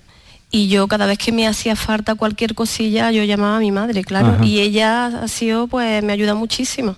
Y 0.51 0.69
yo 0.69 0.89
cada 0.89 1.07
vez 1.07 1.19
que 1.19 1.31
me 1.31 1.47
hacía 1.47 1.77
falta 1.77 2.17
cualquier 2.17 2.57
cosilla, 2.57 3.13
yo 3.13 3.23
llamaba 3.23 3.59
a 3.59 3.61
mi 3.61 3.71
madre, 3.71 4.03
claro. 4.03 4.43
Y 4.43 4.61
ella 4.61 5.07
ha 5.07 5.29
sido, 5.29 5.69
pues, 5.69 6.03
me 6.03 6.13
ayuda 6.13 6.35
muchísimo. 6.35 6.97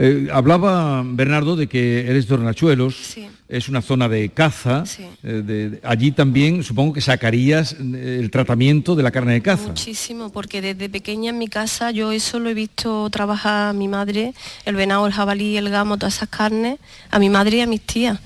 Eh, 0.00 0.28
hablaba 0.32 1.02
Bernardo 1.04 1.56
de 1.56 1.66
que 1.66 2.08
eres 2.08 2.28
de 2.28 2.34
Hornachuelos, 2.34 3.16
es 3.48 3.68
una 3.68 3.82
zona 3.82 4.08
de 4.08 4.28
caza. 4.28 4.84
Eh, 5.24 5.80
allí 5.82 6.12
también 6.12 6.62
supongo 6.62 6.92
que 6.92 7.00
sacarías 7.00 7.72
eh, 7.72 8.18
el 8.20 8.30
tratamiento 8.30 8.94
de 8.94 9.02
la 9.02 9.10
carne 9.10 9.32
de 9.32 9.42
caza. 9.42 9.66
Muchísimo, 9.66 10.30
porque 10.30 10.62
desde 10.62 10.88
pequeña 10.88 11.30
en 11.30 11.38
mi 11.38 11.48
casa 11.48 11.90
yo 11.90 12.12
eso 12.12 12.38
lo 12.38 12.48
he 12.48 12.54
visto 12.54 13.10
trabajar 13.10 13.70
a 13.70 13.72
mi 13.72 13.88
madre, 13.88 14.34
el 14.64 14.76
venado, 14.76 15.04
el 15.04 15.12
jabalí, 15.12 15.56
el 15.56 15.68
gamo, 15.68 15.98
todas 15.98 16.14
esas 16.14 16.28
carnes, 16.28 16.78
a 17.10 17.18
mi 17.18 17.28
madre 17.28 17.56
y 17.56 17.60
a 17.62 17.66
mis 17.66 17.80
tías. 17.80 18.20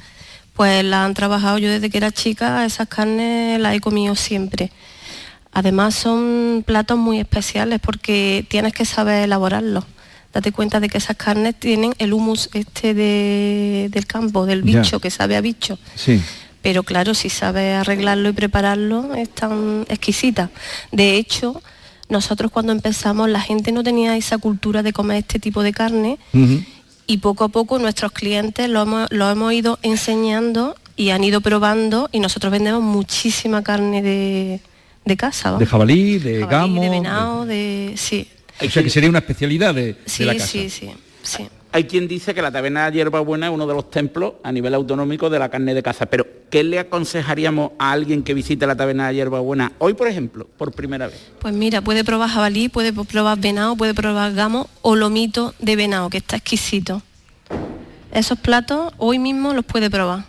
Pues 0.53 0.85
las 0.85 1.07
han 1.07 1.15
trabajado 1.15 1.57
yo 1.57 1.71
desde 1.71 1.89
que 1.89 1.97
era 1.97 2.11
chica, 2.11 2.67
esas 2.67 2.87
carnes 2.87 3.59
las 3.59 3.75
he 3.75 3.81
comido 3.81 4.15
siempre. 4.15 4.71
Además 5.53 5.95
son 5.95 6.65
platos 6.67 6.99
muy 6.99 7.19
especiales 7.19 7.81
porque 7.81 8.45
tienes 8.51 8.75
que 8.75 8.85
saber 8.85 9.25
elaborarlos 9.25 9.87
date 10.33 10.53
cuenta 10.53 10.81
de 10.81 10.89
que 10.89 10.99
esas 10.99 11.17
carnes 11.17 11.55
tienen 11.55 11.95
el 11.99 12.13
humus 12.13 12.49
este 12.55 12.95
del 12.95 14.07
campo, 14.07 14.47
del 14.47 14.63
bicho, 14.63 15.01
que 15.01 15.11
sabe 15.11 15.37
a 15.37 15.41
bicho. 15.41 15.79
Sí. 15.95 16.21
Pero 16.63 16.85
claro, 16.85 17.15
si 17.15 17.29
sabe 17.29 17.75
arreglarlo 17.75 18.29
y 18.29 18.33
prepararlo, 18.33 19.15
es 19.15 19.29
tan 19.31 19.85
exquisita. 19.89 20.51
De 20.93 21.17
hecho, 21.17 21.61
nosotros 22.09 22.53
cuando 22.53 22.73
empezamos 22.73 23.29
la 23.29 23.41
gente 23.41 23.73
no 23.73 23.83
tenía 23.83 24.17
esa 24.17 24.39
cultura 24.39 24.83
de 24.83 24.93
comer 24.93 25.19
este 25.19 25.39
tipo 25.41 25.63
de 25.63 25.73
carne 25.73 26.19
y 27.07 27.19
poco 27.19 27.45
a 27.45 27.49
poco 27.49 27.79
nuestros 27.79 28.13
clientes 28.13 28.69
lo 28.69 28.83
hemos, 28.83 29.53
ido 29.53 29.79
enseñando 29.83 30.77
y 30.97 31.11
han 31.11 31.25
ido 31.25 31.41
probando 31.41 32.09
y 32.13 32.21
nosotros 32.21 32.53
vendemos 32.53 32.83
muchísima 32.83 33.63
carne 33.63 34.03
de, 34.03 35.17
casa. 35.17 35.57
De 35.59 35.67
jabalí, 35.67 36.19
de 36.19 36.47
gamo. 36.47 36.81
De 36.81 36.91
venado, 36.91 37.45
de... 37.45 37.95
Sí, 37.97 38.29
o 38.67 38.71
sea 38.71 38.83
que 38.83 38.91
sería 38.91 39.09
una 39.09 39.19
especialidad 39.21 39.75
de, 39.75 39.97
la 40.21 40.35
casa. 40.35 40.47
Sí, 40.47 40.71
sí, 40.71 40.91
sí. 41.23 41.49
Hay 41.75 41.85
quien 41.85 42.07
dice 42.07 42.35
que 42.35 42.43
la 42.43 42.53
taberna 42.53 42.91
de 42.91 42.99
Hierba 42.99 43.21
Buena 43.21 43.47
es 43.47 43.53
uno 43.55 43.67
de 43.67 43.73
los 43.73 43.91
templos 43.91 44.35
a 44.43 44.53
nivel 44.53 44.75
autonómico 44.75 45.31
de 45.31 45.39
la 45.39 45.49
carne 45.49 45.73
de 45.73 45.83
caza, 45.83 46.05
pero 46.05 46.27
¿qué 46.51 46.63
le 46.63 46.79
aconsejaríamos 46.79 47.73
a 47.79 47.93
alguien 47.93 48.23
que 48.23 48.35
visite 48.35 48.67
la 48.67 48.77
taberna 48.77 49.09
de 49.09 49.15
Hierba 49.15 49.41
Buena 49.41 49.73
hoy, 49.79 49.95
por 49.95 50.07
ejemplo, 50.07 50.47
por 50.59 50.73
primera 50.73 51.07
vez? 51.07 51.19
Pues 51.41 51.55
mira, 51.55 51.81
puede 51.81 52.05
probar 52.05 52.29
jabalí, 52.29 52.69
puede 52.69 52.93
probar 52.93 53.41
venado, 53.41 53.75
puede 53.75 53.95
probar 53.95 54.35
gamo 54.35 54.69
o 54.83 54.97
lomito 54.97 55.55
de 55.61 55.77
venado, 55.77 56.11
que 56.11 56.19
está 56.19 56.37
exquisito. 56.37 57.01
Esos 58.13 58.39
platos 58.39 58.93
hoy 58.99 59.19
mismo 59.19 59.55
los 59.55 59.65
puede 59.65 59.89
probar. 59.89 60.27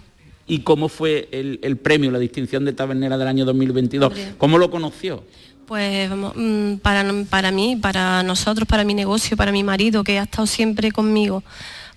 y 0.48 0.60
cómo 0.60 0.88
fue 0.88 1.28
el, 1.34 1.60
el 1.62 1.76
premio, 1.76 2.10
la 2.10 2.20
distinción 2.20 2.64
de 2.64 2.72
tabernera 2.72 3.18
del 3.18 3.28
año 3.28 3.44
2022. 3.44 4.14
¿Cómo 4.38 4.58
lo 4.58 4.72
conoció? 4.72 5.26
Pues 5.68 6.10
vamos, 6.10 6.34
mm, 6.36 6.76
para, 6.78 7.06
para 7.30 7.52
mí, 7.52 7.78
para 7.78 8.22
nosotros, 8.24 8.68
para 8.68 8.84
mi 8.84 8.94
negocio, 8.94 9.38
para 9.38 9.52
mi 9.52 9.64
marido, 9.64 10.04
que 10.04 10.20
ha 10.20 10.24
estado 10.24 10.46
siempre 10.46 10.92
conmigo, 10.92 11.44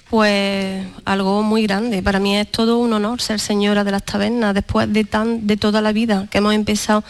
pues 0.09 0.87
algo 1.05 1.43
muy 1.43 1.63
grande. 1.65 2.01
Para 2.03 2.21
mí 2.21 2.37
es 2.37 2.51
todo 2.51 2.79
un 2.79 2.93
honor 2.93 3.21
ser 3.21 3.41
señora 3.41 3.83
de 3.83 3.91
las 3.91 4.05
tabernas 4.05 4.55
después 4.55 4.93
de 4.93 5.05
tan 5.05 5.47
de 5.47 5.57
toda 5.57 5.81
la 5.81 5.93
vida 5.93 6.29
que 6.31 6.39
hemos 6.39 6.55
empezado. 6.55 7.03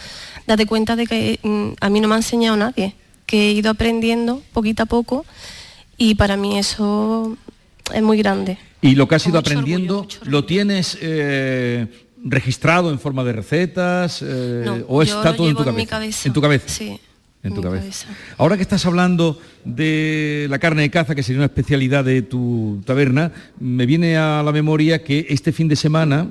Date 0.47 0.65
cuenta 0.65 0.95
de 0.95 1.05
que 1.05 1.39
mm, 1.43 1.73
a 1.79 1.89
mí 1.89 2.01
no 2.01 2.07
me 2.07 2.15
ha 2.15 2.17
enseñado 2.17 2.57
nadie, 2.57 2.95
que 3.27 3.49
he 3.49 3.51
ido 3.51 3.69
aprendiendo 3.69 4.41
poquito 4.51 4.83
a 4.83 4.87
poco 4.87 5.25
y 5.95 6.15
para 6.15 6.37
mí 6.37 6.57
eso 6.57 7.37
es 7.93 8.01
muy 8.01 8.17
grande. 8.17 8.57
Y 8.81 8.95
lo 8.95 9.07
que 9.07 9.15
has 9.15 9.27
ido 9.27 9.37
aprendiendo, 9.37 10.07
¿lo 10.23 10.45
tienes 10.45 10.97
eh, 11.01 12.06
registrado 12.23 12.91
en 12.91 12.99
forma 12.99 13.23
de 13.23 13.33
recetas 13.33 14.21
eh, 14.21 14.63
No, 14.65 14.75
o 14.87 15.01
está 15.01 15.35
todo 15.35 15.47
en 15.49 15.55
tu 15.55 15.63
llevo 15.63 15.65
cabeza? 15.65 15.69
en 15.69 15.75
mi 15.75 15.85
cabeza. 15.85 16.27
En 16.29 16.33
tu 16.33 16.41
cabeza. 16.41 16.67
Sí. 16.69 16.99
En 17.43 17.53
tu 17.53 17.61
cabeza. 17.61 18.07
Ahora 18.37 18.57
que 18.57 18.63
estás 18.63 18.85
hablando 18.85 19.39
de 19.63 20.47
la 20.49 20.59
carne 20.59 20.81
de 20.81 20.89
caza, 20.89 21.15
que 21.15 21.23
sería 21.23 21.39
una 21.39 21.45
especialidad 21.45 22.03
de 22.03 22.21
tu 22.21 22.81
taberna, 22.85 23.31
me 23.59 23.85
viene 23.85 24.17
a 24.17 24.41
la 24.43 24.51
memoria 24.51 25.03
que 25.03 25.25
este 25.29 25.53
fin 25.53 25.67
de 25.69 25.75
semana, 25.77 26.27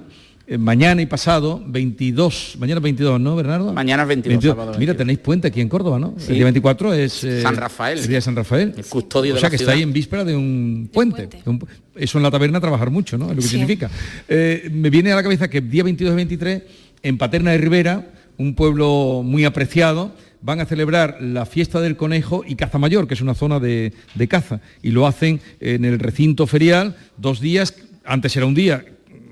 eh, 0.46 0.58
mañana 0.58 1.02
y 1.02 1.06
pasado, 1.06 1.62
22, 1.66 2.56
mañana 2.58 2.80
22, 2.80 3.20
¿no, 3.20 3.34
Bernardo? 3.36 3.72
Mañana 3.72 4.02
es 4.02 4.08
22, 4.08 4.44
sábado 4.44 4.72
Mira, 4.78 4.94
tenéis 4.96 5.18
puente 5.18 5.48
aquí 5.48 5.60
en 5.60 5.68
Córdoba, 5.68 5.98
¿no? 5.98 6.14
Sí. 6.18 6.28
El 6.28 6.34
día 6.36 6.44
24 6.44 6.94
es... 6.94 7.24
eh, 7.24 7.42
San 7.42 7.56
Rafael. 7.56 7.98
El 7.98 8.06
día 8.06 8.16
de 8.18 8.20
San 8.22 8.36
Rafael. 8.36 8.72
El 8.76 8.84
custodio 8.84 9.32
o 9.32 9.34
de 9.34 9.40
sea 9.40 9.48
la 9.48 9.50
que 9.50 9.58
ciudad. 9.58 9.72
está 9.74 9.78
ahí 9.78 9.82
en 9.82 9.92
víspera 9.92 10.24
de 10.24 10.36
un 10.36 10.88
puente. 10.92 11.26
de 11.26 11.50
un 11.50 11.60
pu- 11.60 11.66
eso 11.96 12.18
en 12.18 12.22
la 12.24 12.30
taberna 12.30 12.60
trabajar 12.60 12.90
mucho, 12.90 13.18
¿no? 13.18 13.24
Es 13.26 13.30
lo 13.30 13.36
que 13.36 13.42
Sí. 13.42 13.48
significa. 13.48 13.90
Eh, 14.28 14.68
me 14.72 14.90
viene 14.90 15.12
a 15.12 15.16
la 15.16 15.22
cabeza 15.22 15.48
que 15.48 15.60
día 15.60 15.82
22 15.82 16.12
y 16.12 16.16
23, 16.16 16.62
en 17.02 17.18
Paterna 17.18 17.50
de 17.52 17.58
Rivera, 17.58 18.10
un 18.38 18.54
pueblo 18.54 19.22
muy 19.24 19.44
apreciado, 19.44 20.12
van 20.42 20.60
a 20.60 20.66
celebrar 20.66 21.16
la 21.20 21.46
fiesta 21.46 21.80
del 21.80 21.96
conejo 21.96 22.44
y 22.46 22.54
caza 22.54 22.78
mayor, 22.78 23.08
que 23.08 23.14
es 23.14 23.20
una 23.20 23.34
zona 23.34 23.58
de, 23.58 23.92
de 24.14 24.28
caza, 24.28 24.60
y 24.82 24.90
lo 24.90 25.06
hacen 25.06 25.40
en 25.60 25.84
el 25.84 25.98
recinto 25.98 26.46
ferial, 26.46 26.94
dos 27.16 27.40
días, 27.40 27.74
antes 28.04 28.36
era 28.36 28.46
un 28.46 28.54
día, 28.54 28.84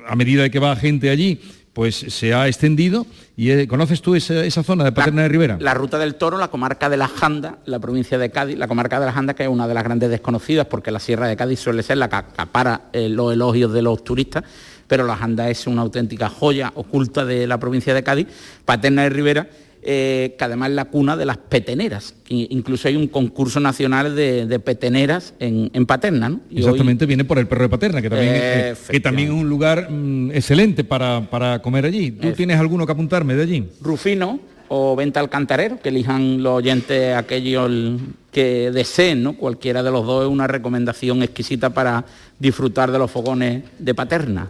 a 0.06 0.16
medida 0.16 0.42
de 0.42 0.50
que 0.50 0.58
va 0.58 0.74
gente 0.76 1.10
allí, 1.10 1.40
pues 1.74 1.96
se 1.96 2.32
ha 2.32 2.46
extendido. 2.46 3.04
y 3.36 3.50
eh, 3.50 3.66
¿Conoces 3.66 4.00
tú 4.00 4.14
esa, 4.14 4.44
esa 4.44 4.62
zona 4.62 4.84
de 4.84 4.92
Paterna 4.92 5.22
de 5.22 5.28
Rivera? 5.28 5.58
La 5.60 5.74
ruta 5.74 5.98
del 5.98 6.14
toro, 6.14 6.38
la 6.38 6.48
comarca 6.48 6.88
de 6.88 6.96
la 6.96 7.08
Janda, 7.08 7.58
la 7.66 7.80
provincia 7.80 8.16
de 8.16 8.30
Cádiz, 8.30 8.56
la 8.56 8.68
comarca 8.68 9.00
de 9.00 9.06
la 9.06 9.12
Janda, 9.12 9.34
que 9.34 9.42
es 9.42 9.48
una 9.48 9.66
de 9.66 9.74
las 9.74 9.82
grandes 9.82 10.08
desconocidas, 10.08 10.66
porque 10.66 10.92
la 10.92 11.00
Sierra 11.00 11.26
de 11.26 11.36
Cádiz 11.36 11.58
suele 11.58 11.82
ser 11.82 11.98
la 11.98 12.08
que 12.08 12.16
acapara 12.16 12.82
eh, 12.92 13.08
los 13.08 13.32
elogios 13.32 13.72
de 13.72 13.82
los 13.82 14.04
turistas, 14.04 14.44
pero 14.86 15.04
la 15.04 15.16
Janda 15.16 15.50
es 15.50 15.66
una 15.66 15.82
auténtica 15.82 16.28
joya 16.28 16.70
oculta 16.76 17.24
de 17.24 17.46
la 17.48 17.58
provincia 17.58 17.92
de 17.92 18.04
Cádiz, 18.04 18.28
Paterna 18.64 19.02
de 19.02 19.10
Rivera, 19.10 19.48
eh, 19.84 20.34
que 20.38 20.44
además 20.44 20.70
es 20.70 20.74
la 20.76 20.86
cuna 20.86 21.16
de 21.16 21.24
las 21.26 21.36
peteneras. 21.36 22.14
Incluso 22.28 22.88
hay 22.88 22.96
un 22.96 23.06
concurso 23.08 23.60
nacional 23.60 24.16
de, 24.16 24.46
de 24.46 24.58
peteneras 24.58 25.34
en, 25.38 25.70
en 25.74 25.86
Paterna. 25.86 26.28
¿no? 26.28 26.40
Y 26.50 26.54
hoy- 26.56 26.60
Exactamente, 26.60 27.06
viene 27.06 27.24
por 27.24 27.38
el 27.38 27.46
perro 27.46 27.64
de 27.64 27.68
Paterna, 27.68 28.00
que 28.02 28.10
también, 28.10 28.32
Eh, 28.34 28.74
que 28.90 29.00
también 29.00 29.28
es 29.28 29.34
un 29.34 29.48
lugar 29.48 29.90
mm, 29.90 30.30
excelente 30.32 30.84
para, 30.84 31.28
para 31.30 31.60
comer 31.60 31.84
allí. 31.84 32.10
¿Tú 32.12 32.32
tienes 32.32 32.58
alguno 32.58 32.86
que 32.86 32.92
apuntarme 32.92 33.34
de 33.34 33.42
allí? 33.42 33.68
Rufino 33.80 34.40
o 34.68 34.96
Venta 34.96 35.20
al 35.20 35.28
Cantarero, 35.28 35.78
que 35.80 35.90
elijan 35.90 36.42
los 36.42 36.54
oyentes 36.54 37.14
aquellos 37.14 37.70
que 38.32 38.70
deseen, 38.72 39.22
¿no? 39.22 39.34
Cualquiera 39.34 39.82
de 39.82 39.90
los 39.90 40.04
dos 40.06 40.24
es 40.24 40.30
una 40.30 40.46
recomendación 40.46 41.22
exquisita 41.22 41.70
para 41.70 42.04
disfrutar 42.38 42.90
de 42.90 42.98
los 42.98 43.10
fogones 43.10 43.62
de 43.78 43.94
Paterna. 43.94 44.48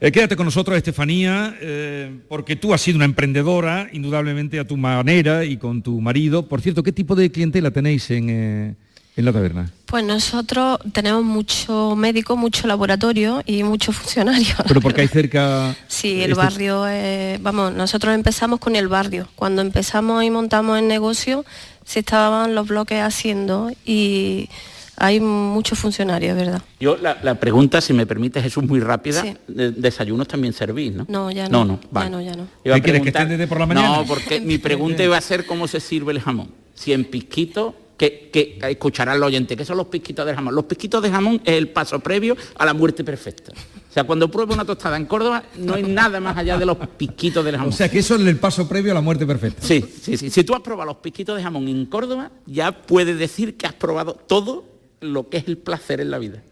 Eh, 0.00 0.12
quédate 0.12 0.36
con 0.36 0.44
nosotros, 0.44 0.76
Estefanía, 0.76 1.56
eh, 1.60 2.20
porque 2.28 2.54
tú 2.54 2.74
has 2.74 2.82
sido 2.82 2.96
una 2.96 3.06
emprendedora, 3.06 3.88
indudablemente 3.92 4.58
a 4.60 4.66
tu 4.66 4.76
manera 4.76 5.44
y 5.44 5.56
con 5.56 5.82
tu 5.82 6.00
marido. 6.02 6.46
Por 6.46 6.60
cierto, 6.60 6.82
¿qué 6.82 6.92
tipo 6.92 7.14
de 7.14 7.30
clientela 7.32 7.70
tenéis 7.70 8.10
en, 8.10 8.28
eh, 8.28 8.74
en 9.16 9.24
la 9.24 9.32
taberna? 9.32 9.72
Pues 9.86 10.04
nosotros 10.04 10.78
tenemos 10.92 11.24
mucho 11.24 11.96
médico, 11.96 12.36
mucho 12.36 12.66
laboratorio 12.66 13.42
y 13.46 13.62
muchos 13.62 13.96
funcionarios. 13.96 14.54
Pero 14.68 14.82
porque 14.82 15.00
hay 15.00 15.08
cerca... 15.08 15.74
Sí, 15.88 16.20
el 16.20 16.32
este- 16.32 16.34
barrio, 16.34 16.86
es- 16.86 17.40
vamos, 17.42 17.72
nosotros 17.72 18.14
empezamos 18.14 18.60
con 18.60 18.76
el 18.76 18.88
barrio. 18.88 19.28
Cuando 19.34 19.62
empezamos 19.62 20.22
y 20.24 20.30
montamos 20.30 20.78
el 20.78 20.88
negocio, 20.88 21.46
se 21.86 22.00
estaban 22.00 22.54
los 22.54 22.68
bloques 22.68 23.00
haciendo 23.00 23.70
y 23.86 24.50
hay 24.96 25.20
muchos 25.20 25.78
funcionarios, 25.78 26.36
¿verdad? 26.36 26.62
Yo 26.80 26.96
la, 26.96 27.18
la 27.22 27.34
pregunta, 27.38 27.80
si 27.80 27.92
me 27.92 28.06
permite, 28.06 28.40
Jesús, 28.42 28.64
muy 28.64 28.80
rápida. 28.80 29.22
Sí. 29.22 29.34
de- 29.48 29.72
desayunos 29.72 30.26
también 30.28 30.52
servís, 30.52 30.92
¿no? 30.94 31.04
No, 31.08 31.30
ya 31.30 31.48
no. 31.48 31.64
No, 31.64 31.78
no, 31.92 32.02
ya 32.02 32.08
no, 32.10 32.20
ya 32.22 32.34
no. 32.34 32.46
¿Qué 32.62 32.82
quieres, 32.82 33.02
que 33.02 33.08
esté 33.08 33.26
desde 33.26 33.46
por 33.46 33.58
la 33.60 33.66
mañana? 33.66 33.98
No, 33.98 34.04
porque 34.06 34.40
mi 34.42 34.58
pregunta 34.58 35.02
iba 35.04 35.16
a 35.16 35.20
ser 35.20 35.46
cómo 35.46 35.68
se 35.68 35.80
sirve 35.80 36.12
el 36.12 36.20
jamón. 36.20 36.50
Si 36.74 36.92
en 36.92 37.04
pisquito, 37.04 37.74
que, 37.96 38.28
que 38.32 38.58
escuchará 38.70 39.14
el 39.14 39.22
oyente, 39.22 39.56
¿qué 39.56 39.64
son 39.64 39.78
los 39.78 39.86
pisquitos 39.86 40.26
de 40.26 40.34
jamón? 40.34 40.54
Los 40.54 40.64
pisquitos 40.64 41.02
de 41.02 41.10
jamón 41.10 41.40
es 41.44 41.54
el 41.54 41.68
paso 41.68 41.98
previo 42.00 42.36
a 42.58 42.66
la 42.66 42.74
muerte 42.74 43.02
perfecta. 43.04 43.52
O 43.52 43.92
sea, 43.96 44.04
cuando 44.04 44.30
prueba 44.30 44.52
una 44.52 44.66
tostada 44.66 44.98
en 44.98 45.06
Córdoba, 45.06 45.42
no 45.56 45.72
hay 45.74 45.82
nada 45.82 46.20
más 46.20 46.36
allá 46.36 46.58
de 46.58 46.66
los 46.66 46.76
pisquitos 46.76 47.42
del 47.42 47.56
jamón. 47.56 47.72
O 47.72 47.76
sea, 47.76 47.88
que 47.90 48.00
eso 48.00 48.16
es 48.16 48.20
el 48.20 48.36
paso 48.38 48.68
previo 48.68 48.92
a 48.92 48.94
la 48.94 49.00
muerte 49.00 49.24
perfecta. 49.24 49.62
Sí, 49.66 49.82
sí, 50.02 50.18
sí. 50.18 50.28
Si 50.28 50.44
tú 50.44 50.54
has 50.54 50.60
probado 50.60 50.88
los 50.88 50.96
pisquitos 50.98 51.34
de 51.38 51.42
jamón 51.42 51.66
en 51.68 51.86
Córdoba, 51.86 52.30
ya 52.44 52.72
puedes 52.82 53.18
decir 53.18 53.56
que 53.56 53.66
has 53.66 53.72
probado 53.72 54.12
todo 54.12 54.64
lo 55.00 55.28
que 55.28 55.38
es 55.38 55.48
el 55.48 55.58
placer 55.58 56.00
en 56.00 56.10
la 56.10 56.18
vida. 56.18 56.42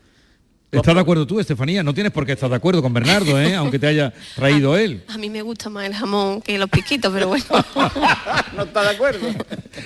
¿Estás 0.78 0.94
de 0.94 1.00
acuerdo 1.00 1.26
tú, 1.26 1.38
Estefanía? 1.38 1.82
No 1.82 1.94
tienes 1.94 2.12
por 2.12 2.26
qué 2.26 2.32
estar 2.32 2.50
de 2.50 2.56
acuerdo 2.56 2.82
con 2.82 2.92
Bernardo, 2.92 3.40
¿eh? 3.40 3.54
aunque 3.56 3.78
te 3.78 3.86
haya 3.86 4.12
traído 4.34 4.76
él. 4.76 5.02
A 5.08 5.18
mí 5.18 5.30
me 5.30 5.42
gusta 5.42 5.70
más 5.70 5.86
el 5.86 5.94
jamón 5.94 6.42
que 6.42 6.58
los 6.58 6.68
piquitos, 6.68 7.12
pero 7.12 7.28
bueno. 7.28 7.44
¿No 8.56 8.64
está 8.64 8.82
de 8.82 8.88
acuerdo? 8.90 9.28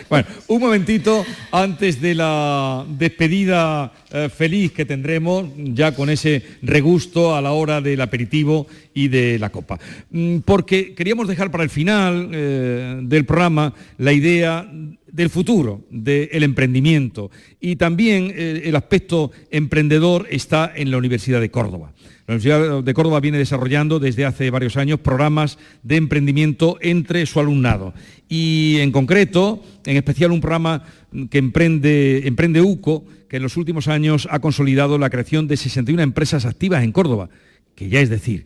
Bueno, 0.08 0.26
un 0.46 0.60
momentito 0.60 1.24
antes 1.52 2.00
de 2.00 2.14
la 2.14 2.84
despedida 2.88 3.92
eh, 4.10 4.30
feliz 4.34 4.72
que 4.72 4.84
tendremos, 4.84 5.46
ya 5.56 5.94
con 5.94 6.10
ese 6.10 6.42
regusto 6.62 7.34
a 7.34 7.42
la 7.42 7.52
hora 7.52 7.80
del 7.80 8.00
aperitivo 8.00 8.66
y 8.94 9.08
de 9.08 9.38
la 9.38 9.50
copa. 9.50 9.78
Mm, 10.10 10.38
Porque 10.38 10.94
queríamos 10.94 11.28
dejar 11.28 11.50
para 11.50 11.64
el 11.64 11.70
final 11.70 12.30
eh, 12.32 12.98
del 13.02 13.24
programa 13.26 13.74
la 13.98 14.12
idea 14.12 14.66
del 15.18 15.30
futuro, 15.30 15.84
del 15.90 16.44
emprendimiento. 16.44 17.32
Y 17.60 17.74
también 17.74 18.32
eh, 18.36 18.62
el 18.66 18.76
aspecto 18.76 19.32
emprendedor 19.50 20.28
está 20.30 20.72
en 20.72 20.92
la 20.92 20.96
Universidad 20.96 21.40
de 21.40 21.50
Córdoba. 21.50 21.92
La 22.28 22.34
Universidad 22.34 22.84
de 22.84 22.94
Córdoba 22.94 23.18
viene 23.18 23.36
desarrollando 23.36 23.98
desde 23.98 24.24
hace 24.24 24.48
varios 24.50 24.76
años 24.76 25.00
programas 25.00 25.58
de 25.82 25.96
emprendimiento 25.96 26.78
entre 26.80 27.26
su 27.26 27.40
alumnado. 27.40 27.94
Y 28.28 28.76
en 28.78 28.92
concreto, 28.92 29.60
en 29.86 29.96
especial 29.96 30.30
un 30.30 30.40
programa 30.40 30.84
que 31.30 31.38
emprende, 31.38 32.28
emprende 32.28 32.60
UCO, 32.60 33.04
que 33.28 33.38
en 33.38 33.42
los 33.42 33.56
últimos 33.56 33.88
años 33.88 34.28
ha 34.30 34.38
consolidado 34.38 34.98
la 34.98 35.10
creación 35.10 35.48
de 35.48 35.56
61 35.56 36.00
empresas 36.00 36.44
activas 36.44 36.84
en 36.84 36.92
Córdoba, 36.92 37.28
que 37.74 37.88
ya 37.88 38.00
es 38.00 38.08
decir. 38.08 38.44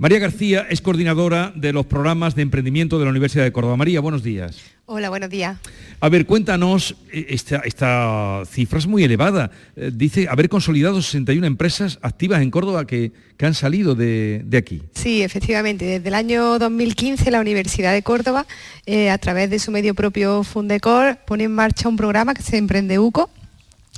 María 0.00 0.18
García 0.18 0.66
es 0.70 0.80
coordinadora 0.80 1.52
de 1.54 1.74
los 1.74 1.84
programas 1.84 2.34
de 2.34 2.40
emprendimiento 2.40 2.98
de 2.98 3.04
la 3.04 3.10
Universidad 3.10 3.44
de 3.44 3.52
Córdoba. 3.52 3.76
María, 3.76 4.00
buenos 4.00 4.22
días. 4.22 4.56
Hola, 4.86 5.10
buenos 5.10 5.28
días. 5.28 5.58
A 6.00 6.08
ver, 6.08 6.24
cuéntanos, 6.24 6.96
eh, 7.12 7.26
esta, 7.28 7.58
esta 7.58 8.40
cifra 8.50 8.78
es 8.78 8.86
muy 8.86 9.04
elevada. 9.04 9.50
Eh, 9.76 9.90
Dice 9.92 10.26
haber 10.30 10.48
consolidado 10.48 11.02
61 11.02 11.46
empresas 11.46 11.98
activas 12.00 12.40
en 12.40 12.50
Córdoba 12.50 12.86
que, 12.86 13.12
que 13.36 13.44
han 13.44 13.52
salido 13.52 13.94
de, 13.94 14.40
de 14.46 14.56
aquí. 14.56 14.80
Sí, 14.94 15.20
efectivamente. 15.20 15.84
Desde 15.84 16.08
el 16.08 16.14
año 16.14 16.58
2015 16.58 17.30
la 17.30 17.42
Universidad 17.42 17.92
de 17.92 18.02
Córdoba, 18.02 18.46
eh, 18.86 19.10
a 19.10 19.18
través 19.18 19.50
de 19.50 19.58
su 19.58 19.70
medio 19.70 19.94
propio 19.94 20.44
Fundecor, 20.44 21.18
pone 21.26 21.44
en 21.44 21.52
marcha 21.52 21.90
un 21.90 21.98
programa 21.98 22.32
que 22.32 22.40
se 22.40 22.56
emprende 22.56 22.98
UCO 22.98 23.28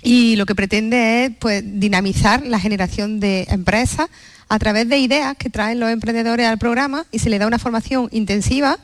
y 0.02 0.34
lo 0.34 0.46
que 0.46 0.56
pretende 0.56 1.26
es 1.26 1.32
pues, 1.38 1.62
dinamizar 1.64 2.44
la 2.44 2.58
generación 2.58 3.20
de 3.20 3.46
empresas 3.50 4.08
a 4.48 4.58
través 4.58 4.88
de 4.88 4.98
ideas 4.98 5.36
que 5.36 5.50
traen 5.50 5.80
los 5.80 5.90
emprendedores 5.90 6.46
al 6.46 6.58
programa 6.58 7.06
y 7.10 7.18
se 7.18 7.30
les 7.30 7.40
da 7.40 7.46
una 7.46 7.58
formación 7.58 8.08
intensiva, 8.12 8.78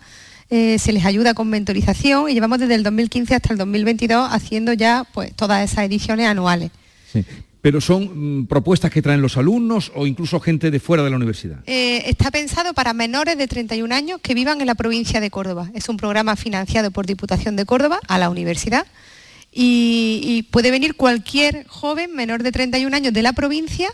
eh, 0.51 0.79
se 0.79 0.93
les 0.93 1.05
ayuda 1.05 1.35
con 1.35 1.49
mentorización 1.51 2.31
y 2.31 2.35
llevamos 2.35 2.59
desde 2.59 2.75
el 2.75 2.83
2015 2.83 3.35
hasta 3.35 3.53
el 3.53 3.59
2022 3.59 4.29
haciendo 4.33 4.73
ya 4.73 5.05
pues, 5.13 5.35
todas 5.35 5.71
esas 5.71 5.85
ediciones 5.85 6.27
anuales. 6.27 6.71
Pero 7.61 7.83
son 7.83 8.41
mm, 8.41 8.47
propuestas 8.47 8.91
que 8.91 9.03
traen 9.03 9.21
los 9.21 9.37
alumnos 9.37 9.93
o 9.95 10.07
incluso 10.07 10.41
gente 10.41 10.71
de 10.71 10.81
fuera 10.81 11.03
de 11.03 11.11
la 11.11 11.17
universidad. 11.17 11.59
Eh, 11.67 12.03
está 12.07 12.31
pensado 12.31 12.73
para 12.73 12.95
menores 12.95 13.37
de 13.37 13.47
31 13.47 13.95
años 13.95 14.21
que 14.23 14.33
vivan 14.33 14.61
en 14.63 14.67
la 14.69 14.75
provincia 14.75 15.21
de 15.21 15.31
Córdoba. 15.31 15.71
Es 15.75 15.91
un 15.91 15.99
programa 15.99 16.35
financiado 16.37 16.93
por 16.93 17.05
Diputación 17.05 17.57
de 17.57 17.67
Córdoba 17.67 18.01
a 18.09 18.19
la 18.19 18.31
universidad 18.31 18.87
y, 19.53 20.21
y 20.23 20.45
puede 20.45 20.71
venir 20.71 20.95
cualquier 20.95 21.67
joven 21.67 22.15
menor 22.15 22.43
de 22.43 22.53
31 22.53 22.97
años 22.97 23.13
de 23.13 23.23
la 23.23 23.35
provincia. 23.35 23.91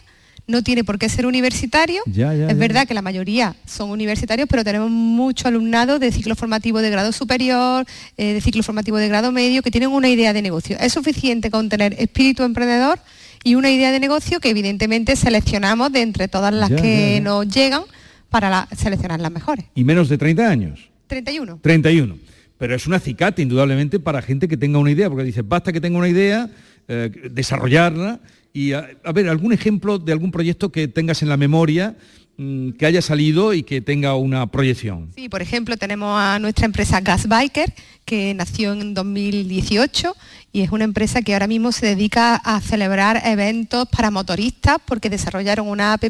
No 0.47 0.63
tiene 0.63 0.85
por 0.85 0.99
qué 0.99 1.09
ser 1.09 1.25
universitario. 1.27 2.03
Ya, 2.07 2.35
ya, 2.35 2.45
es 2.45 2.49
ya. 2.49 2.55
verdad 2.55 2.87
que 2.87 2.93
la 2.93 3.01
mayoría 3.01 3.57
son 3.67 3.91
universitarios, 3.91 4.47
pero 4.49 4.63
tenemos 4.63 4.91
mucho 4.91 5.49
alumnado 5.49 5.99
de 5.99 6.13
ciclo 6.13 6.37
formativo 6.37 6.81
de 6.83 6.91
grado 6.91 7.13
superior, 7.13 7.87
eh, 8.19 8.35
de 8.35 8.41
ciclo 8.43 8.63
formativo 8.63 8.99
de 8.99 9.09
grado 9.09 9.33
medio, 9.33 9.63
que 9.63 9.71
tienen 9.71 9.89
una 9.91 10.09
idea 10.11 10.33
de 10.35 10.43
negocio. 10.43 10.77
Es 10.79 10.93
suficiente 10.93 11.51
con 11.51 11.69
tener 11.71 11.95
espíritu 11.99 12.43
emprendedor 12.43 12.99
y 13.43 13.55
una 13.55 13.71
idea 13.71 13.91
de 13.91 14.01
negocio 14.01 14.39
que 14.41 14.51
evidentemente 14.51 15.17
seleccionamos 15.17 15.91
de 15.93 16.03
entre 16.03 16.29
todas 16.29 16.53
las 16.53 16.71
que 16.71 17.21
nos 17.23 17.49
llegan 17.49 17.83
para 18.29 18.51
la- 18.51 18.69
seleccionar 18.77 19.21
las 19.21 19.33
mejores. 19.33 19.65
Y 19.75 19.85
menos 19.85 20.09
de 20.11 20.19
30 20.19 20.49
años. 20.51 20.91
31. 21.07 21.59
31. 21.63 22.19
Pero 22.59 22.75
es 22.75 22.87
un 22.87 22.95
acicate, 22.95 23.43
indudablemente, 23.43 23.99
para 23.99 24.21
gente 24.23 24.47
que 24.49 24.57
tenga 24.57 24.79
una 24.79 24.91
idea, 24.91 25.09
porque 25.09 25.25
dice, 25.25 25.43
basta 25.43 25.73
que 25.73 25.81
tenga 25.81 25.99
una 25.99 26.09
idea, 26.09 26.49
eh, 26.89 27.11
desarrollarla. 27.31 28.21
Y, 28.57 28.73
a, 28.73 28.87
ver, 29.13 29.29
algún 29.29 29.53
ejemplo 29.53 29.99
de 29.99 30.13
algún 30.13 30.31
proyecto 30.31 30.71
que 30.71 30.87
tengas 30.87 31.23
en 31.23 31.29
la 31.29 31.37
memoria, 31.37 31.97
mm, 32.37 32.71
que 32.71 32.87
haya 32.87 33.03
salido 33.03 33.53
y 33.53 33.65
que 33.65 33.81
tenga 33.81 34.15
una 34.15 34.47
proyección. 34.47 35.11
Sí, 35.17 35.29
por 35.29 35.43
ejemplo, 35.43 35.77
tenemos 35.77 36.17
a 36.17 36.39
nuestra 36.39 36.65
empresa 36.65 37.01
Gas 37.01 37.27
Biker, 37.27 37.75
que 38.05 38.33
nació 38.33 38.73
en 38.73 38.95
2018 38.95 40.15
y 40.53 40.61
es 40.61 40.71
una 40.71 40.85
empresa 40.85 41.21
que 41.23 41.33
ahora 41.33 41.49
mismo 41.49 41.73
se 41.73 41.87
dedica 41.87 42.37
a 42.37 42.61
celebrar 42.61 43.21
eventos 43.25 43.89
para 43.89 44.13
motoristas 44.13 44.79
porque 44.85 45.11
desarrollaron 45.11 45.67
una 45.67 45.93
app 45.93 46.05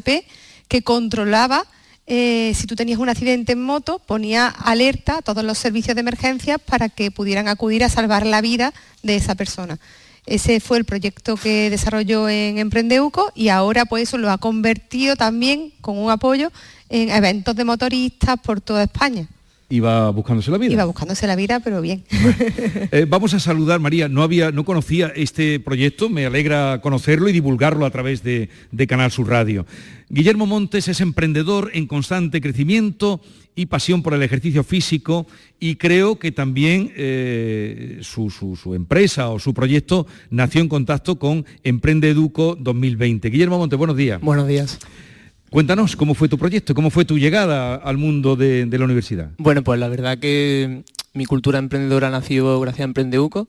que 0.69 0.83
controlaba 0.83 1.65
eh, 2.07 2.53
si 2.55 2.67
tú 2.67 2.77
tenías 2.77 2.99
un 2.99 3.09
accidente 3.09 3.53
en 3.53 3.63
moto, 3.63 3.99
ponía 3.99 4.49
alerta 4.49 5.19
a 5.19 5.23
todos 5.23 5.43
los 5.43 5.57
servicios 5.57 5.95
de 5.95 6.01
emergencia 6.01 6.59
para 6.59 6.91
que 6.91 7.11
pudieran 7.11 7.49
acudir 7.49 7.83
a 7.83 7.89
salvar 7.89 8.27
la 8.27 8.43
vida 8.43 8.75
de 9.03 9.17
esa 9.17 9.35
persona. 9.35 9.79
Ese 10.27 10.61
fue 10.61 10.79
el 10.79 10.85
proyecto 10.85 11.37
que 11.37 11.69
desarrolló 11.69 12.29
en 12.29 12.59
Emprendeuco 12.59 13.31
y 13.35 13.49
ahora 13.49 13.85
pues 13.85 14.05
eso 14.05 14.17
lo 14.17 14.31
ha 14.31 14.39
convertido 14.39 15.17
también 15.17 15.73
con 15.81 15.99
un 15.99 16.11
apoyo 16.11 16.51
en 16.89 17.11
eventos 17.11 17.55
de 17.57 17.65
motoristas 17.65 18.39
por 18.41 18.61
toda 18.61 18.85
España. 18.85 19.29
Iba 19.75 20.11
buscándose 20.11 20.51
la 20.53 20.59
vida. 20.59 20.73
Iba 20.73 20.85
buscándose 20.85 21.27
la 21.27 21.35
vida, 21.35 21.59
pero 21.59 21.81
bien. 21.81 22.05
Eh, 22.93 23.07
vamos 23.09 23.35
a 23.35 23.41
saludar, 23.41 23.81
María. 23.81 24.09
No 24.09 24.23
había, 24.23 24.53
no 24.53 24.65
conocía 24.65 25.09
este 25.17 25.59
proyecto, 25.59 26.09
me 26.09 26.27
alegra 26.27 26.81
conocerlo 26.81 27.29
y 27.29 27.33
divulgarlo 27.33 27.85
a 27.85 27.91
través 27.91 28.23
de, 28.23 28.51
de 28.71 28.87
Canal 28.87 29.11
Sur 29.11 29.29
Radio. 29.29 29.67
Guillermo 30.11 30.47
Montes 30.47 30.87
es 30.87 31.01
emprendedor 31.01 31.71
en 31.75 31.87
constante 31.89 32.41
crecimiento 32.41 33.21
y 33.57 33.67
pasión 33.67 34.03
por 34.03 34.15
el 34.15 34.23
ejercicio 34.23 34.63
físico 34.63 35.27
y 35.59 35.75
creo 35.77 36.19
que 36.21 36.31
también 36.31 36.93
eh, 36.97 37.99
su, 38.03 38.31
su- 38.31 38.55
su 38.57 38.75
empresa 38.75 39.31
o 39.31 39.39
su 39.41 39.55
proyecto 39.55 40.07
nació 40.31 40.61
en 40.61 40.69
contacto 40.69 41.19
con 41.19 41.45
Emprende 41.65 42.11
Educo 42.11 42.57
2020. 42.61 43.29
Guillermo 43.31 43.59
Montes, 43.59 43.79
buenos 43.79 43.97
días. 43.97 44.21
Buenos 44.21 44.47
días. 44.47 44.79
Cuéntanos 45.55 45.95
cómo 45.95 46.15
fue 46.15 46.29
tu 46.29 46.37
proyecto, 46.37 46.75
cómo 46.75 46.91
fue 46.91 47.05
tu 47.05 47.17
llegada 47.17 47.77
al 47.77 47.97
mundo 47.97 48.35
de, 48.35 48.67
la 48.69 48.85
universidad. 48.85 49.31
Bueno, 49.39 49.63
pues 49.63 49.79
la 49.79 49.87
verdad 49.87 50.19
que 50.19 50.83
mi 51.13 51.27
cultura 51.27 51.61
emprendedora 51.61 52.11
nació 52.11 52.59
gracias 52.59 52.81
a 52.81 52.85
Emprendeuco. 52.87 53.47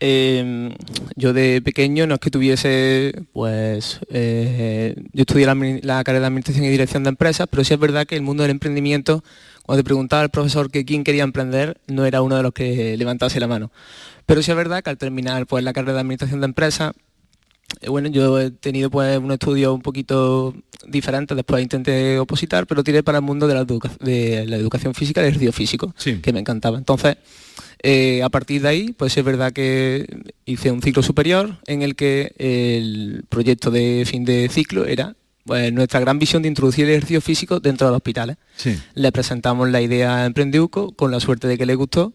Eh, 0.00 0.74
yo 1.14 1.34
de 1.34 1.60
pequeño 1.60 2.06
no 2.06 2.14
es 2.14 2.20
que 2.20 2.30
tuviese, 2.30 3.26
pues, 3.34 4.00
eh, 4.08 4.94
yo 5.12 5.24
estudié 5.24 5.44
la, 5.82 6.02
carrera 6.04 6.20
de 6.20 6.26
Administración 6.28 6.64
y 6.64 6.70
Dirección 6.70 7.02
de 7.02 7.10
Empresas, 7.10 7.46
pero 7.50 7.64
sí 7.64 7.74
es 7.74 7.80
verdad 7.80 8.06
que 8.06 8.16
el 8.16 8.22
mundo 8.22 8.42
del 8.42 8.52
emprendimiento, 8.52 9.22
cuando 9.66 9.82
te 9.82 9.84
preguntaba 9.84 10.22
al 10.22 10.30
profesor 10.30 10.70
que 10.70 10.86
quién 10.86 11.04
quería 11.04 11.22
emprender, 11.22 11.76
no 11.86 12.06
era 12.06 12.22
uno 12.22 12.38
de 12.38 12.44
los 12.44 12.54
que 12.54 12.96
levantase 12.96 13.40
la 13.40 13.46
mano. 13.46 13.70
Pero 14.24 14.40
sí 14.40 14.52
es 14.52 14.56
verdad 14.56 14.82
que 14.82 14.88
al 14.88 14.96
terminar 14.96 15.46
pues, 15.46 15.62
la 15.62 15.74
carrera 15.74 15.92
de 15.92 16.00
Administración 16.00 16.40
de 16.40 16.46
Empresas, 16.46 16.94
bueno, 17.88 18.08
yo 18.08 18.40
he 18.40 18.50
tenido 18.50 18.90
pues 18.90 19.18
un 19.18 19.30
estudio 19.32 19.74
un 19.74 19.82
poquito 19.82 20.54
diferente, 20.86 21.34
después 21.34 21.62
intenté 21.62 22.18
opositar, 22.18 22.66
pero 22.66 22.82
tiré 22.84 23.02
para 23.02 23.18
el 23.18 23.24
mundo 23.24 23.46
de 23.46 23.54
la, 23.54 23.60
educa- 23.62 23.96
de 24.00 24.46
la 24.46 24.56
educación 24.56 24.94
física, 24.94 25.20
el 25.20 25.28
ejercicio 25.28 25.52
físico, 25.52 25.94
que 26.20 26.32
me 26.32 26.40
encantaba. 26.40 26.78
Entonces, 26.78 27.16
eh, 27.82 28.22
a 28.22 28.28
partir 28.28 28.62
de 28.62 28.68
ahí, 28.68 28.92
pues 28.96 29.16
es 29.16 29.24
verdad 29.24 29.52
que 29.52 30.06
hice 30.44 30.70
un 30.70 30.82
ciclo 30.82 31.02
superior 31.02 31.58
en 31.66 31.82
el 31.82 31.94
que 31.94 32.32
el 32.38 33.24
proyecto 33.28 33.70
de 33.70 34.04
fin 34.06 34.24
de 34.24 34.48
ciclo 34.48 34.84
era 34.86 35.14
pues, 35.44 35.72
nuestra 35.72 36.00
gran 36.00 36.18
visión 36.18 36.42
de 36.42 36.48
introducir 36.48 36.84
el 36.86 36.92
ejercicio 36.92 37.20
físico 37.20 37.60
dentro 37.60 37.86
de 37.86 37.92
los 37.92 37.98
hospitales. 37.98 38.36
Sí. 38.56 38.76
Le 38.94 39.12
presentamos 39.12 39.68
la 39.70 39.80
idea 39.82 40.16
a 40.16 40.26
Emprendeuco 40.26 40.92
con 40.92 41.10
la 41.10 41.20
suerte 41.20 41.46
de 41.48 41.58
que 41.58 41.66
le 41.66 41.74
gustó 41.74 42.12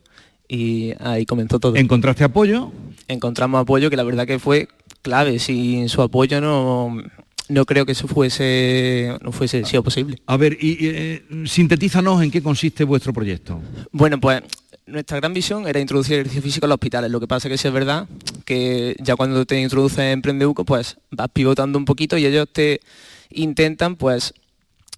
y 0.48 0.92
ahí 1.00 1.26
comenzó 1.26 1.60
todo. 1.60 1.76
¿Encontraste 1.78 2.24
apoyo? 2.26 2.72
Encontramos 3.08 3.62
apoyo 3.62 3.90
que 3.90 3.96
la 3.96 4.04
verdad 4.04 4.26
que 4.28 4.40
fue 4.40 4.68
clave. 5.02 5.40
Sin 5.40 5.90
su 5.90 6.02
apoyo 6.02 6.42
no, 6.42 6.98
no 7.50 7.66
creo 7.66 7.86
que 7.86 7.92
eso 7.92 8.08
fuese, 8.08 9.16
no 9.22 9.32
fuese 9.32 9.66
sido 9.66 9.84
posible. 9.84 10.22
A 10.26 10.38
ver, 10.38 10.58
y, 10.60 10.78
eh, 10.82 11.26
sintetízanos 11.46 12.24
en 12.24 12.32
qué 12.32 12.42
consiste 12.42 12.84
vuestro 12.84 13.14
proyecto. 13.14 13.60
Bueno, 13.92 14.20
pues 14.20 14.42
nuestra 14.86 15.18
gran 15.18 15.34
visión 15.34 15.68
era 15.68 15.80
introducir 15.80 16.16
el 16.16 16.20
ejercicio 16.22 16.42
físico 16.42 16.66
en 16.66 16.70
los 16.70 16.76
hospitales. 16.76 17.12
Lo 17.12 17.20
que 17.20 17.28
pasa 17.28 17.50
que 17.50 17.58
sí 17.58 17.68
es 17.68 17.74
verdad 17.74 18.08
que 18.46 18.96
ya 19.00 19.16
cuando 19.16 19.46
te 19.46 19.60
introduces 19.60 20.00
en 20.00 20.06
Emprendeuco, 20.06 20.66
pues 20.66 20.98
vas 21.12 21.30
pivotando 21.34 21.78
un 21.78 21.86
poquito 21.86 22.18
y 22.18 22.26
ellos 22.26 22.48
te 22.52 22.82
intentan 23.30 23.96
pues 23.96 24.34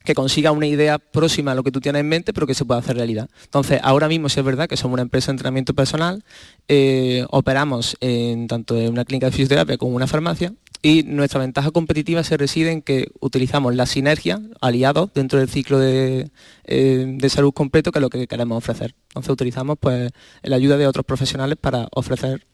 que 0.03 0.13
consiga 0.13 0.51
una 0.51 0.67
idea 0.67 0.99
próxima 0.99 1.51
a 1.51 1.55
lo 1.55 1.63
que 1.63 1.71
tú 1.71 1.79
tienes 1.79 2.01
en 2.01 2.09
mente, 2.09 2.33
pero 2.33 2.47
que 2.47 2.53
se 2.53 2.65
pueda 2.65 2.79
hacer 2.79 2.95
realidad. 2.95 3.29
Entonces, 3.43 3.79
ahora 3.83 4.07
mismo 4.07 4.29
sí 4.29 4.39
es 4.39 4.45
verdad 4.45 4.67
que 4.67 4.77
somos 4.77 4.93
una 4.93 5.03
empresa 5.03 5.27
de 5.27 5.33
entrenamiento 5.33 5.73
personal, 5.73 6.23
eh, 6.67 7.25
operamos 7.29 7.97
en 7.99 8.47
tanto 8.47 8.77
en 8.77 8.91
una 8.91 9.05
clínica 9.05 9.27
de 9.27 9.31
fisioterapia 9.31 9.77
como 9.77 9.91
en 9.91 9.95
una 9.97 10.07
farmacia, 10.07 10.53
y 10.85 11.03
nuestra 11.03 11.39
ventaja 11.39 11.71
competitiva 11.71 12.25
se 12.25 12.35
reside 12.35 12.71
en 12.71 12.81
que 12.81 13.07
utilizamos 13.21 13.73
la 13.73 13.85
sinergia, 13.85 14.41
aliados 14.59 15.11
dentro 15.13 15.39
del 15.39 15.47
ciclo 15.47 15.79
de, 15.79 16.29
eh, 16.65 17.05
de 17.07 17.29
salud 17.29 17.53
completo, 17.53 17.91
que 17.91 17.99
es 17.99 18.01
lo 18.01 18.09
que 18.09 18.27
queremos 18.27 18.57
ofrecer. 18.57 18.93
Entonces 19.07 19.29
utilizamos 19.29 19.77
pues 19.79 20.11
la 20.41 20.57
ayuda 20.57 20.75
de 20.75 20.85
otros 20.85 21.05
profesionales 21.05 21.57
para 21.59 21.87
ofrecer 21.93 22.45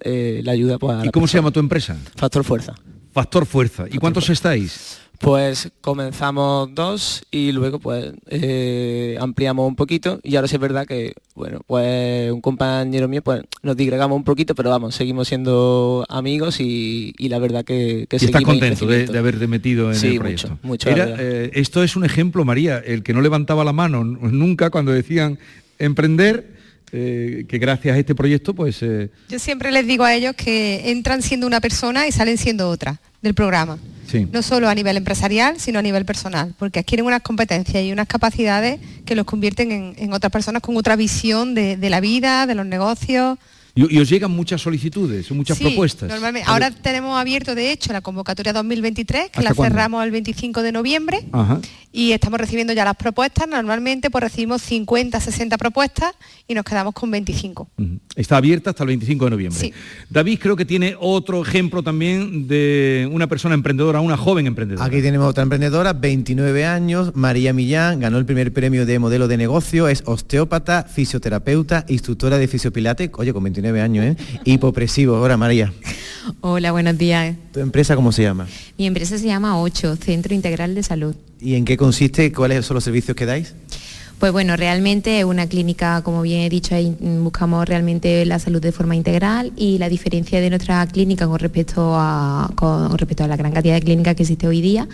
eh, 0.00 0.40
la 0.44 0.52
ayuda 0.52 0.78
pues, 0.78 0.96
a 0.96 1.02
¿Y 1.02 1.06
la 1.06 1.12
cómo 1.12 1.26
se 1.26 1.36
llama 1.36 1.50
tu 1.50 1.60
empresa? 1.60 1.96
Factor 2.16 2.42
Fuerza. 2.42 2.74
Factor 3.12 3.44
Fuerza. 3.44 3.84
¿Y 3.90 3.98
cuántos 3.98 4.30
estáis? 4.30 4.98
Pues 5.24 5.70
comenzamos 5.80 6.74
dos 6.74 7.24
y 7.30 7.50
luego 7.52 7.78
pues 7.78 8.12
eh, 8.28 9.16
ampliamos 9.18 9.66
un 9.66 9.74
poquito. 9.74 10.20
Y 10.22 10.36
ahora 10.36 10.48
sí 10.48 10.56
es 10.56 10.60
verdad 10.60 10.86
que, 10.86 11.14
bueno, 11.34 11.60
pues 11.66 12.30
un 12.30 12.42
compañero 12.42 13.08
mío 13.08 13.22
pues 13.22 13.42
nos 13.62 13.74
digregamos 13.74 14.16
un 14.16 14.24
poquito, 14.24 14.54
pero 14.54 14.68
vamos, 14.68 14.94
seguimos 14.94 15.26
siendo 15.28 16.04
amigos 16.10 16.60
y, 16.60 17.14
y 17.16 17.30
la 17.30 17.38
verdad 17.38 17.64
que, 17.64 18.06
que 18.06 18.18
Y 18.20 18.24
estás 18.26 18.42
contento 18.42 18.86
de, 18.86 19.18
haberte 19.18 19.46
metido 19.46 19.90
en 19.90 19.96
Sí, 19.96 20.08
el 20.08 20.12
mucho, 20.14 20.20
proyecto. 20.20 20.58
mucho, 20.62 20.90
la 20.90 20.96
Era, 20.96 21.16
eh, 21.18 21.50
esto 21.54 21.82
es 21.82 21.96
un 21.96 22.04
ejemplo, 22.04 22.44
María, 22.44 22.76
el 22.78 23.02
que 23.02 23.14
no 23.14 23.22
levantaba 23.22 23.64
la 23.64 23.72
mano 23.72 24.04
nunca 24.04 24.68
cuando 24.68 24.92
decían 24.92 25.38
emprender, 25.78 26.53
eh, 26.92 27.44
que 27.48 27.58
gracias 27.58 27.96
a 27.96 27.98
este 27.98 28.14
proyecto, 28.14 28.54
pues 28.54 28.78
eh, 28.82 29.10
Yo 29.28 29.38
siempre 29.38 29.72
les 29.72 29.86
digo 29.86 30.04
a 30.04 30.14
ellos 30.14 30.34
que 30.36 30.90
entran 30.90 31.22
siendo 31.22 31.46
una 31.46 31.60
persona 31.60 32.06
y 32.06 32.12
salen 32.12 32.38
siendo 32.38 32.68
otra 32.68 33.00
del 33.22 33.34
programa. 33.34 33.78
sí. 34.06 34.28
No 34.30 34.42
solo 34.42 34.68
a 34.68 34.74
nivel 34.74 34.96
empresarial, 34.96 35.58
sino 35.58 35.78
a 35.78 35.82
nivel 35.82 36.04
personal, 36.04 36.54
porque 36.58 36.78
adquieren 36.78 37.06
unas 37.06 37.22
competencias 37.22 37.82
y 37.82 37.90
unas 37.90 38.06
capacidades 38.06 38.78
que 39.06 39.14
los 39.14 39.24
convierten 39.24 39.72
en, 39.72 39.94
en 39.96 40.12
otras 40.12 40.30
personas 40.30 40.62
con 40.62 40.76
otra 40.76 40.94
visión 40.94 41.54
de, 41.54 41.76
de 41.76 41.90
la 41.90 42.00
vida, 42.00 42.46
de 42.46 42.54
los 42.54 42.66
negocios. 42.66 43.38
Y, 43.74 43.96
y 43.96 43.98
os 43.98 44.08
llegan 44.08 44.30
muchas 44.30 44.60
solicitudes, 44.62 45.30
muchas 45.32 45.58
Sí, 45.58 45.64
propuestas. 45.64 46.08
Normalmente. 46.08 46.48
Ahora 46.48 46.70
tenemos 46.70 47.18
abierto, 47.18 47.54
de 47.54 47.72
hecho, 47.72 47.92
la 47.92 48.00
convocatoria 48.02 48.52
2023, 48.52 49.24
que 49.24 49.26
¿Hasta 49.38 49.42
la 49.42 49.54
cuándo? 49.54 49.74
cerramos 49.74 50.04
el 50.04 50.10
25 50.12 50.62
de 50.62 50.70
noviembre 50.72 51.24
Ajá. 51.32 51.60
y 51.92 52.12
estamos 52.12 52.38
recibiendo 52.38 52.72
ya 52.72 52.84
las 52.84 52.94
propuestas. 52.96 53.48
Normalmente 53.48 54.10
pues 54.10 54.22
recibimos 54.22 54.62
50, 54.62 55.18
60 55.20 55.58
propuestas 55.58 56.12
y 56.46 56.54
nos 56.54 56.64
quedamos 56.64 56.94
con 56.94 57.10
25. 57.10 57.68
Está 58.14 58.36
abierta 58.36 58.70
hasta 58.70 58.84
el 58.84 58.88
25 58.88 59.24
de 59.24 59.30
noviembre. 59.32 59.60
Sí. 59.60 59.72
David 60.08 60.38
creo 60.40 60.54
que 60.56 60.64
tiene 60.64 60.94
otro 61.00 61.42
ejemplo 61.42 61.82
también 61.82 62.46
de 62.46 63.08
una 63.10 63.26
persona 63.26 63.54
emprendedora, 63.56 64.00
una 64.00 64.16
joven 64.16 64.46
emprendedora. 64.46 64.86
Aquí 64.86 65.02
tenemos 65.02 65.28
otra 65.28 65.42
emprendedora, 65.42 65.92
29 65.94 66.64
años, 66.64 67.10
María 67.16 67.52
Millán, 67.52 67.98
ganó 67.98 68.18
el 68.18 68.24
primer 68.24 68.52
premio 68.52 68.86
de 68.86 68.98
modelo 69.00 69.26
de 69.26 69.36
negocio, 69.36 69.88
es 69.88 70.02
osteópata, 70.06 70.84
fisioterapeuta, 70.84 71.84
instructora 71.88 72.38
de 72.38 72.46
fisiopilate, 72.46 73.10
oye, 73.16 73.32
con 73.32 73.42
29 73.42 73.63
años, 73.70 74.04
¿eh? 74.04 74.16
Hipopresivo. 74.44 75.16
Ahora, 75.16 75.36
María, 75.36 75.72
Hola, 76.40 76.72
buenos 76.72 76.96
días. 76.96 77.36
¿tu 77.52 77.60
empresa 77.60 77.96
cómo 77.96 78.12
se 78.12 78.22
llama? 78.22 78.46
Mi 78.78 78.86
empresa 78.86 79.18
se 79.18 79.26
llama 79.26 79.60
8, 79.60 79.96
Centro 79.96 80.34
Integral 80.34 80.74
de 80.74 80.82
Salud. 80.82 81.14
¿Y 81.40 81.54
en 81.54 81.64
qué 81.64 81.76
consiste? 81.76 82.32
¿Cuáles 82.32 82.64
son 82.64 82.76
los 82.76 82.84
servicios 82.84 83.16
que 83.16 83.26
dais? 83.26 83.54
Pues 84.18 84.32
bueno, 84.32 84.56
realmente 84.56 85.18
es 85.18 85.24
una 85.24 85.46
clínica, 85.48 86.00
como 86.02 86.22
bien 86.22 86.40
he 86.40 86.48
dicho, 86.48 86.74
buscamos 87.20 87.68
realmente 87.68 88.24
la 88.24 88.38
salud 88.38 88.62
de 88.62 88.72
forma 88.72 88.96
integral 88.96 89.52
y 89.56 89.76
la 89.78 89.88
diferencia 89.88 90.40
de 90.40 90.48
nuestra 90.48 90.86
clínica 90.86 91.26
con 91.26 91.38
respecto 91.38 91.94
a, 91.96 92.50
con 92.54 92.96
respecto 92.96 93.24
a 93.24 93.28
la 93.28 93.36
gran 93.36 93.52
cantidad 93.52 93.74
de 93.74 93.82
clínicas 93.82 94.14
que 94.14 94.22
existe 94.22 94.46
hoy 94.46 94.60
día 94.60 94.88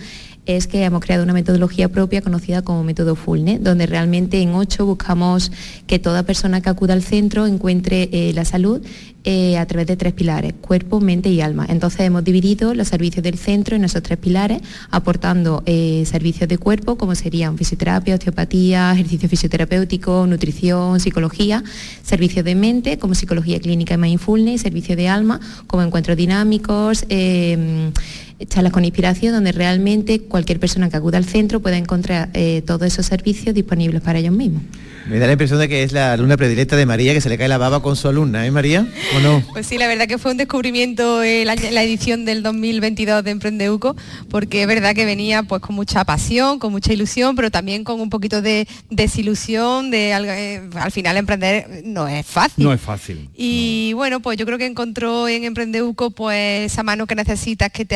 es 0.45 0.67
que 0.67 0.83
hemos 0.83 1.01
creado 1.01 1.23
una 1.23 1.33
metodología 1.33 1.89
propia 1.89 2.21
conocida 2.21 2.61
como 2.61 2.83
método 2.83 3.15
Fullness, 3.15 3.63
donde 3.63 3.85
realmente 3.85 4.41
en 4.41 4.53
ocho 4.55 4.85
buscamos 4.85 5.51
que 5.87 5.99
toda 5.99 6.23
persona 6.23 6.61
que 6.61 6.69
acuda 6.69 6.93
al 6.93 7.03
centro 7.03 7.45
encuentre 7.45 8.09
eh, 8.11 8.31
la 8.33 8.45
salud 8.45 8.81
eh, 9.23 9.59
a 9.59 9.67
través 9.67 9.85
de 9.85 9.95
tres 9.97 10.13
pilares, 10.13 10.53
cuerpo, 10.61 10.99
mente 10.99 11.29
y 11.29 11.41
alma. 11.41 11.67
Entonces 11.69 12.01
hemos 12.01 12.23
dividido 12.23 12.73
los 12.73 12.87
servicios 12.87 13.21
del 13.21 13.37
centro 13.37 13.75
en 13.75 13.83
esos 13.83 14.01
tres 14.01 14.17
pilares, 14.17 14.61
aportando 14.89 15.61
eh, 15.67 16.03
servicios 16.07 16.49
de 16.49 16.57
cuerpo 16.57 16.97
como 16.97 17.13
serían 17.13 17.55
fisioterapia, 17.55 18.15
osteopatía, 18.15 18.91
ejercicio 18.93 19.29
fisioterapéutico, 19.29 20.25
nutrición, 20.25 20.99
psicología, 20.99 21.63
servicios 22.01 22.43
de 22.43 22.55
mente 22.55 22.97
como 22.97 23.13
psicología 23.13 23.59
clínica 23.59 23.93
y 23.93 23.97
mindfulness, 23.97 24.61
servicios 24.61 24.97
de 24.97 25.07
alma 25.07 25.39
como 25.67 25.83
encuentros 25.83 26.17
dinámicos, 26.17 27.05
eh, 27.09 27.91
charlas 28.47 28.71
con 28.71 28.85
inspiración, 28.85 29.33
donde 29.33 29.51
realmente 29.51 30.21
cualquier 30.21 30.59
persona 30.59 30.89
que 30.89 30.97
acuda 30.97 31.17
al 31.17 31.25
centro 31.25 31.59
pueda 31.59 31.77
encontrar 31.77 32.29
todos 32.65 32.83
esos 32.83 33.05
servicios 33.05 33.53
disponibles 33.55 34.01
para 34.01 34.19
ellos 34.19 34.33
mismos. 34.33 34.63
Me 35.07 35.19
da 35.19 35.25
la 35.25 35.33
impresión 35.33 35.59
de 35.59 35.67
que 35.67 35.83
es 35.83 35.91
la 35.91 36.13
alumna 36.13 36.37
predilecta 36.37 36.75
de 36.75 36.85
María, 36.85 37.13
que 37.13 37.21
se 37.21 37.29
le 37.29 37.37
cae 37.37 37.47
la 37.47 37.57
baba 37.57 37.81
con 37.81 37.95
su 37.95 38.07
alumna, 38.07 38.45
¿eh, 38.45 38.51
María? 38.51 38.87
¿O 39.17 39.19
no? 39.19 39.43
Pues 39.51 39.65
sí, 39.65 39.77
la 39.77 39.87
verdad 39.87 40.07
que 40.07 40.17
fue 40.17 40.31
un 40.31 40.37
descubrimiento 40.37 41.23
eh, 41.23 41.43
la, 41.43 41.53
edición 41.83 42.23
del 42.23 42.43
2022 42.43 43.23
de 43.23 43.31
Emprendeuco, 43.31 43.95
porque 44.29 44.61
es 44.61 44.67
verdad 44.67 44.93
que 44.93 45.05
venía 45.05 45.43
pues 45.43 45.61
con 45.61 45.75
mucha 45.75 46.05
pasión, 46.05 46.59
con 46.59 46.71
mucha 46.71 46.93
ilusión, 46.93 47.35
pero 47.35 47.49
también 47.49 47.83
con 47.83 47.99
un 47.99 48.09
poquito 48.09 48.41
de 48.41 48.67
desilusión, 48.89 49.89
de 49.89 50.11
eh, 50.11 50.61
al 50.75 50.91
final 50.91 51.17
emprender 51.17 51.81
no 51.83 52.07
es 52.07 52.25
fácil. 52.25 52.63
No 52.63 52.71
es 52.71 52.79
fácil. 52.79 53.29
Y 53.35 53.93
bueno, 53.93 54.19
pues 54.19 54.37
yo 54.37 54.45
creo 54.45 54.57
que 54.57 54.67
encontró 54.67 55.27
en 55.27 55.43
Emprendeuco 55.43 56.11
pues 56.11 56.71
esa 56.71 56.83
mano 56.83 57.07
que 57.07 57.15
necesitas 57.15 57.71
que 57.71 57.85
te, 57.85 57.95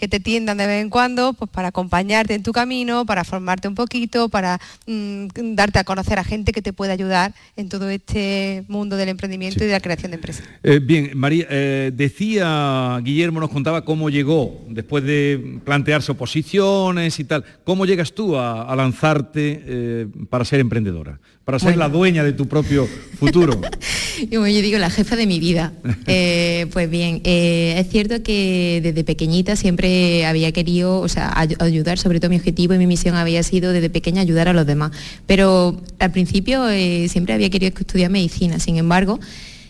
que 0.00 0.08
te 0.08 0.20
tiendan 0.20 0.58
de 0.58 0.66
vez 0.66 0.82
en 0.82 0.90
cuando, 0.90 1.32
pues 1.32 1.50
para 1.50 1.68
acompañarte 1.68 2.34
en 2.34 2.42
tu 2.42 2.52
camino, 2.52 3.06
para 3.06 3.24
formarte 3.24 3.68
un 3.68 3.74
poquito, 3.74 4.28
para 4.28 4.60
mm, 4.86 5.54
darte 5.54 5.78
a 5.78 5.84
conocer 5.84 6.18
a 6.18 6.24
gente 6.24 6.52
que 6.52 6.62
te 6.62 6.72
puede 6.72 6.92
ayudar 6.92 7.34
en 7.56 7.68
todo 7.68 7.88
este 7.88 8.64
mundo 8.68 8.96
del 8.96 9.08
emprendimiento 9.08 9.64
y 9.64 9.66
de 9.66 9.72
la 9.72 9.80
creación 9.80 10.10
de 10.10 10.16
empresas. 10.16 10.44
Eh, 10.62 10.80
bien, 10.82 11.10
María, 11.14 11.46
eh, 11.50 11.90
decía 11.94 13.00
Guillermo, 13.02 13.40
nos 13.40 13.50
contaba 13.50 13.84
cómo 13.84 14.10
llegó, 14.10 14.64
después 14.68 15.04
de 15.04 15.60
plantearse 15.64 16.12
oposiciones 16.12 17.18
y 17.18 17.24
tal, 17.24 17.44
¿cómo 17.64 17.86
llegas 17.86 18.12
tú 18.12 18.36
a, 18.36 18.74
lanzarte 18.76 19.62
eh, 19.66 20.06
para 20.30 20.44
ser 20.44 20.60
emprendedora? 20.60 21.18
Para 21.44 21.58
ser 21.58 21.76
la 21.76 21.88
dueña 21.88 22.22
de 22.22 22.32
tu 22.32 22.46
propio 22.46 22.88
futuro. 23.18 23.60
yo 24.30 24.44
digo, 24.44 24.78
la 24.78 24.90
jefa 24.90 25.16
de 25.16 25.26
mi 25.26 25.40
vida. 25.40 25.72
Eh, 26.14 26.66
pues 26.72 26.90
bien, 26.90 27.20
eh, 27.24 27.76
es 27.78 27.88
cierto 27.88 28.22
que 28.22 28.80
desde 28.82 29.04
pequeñita 29.04 29.56
siempre 29.56 30.26
había 30.26 30.52
querido, 30.52 31.00
o 31.00 31.08
sea, 31.08 31.32
ayudar, 31.36 31.98
sobre 31.98 32.20
todo 32.20 32.28
mi 32.28 32.36
objetivo 32.36 32.74
y 32.74 32.78
mi 32.78 32.86
misión 32.86 33.14
había 33.14 33.42
sido 33.42 33.72
desde 33.72 33.88
pequeña 33.88 34.20
ayudar 34.20 34.48
a 34.48 34.52
los 34.52 34.66
demás. 34.66 34.90
Pero 35.26 35.80
al 36.00 36.10
principio 36.10 36.68
eh, 36.68 37.08
siempre 37.08 37.34
había 37.34 37.50
querido 37.50 37.72
estudiar 37.78 38.10
medicina, 38.10 38.58
sin 38.58 38.76
embargo, 38.76 39.20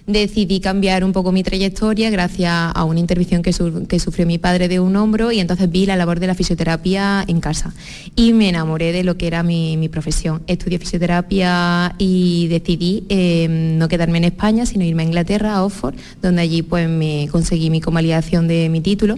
decidí 0.06 0.60
cambiar 0.60 1.04
un 1.04 1.12
poco 1.12 1.32
mi 1.32 1.42
trayectoria 1.42 2.10
gracias 2.10 2.52
a 2.52 2.84
una 2.84 3.00
intervención 3.00 3.42
que, 3.42 3.52
sufrió 3.52 4.26
mi 4.26 4.38
padre 4.38 4.68
de 4.68 4.80
un 4.80 4.96
hombro 4.96 5.32
y 5.32 5.40
entonces 5.40 5.70
vi 5.70 5.86
la 5.86 5.96
labor 5.96 6.20
de 6.20 6.26
la 6.26 6.34
fisioterapia 6.34 7.24
en 7.26 7.40
casa 7.40 7.72
y 8.16 8.32
me 8.32 8.48
enamoré 8.48 8.92
de 8.92 9.04
lo 9.04 9.16
que 9.16 9.26
era 9.26 9.42
mi, 9.42 9.88
profesión. 9.88 10.42
Estudié 10.46 10.78
fisioterapia 10.78 11.94
y 11.98 12.48
decidí 12.48 13.04
em, 13.08 13.76
no 13.78 13.88
quedarme 13.88 14.18
en 14.18 14.24
España, 14.24 14.64
sino 14.64 14.84
irme 14.84 15.02
a 15.02 15.06
Inglaterra, 15.06 15.54
a 15.54 15.64
Oxford, 15.64 15.94
donde 16.22 16.42
allí 16.42 16.62
pues 16.62 16.88
me 16.88 17.28
conseguí 17.30 17.68
mi 17.68 17.80
convalidación 17.80 18.48
de 18.48 18.68
mi 18.68 18.80
título 18.80 19.16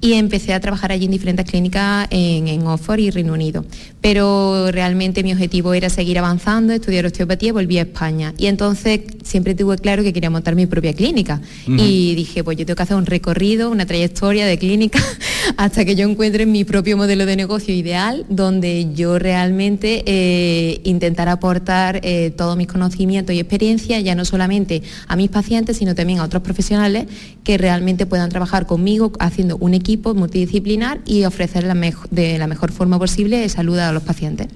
y 0.00 0.14
empecé 0.14 0.52
a 0.54 0.60
trabajar 0.60 0.92
allí 0.92 1.06
en 1.06 1.10
diferentes 1.10 1.46
clínicas 1.46 2.06
en, 2.10 2.48
en, 2.48 2.66
Oxford 2.66 2.98
y 3.00 3.10
Reino 3.10 3.32
Unido. 3.32 3.64
Pero 4.06 4.70
realmente 4.70 5.22
mi 5.22 5.32
objetivo 5.32 5.72
era 5.74 5.88
seguir 5.88 6.18
avanzando, 6.18 6.72
estudiar 6.72 7.06
osteopatía 7.06 7.48
y 7.48 7.52
volví 7.52 7.78
a 7.78 7.82
España. 7.82 8.34
Y 8.36 8.46
entonces 8.46 9.00
siempre 9.22 9.54
tuve 9.54 9.78
claro 9.78 10.02
que 10.02 10.12
quería 10.12 10.30
montar 10.30 10.54
mi 10.54 10.66
propia 10.66 10.92
clínica. 10.92 11.40
Y 11.66 12.14
dije, 12.14 12.44
pues 12.44 12.58
yo 12.58 12.66
tengo 12.66 12.76
que 12.76 12.82
hacer 12.82 12.96
un 12.96 13.06
recorrido, 13.06 13.70
una 13.70 13.86
trayectoria 13.86 14.46
de 14.46 14.58
clínica 14.58 15.00
hasta 15.56 15.84
que 15.84 15.96
yo 15.96 16.08
encuentre 16.08 16.46
mi 16.46 16.64
propio 16.64 16.96
modelo 16.96 17.26
de 17.26 17.36
negocio 17.36 17.74
ideal, 17.74 18.26
donde 18.28 18.92
yo 18.94 19.18
realmente 19.18 20.02
eh, 20.06 20.80
intentar 20.84 21.28
aportar 21.28 22.00
eh, 22.02 22.32
todos 22.36 22.56
mis 22.56 22.66
conocimientos 22.66 23.34
y 23.34 23.40
experiencias, 23.40 24.04
ya 24.04 24.14
no 24.14 24.24
solamente 24.24 24.82
a 25.08 25.16
mis 25.16 25.30
pacientes, 25.30 25.78
sino 25.78 25.94
también 25.94 26.20
a 26.20 26.24
otros 26.24 26.42
profesionales 26.42 27.06
que 27.42 27.58
realmente 27.58 28.06
puedan 28.06 28.28
trabajar 28.28 28.66
conmigo 28.66 29.12
haciendo 29.18 29.56
un 29.56 29.74
equipo 29.74 29.86
equipo 29.86 30.14
multidisciplinar 30.14 31.00
y 31.06 31.24
ofrecer 31.24 31.62
la 31.62 31.74
de 32.10 32.38
la 32.38 32.48
mejor 32.48 32.72
forma 32.72 32.98
posible 32.98 33.48
salud 33.48 33.78
a 33.78 33.92
los 33.96 34.04
pacientes. 34.04 34.48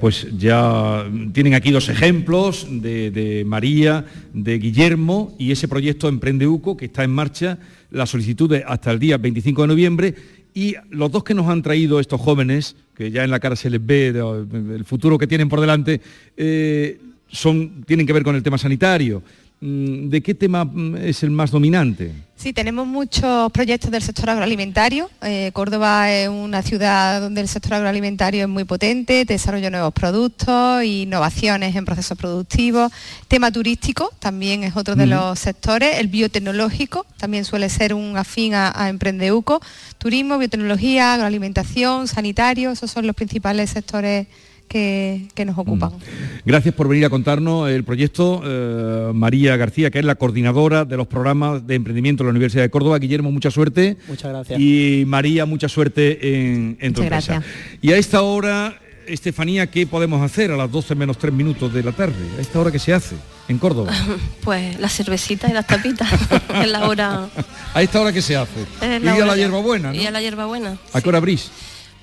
pues 0.00 0.26
ya 0.36 1.04
tienen 1.32 1.54
aquí 1.54 1.70
dos 1.70 1.88
ejemplos 1.88 2.66
de, 2.68 3.44
María, 3.46 4.04
de 4.32 4.58
Guillermo 4.58 5.34
y 5.38 5.52
ese 5.52 5.68
proyecto 5.68 6.08
Emprende 6.08 6.46
UCO 6.46 6.76
que 6.76 6.86
está 6.86 7.04
en 7.04 7.10
marcha, 7.10 7.58
la 7.90 8.06
solicitud 8.06 8.52
hasta 8.66 8.90
el 8.90 8.98
día 8.98 9.18
25 9.18 9.62
de 9.62 9.68
noviembre 9.68 10.14
y 10.54 10.74
los 10.90 11.12
dos 11.12 11.22
que 11.22 11.34
nos 11.34 11.46
han 11.46 11.62
traído 11.62 12.00
estos 12.00 12.20
jóvenes, 12.20 12.74
que 12.96 13.10
ya 13.10 13.22
en 13.22 13.30
la 13.30 13.38
cara 13.38 13.54
se 13.54 13.70
les 13.70 13.84
ve 13.84 14.08
el 14.08 14.84
futuro 14.84 15.18
que 15.18 15.26
tienen 15.26 15.48
por 15.48 15.60
delante, 15.60 16.00
eh, 16.36 16.98
son, 17.28 17.84
tienen 17.86 18.06
que 18.06 18.12
ver 18.12 18.24
con 18.24 18.34
el 18.34 18.42
tema 18.42 18.58
sanitario. 18.58 19.22
Mm, 19.60 20.08
¿De 20.08 20.22
qué 20.22 20.34
tema 20.34 20.64
mm, 20.64 20.96
es 20.98 21.22
el 21.24 21.30
más 21.30 21.50
dominante? 21.50 22.12
Sí, 22.36 22.52
tenemos 22.52 22.86
muchos 22.86 23.50
proyectos 23.50 23.90
del 23.90 24.02
sector 24.02 24.30
agroalimentario. 24.30 25.10
Eh, 25.22 25.50
Córdoba 25.52 26.12
es 26.12 26.28
una 26.28 26.62
ciudad 26.62 27.20
donde 27.20 27.40
el 27.40 27.48
sector 27.48 27.74
agroalimentario 27.74 28.42
es 28.42 28.48
muy 28.48 28.62
potente, 28.62 29.24
desarrollo 29.24 29.64
de 29.64 29.70
nuevos 29.72 29.92
productos, 29.92 30.84
innovaciones 30.84 31.74
en 31.74 31.84
procesos 31.84 32.16
productivos. 32.16 32.92
Tema 33.26 33.50
turístico 33.50 34.12
también 34.20 34.62
es 34.62 34.76
otro 34.76 34.94
de 34.94 35.06
los 35.06 35.36
sectores. 35.40 35.98
El 35.98 36.06
biotecnológico 36.06 37.04
también 37.16 37.44
suele 37.44 37.68
ser 37.68 37.92
un 37.92 38.16
afín 38.16 38.54
a, 38.54 38.72
a 38.72 38.88
Emprendeuco. 38.88 39.60
Turismo, 39.98 40.38
biotecnología, 40.38 41.14
agroalimentación, 41.14 42.06
sanitario, 42.06 42.70
esos 42.70 42.92
son 42.92 43.08
los 43.08 43.16
principales 43.16 43.70
sectores 43.70 44.28
que, 44.68 45.28
nos 45.44 45.58
ocupan. 45.58 45.90
Mm. 45.90 46.00
Gracias 46.44 46.74
por 46.74 46.88
venir 46.88 47.04
a 47.04 47.10
contarnos 47.10 47.68
el 47.70 47.84
proyecto. 47.84 48.42
Eh, 48.44 49.12
María 49.14 49.56
García, 49.56 49.90
que 49.90 49.98
es 49.98 50.04
la 50.04 50.14
coordinadora 50.14 50.84
de 50.84 50.96
los 50.96 51.06
programas 51.06 51.66
de 51.66 51.74
emprendimiento 51.74 52.22
de 52.22 52.28
la 52.28 52.30
Universidad 52.30 52.62
de 52.62 52.70
Córdoba. 52.70 52.98
Guillermo, 52.98 53.32
mucha 53.32 53.50
suerte. 53.50 53.96
Muchas 54.06 54.30
gracias. 54.30 54.60
Y 54.60 55.04
María, 55.06 55.46
mucha 55.46 55.68
suerte 55.68 56.44
en, 56.44 56.76
en 56.80 56.92
tu 56.92 57.02
empresa. 57.02 57.42
Y 57.80 57.92
a 57.92 57.96
esta 57.96 58.22
hora, 58.22 58.78
Estefanía, 59.08 59.68
¿qué 59.68 59.86
podemos 59.86 60.22
hacer 60.22 60.50
a 60.50 60.56
las 60.56 60.70
12 60.70 60.94
menos 60.94 61.18
3 61.18 61.32
minutos 61.32 61.72
de 61.72 61.82
la 61.82 61.92
tarde? 61.92 62.16
¿A 62.36 62.40
esta 62.40 62.60
hora 62.60 62.70
qué 62.70 62.78
se 62.78 62.92
hace 62.92 63.16
en 63.48 63.58
Córdoba? 63.58 63.92
Pues 64.44 64.78
la 64.80 64.88
cervecita 64.88 65.48
y 65.48 65.52
las 65.52 65.66
tapitas. 65.66 66.08
en 66.54 66.72
la 66.72 66.88
hora... 66.88 67.28
¿A 67.74 67.82
esta 67.82 68.00
hora 68.00 68.12
qué 68.12 68.22
se 68.22 68.36
hace? 68.36 68.66
y 68.80 69.06
a 69.06 69.26
la 69.26 69.36
hierbabuena, 69.36 69.94
Y 69.94 70.06
a 70.06 70.10
la 70.10 70.20
hierbabuena. 70.20 70.78
¿A 70.92 71.00
qué 71.00 71.08
hora 71.08 71.18
abrís? 71.18 71.50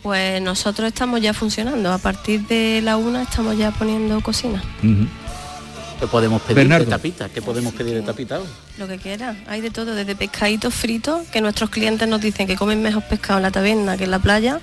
Pues 0.05 0.39
nosotros 0.39 0.89
estamos 0.89 1.19
ya 1.19 1.33
funcionando. 1.33 1.91
A 1.91 1.97
partir 1.97 2.45
de 2.45 2.79
la 2.83 2.95
una 2.95 3.23
estamos 3.23 3.57
ya 3.57 3.71
poniendo 3.71 4.21
cocina. 4.21 4.61
¿Qué 5.99 6.05
podemos 6.05 6.43
pedir 6.43 6.69
de 6.69 6.85
tapita? 6.85 7.27
¿Qué 7.27 7.41
podemos 7.41 7.73
pedir 7.73 7.95
de 7.95 8.03
tapita 8.03 8.39
hoy? 8.39 8.45
Lo 8.77 8.87
que 8.87 8.99
quiera. 8.99 9.35
Hay 9.47 9.61
de 9.61 9.71
todo, 9.71 9.95
desde 9.95 10.15
pescaditos 10.15 10.75
fritos, 10.75 11.27
que 11.29 11.41
nuestros 11.41 11.71
clientes 11.71 12.07
nos 12.07 12.21
dicen 12.21 12.45
que 12.45 12.55
comen 12.55 12.83
mejor 12.83 13.01
pescado 13.07 13.39
en 13.39 13.43
la 13.43 13.49
taberna 13.49 13.97
que 13.97 14.03
en 14.03 14.11
la 14.11 14.19
playa, 14.19 14.59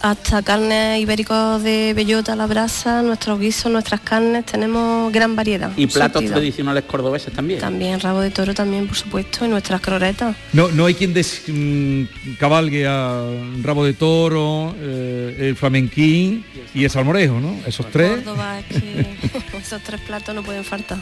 hasta 0.00 0.42
carnes 0.42 1.00
ibéricos 1.00 1.62
de 1.62 1.92
bellota 1.94 2.32
a 2.32 2.36
la 2.36 2.46
brasa, 2.46 3.02
nuestros 3.02 3.38
guisos, 3.38 3.70
nuestras 3.70 4.00
carnes, 4.00 4.46
tenemos 4.46 5.12
gran 5.12 5.36
variedad. 5.36 5.70
¿Y 5.76 5.86
platos 5.86 6.24
tradicionales 6.24 6.84
cordobeses 6.84 7.32
también? 7.32 7.60
También, 7.60 8.00
rabo 8.00 8.20
de 8.20 8.30
toro 8.30 8.54
también, 8.54 8.86
por 8.86 8.96
supuesto, 8.96 9.44
y 9.44 9.48
nuestras 9.48 9.80
croretas. 9.80 10.36
No, 10.52 10.68
no 10.68 10.86
hay 10.86 10.94
quien 10.94 11.12
descabalgue 11.12 12.84
mm, 12.84 12.88
a 12.88 13.62
rabo 13.62 13.84
de 13.84 13.92
toro, 13.92 14.74
eh, 14.78 15.48
el 15.48 15.56
flamenquín 15.56 16.44
y 16.74 16.84
el 16.84 16.90
salmorejo, 16.90 17.38
¿no? 17.40 17.56
Esos 17.66 17.90
tres. 17.90 18.16
Córdoba, 18.16 18.60
es 18.60 18.66
que 18.66 19.16
esos 19.58 19.82
tres 19.82 20.00
platos 20.00 20.34
no 20.34 20.42
pueden 20.42 20.64
faltar. 20.64 20.98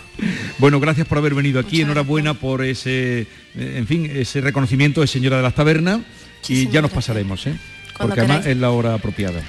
Bueno, 0.59 0.81
gracias 0.81 1.07
por 1.07 1.19
haber 1.19 1.35
venido 1.35 1.61
aquí, 1.61 1.83
enhorabuena 1.83 2.35
por 2.35 2.65
ese, 2.65 3.21
eh, 3.21 3.27
en 3.55 3.87
fin, 3.87 4.11
ese 4.13 4.41
reconocimiento 4.41 5.01
de 5.01 5.07
señora 5.07 5.37
de 5.37 5.43
las 5.45 5.55
tabernas 5.55 6.01
y 6.49 6.69
ya 6.69 6.83
nos 6.83 6.91
pasaremos, 6.91 7.47
¿eh? 7.47 7.55
Porque 7.99 8.21
además 8.21 8.47
es 8.47 8.57
la 8.57 8.71
hora 8.71 8.95
apropiada. 8.95 9.43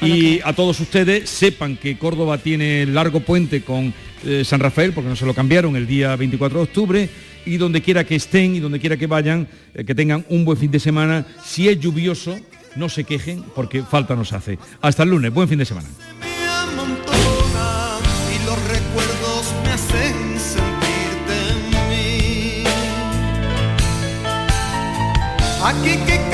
Y 0.00 0.40
a 0.44 0.52
todos 0.52 0.80
ustedes 0.80 1.30
sepan 1.30 1.76
que 1.76 1.96
Córdoba 1.96 2.38
tiene 2.38 2.84
largo 2.86 3.20
puente 3.20 3.62
con 3.62 3.94
eh, 4.24 4.44
San 4.44 4.60
Rafael, 4.60 4.92
porque 4.92 5.08
no 5.08 5.16
se 5.16 5.24
lo 5.24 5.34
cambiaron 5.34 5.76
el 5.76 5.86
día 5.86 6.14
24 6.16 6.58
de 6.58 6.64
octubre, 6.64 7.08
y 7.46 7.56
donde 7.56 7.80
quiera 7.80 8.04
que 8.04 8.16
estén 8.16 8.54
y 8.54 8.60
donde 8.60 8.80
quiera 8.80 8.96
que 8.96 9.06
vayan, 9.06 9.48
eh, 9.74 9.84
que 9.84 9.94
tengan 9.94 10.24
un 10.28 10.44
buen 10.44 10.58
fin 10.58 10.70
de 10.70 10.80
semana. 10.80 11.26
Si 11.44 11.68
es 11.68 11.80
lluvioso, 11.80 12.38
no 12.76 12.88
se 12.88 13.04
quejen, 13.04 13.42
porque 13.54 13.82
falta 13.82 14.14
nos 14.14 14.32
hace. 14.32 14.58
Hasta 14.80 15.04
el 15.04 15.10
lunes, 15.10 15.32
buen 15.32 15.48
fin 15.48 15.58
de 15.58 15.64
semana. 15.64 15.88
Aquí 25.66 25.96
que 26.06 26.33